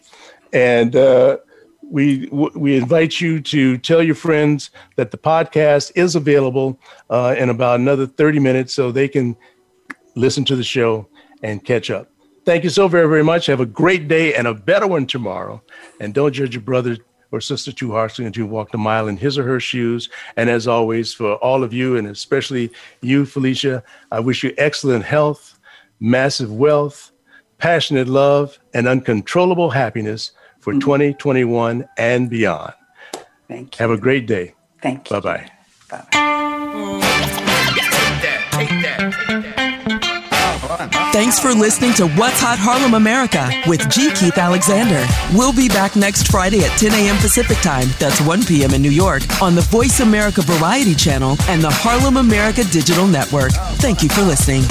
and 0.52 0.96
uh, 0.96 1.38
we 1.90 2.28
we 2.32 2.78
invite 2.78 3.20
you 3.22 3.40
to 3.42 3.78
tell 3.78 4.02
your 4.02 4.16
friends 4.16 4.72
that 4.96 5.12
the 5.12 5.18
podcast 5.18 5.92
is 5.96 6.16
available 6.16 6.80
uh, 7.10 7.36
in 7.38 7.50
about 7.50 7.80
another 7.80 8.06
30 8.08 8.40
minutes 8.40 8.74
so 8.74 8.92
they 8.92 9.08
can 9.08 9.36
listen 10.16 10.46
to 10.46 10.56
the 10.56 10.64
show 10.64 11.08
and 11.44 11.64
catch 11.66 11.90
up 11.92 12.10
thank 12.46 12.64
you 12.64 12.70
so 12.70 12.88
very 12.88 13.08
very 13.08 13.24
much 13.24 13.46
have 13.48 13.60
a 13.60 13.66
great 13.66 14.08
day 14.08 14.34
and 14.34 14.48
a 14.48 14.54
better 14.54 14.88
one 14.88 15.06
tomorrow 15.06 15.62
and 16.00 16.14
don't 16.14 16.34
judge 16.34 16.54
your 16.54 16.62
brother 16.62 16.98
or 17.32 17.42
sister 17.42 17.72
too 17.72 17.92
harshly 17.92 18.26
until 18.26 18.44
you 18.44 18.50
walked 18.50 18.76
a 18.76 18.78
mile 18.78 19.08
in 19.08 19.18
his 19.18 19.38
or 19.38 19.44
her 19.44 19.60
shoes 19.60 20.10
and 20.38 20.50
as 20.50 20.68
always 20.68 21.14
for 21.14 21.34
all 21.38 21.64
of 21.64 21.74
you 21.74 21.98
and 21.98 22.08
especially 22.08 22.72
you 23.02 23.24
phylicia 23.24 23.82
i 24.12 24.20
wish 24.20 24.44
you 24.44 24.54
excellent 24.58 25.04
health 25.04 25.60
massive 26.00 26.54
wealth 26.54 27.12
passionate 27.58 28.08
love 28.08 28.60
and 28.74 28.88
uncontrollable 28.88 29.70
happiness 29.72 30.32
for 30.64 30.72
mm-hmm. 30.72 30.80
2021 30.80 31.88
and 31.98 32.30
beyond. 32.30 32.74
Thank 33.48 33.78
you. 33.78 33.84
Have 33.88 33.92
a 33.92 34.00
great 34.02 34.26
day. 34.26 34.54
Thank 34.82 35.10
you. 35.12 35.20
Bye-bye. 35.22 35.50
Bye 35.90 36.04
bye. 36.12 36.20
Thanks 41.12 41.38
for 41.40 41.50
listening 41.54 41.94
to 41.96 42.08
What's 42.18 42.42
Hot 42.42 42.58
Harlem 42.58 42.96
America 42.96 43.48
with 43.68 43.88
G. 43.92 44.10
Keith 44.14 44.38
Alexander. 44.40 45.06
We'll 45.38 45.54
be 45.54 45.68
back 45.68 45.96
next 45.96 46.32
Friday 46.32 46.64
at 46.64 46.72
10 46.80 46.92
a.m. 46.94 47.16
Pacific 47.18 47.58
Time, 47.60 47.88
that's 48.00 48.20
1 48.22 48.44
p.m. 48.46 48.74
in 48.74 48.82
New 48.82 48.90
York, 48.92 49.22
on 49.40 49.54
the 49.54 49.62
Voice 49.62 50.00
America 50.00 50.42
Variety 50.42 50.96
Channel 50.96 51.36
and 51.50 51.62
the 51.62 51.70
Harlem 51.72 52.18
America 52.18 52.64
Digital 52.64 53.06
Network. 53.06 53.52
Thank 53.76 54.02
you 54.02 54.10
for 54.10 54.22
listening. 54.24 54.64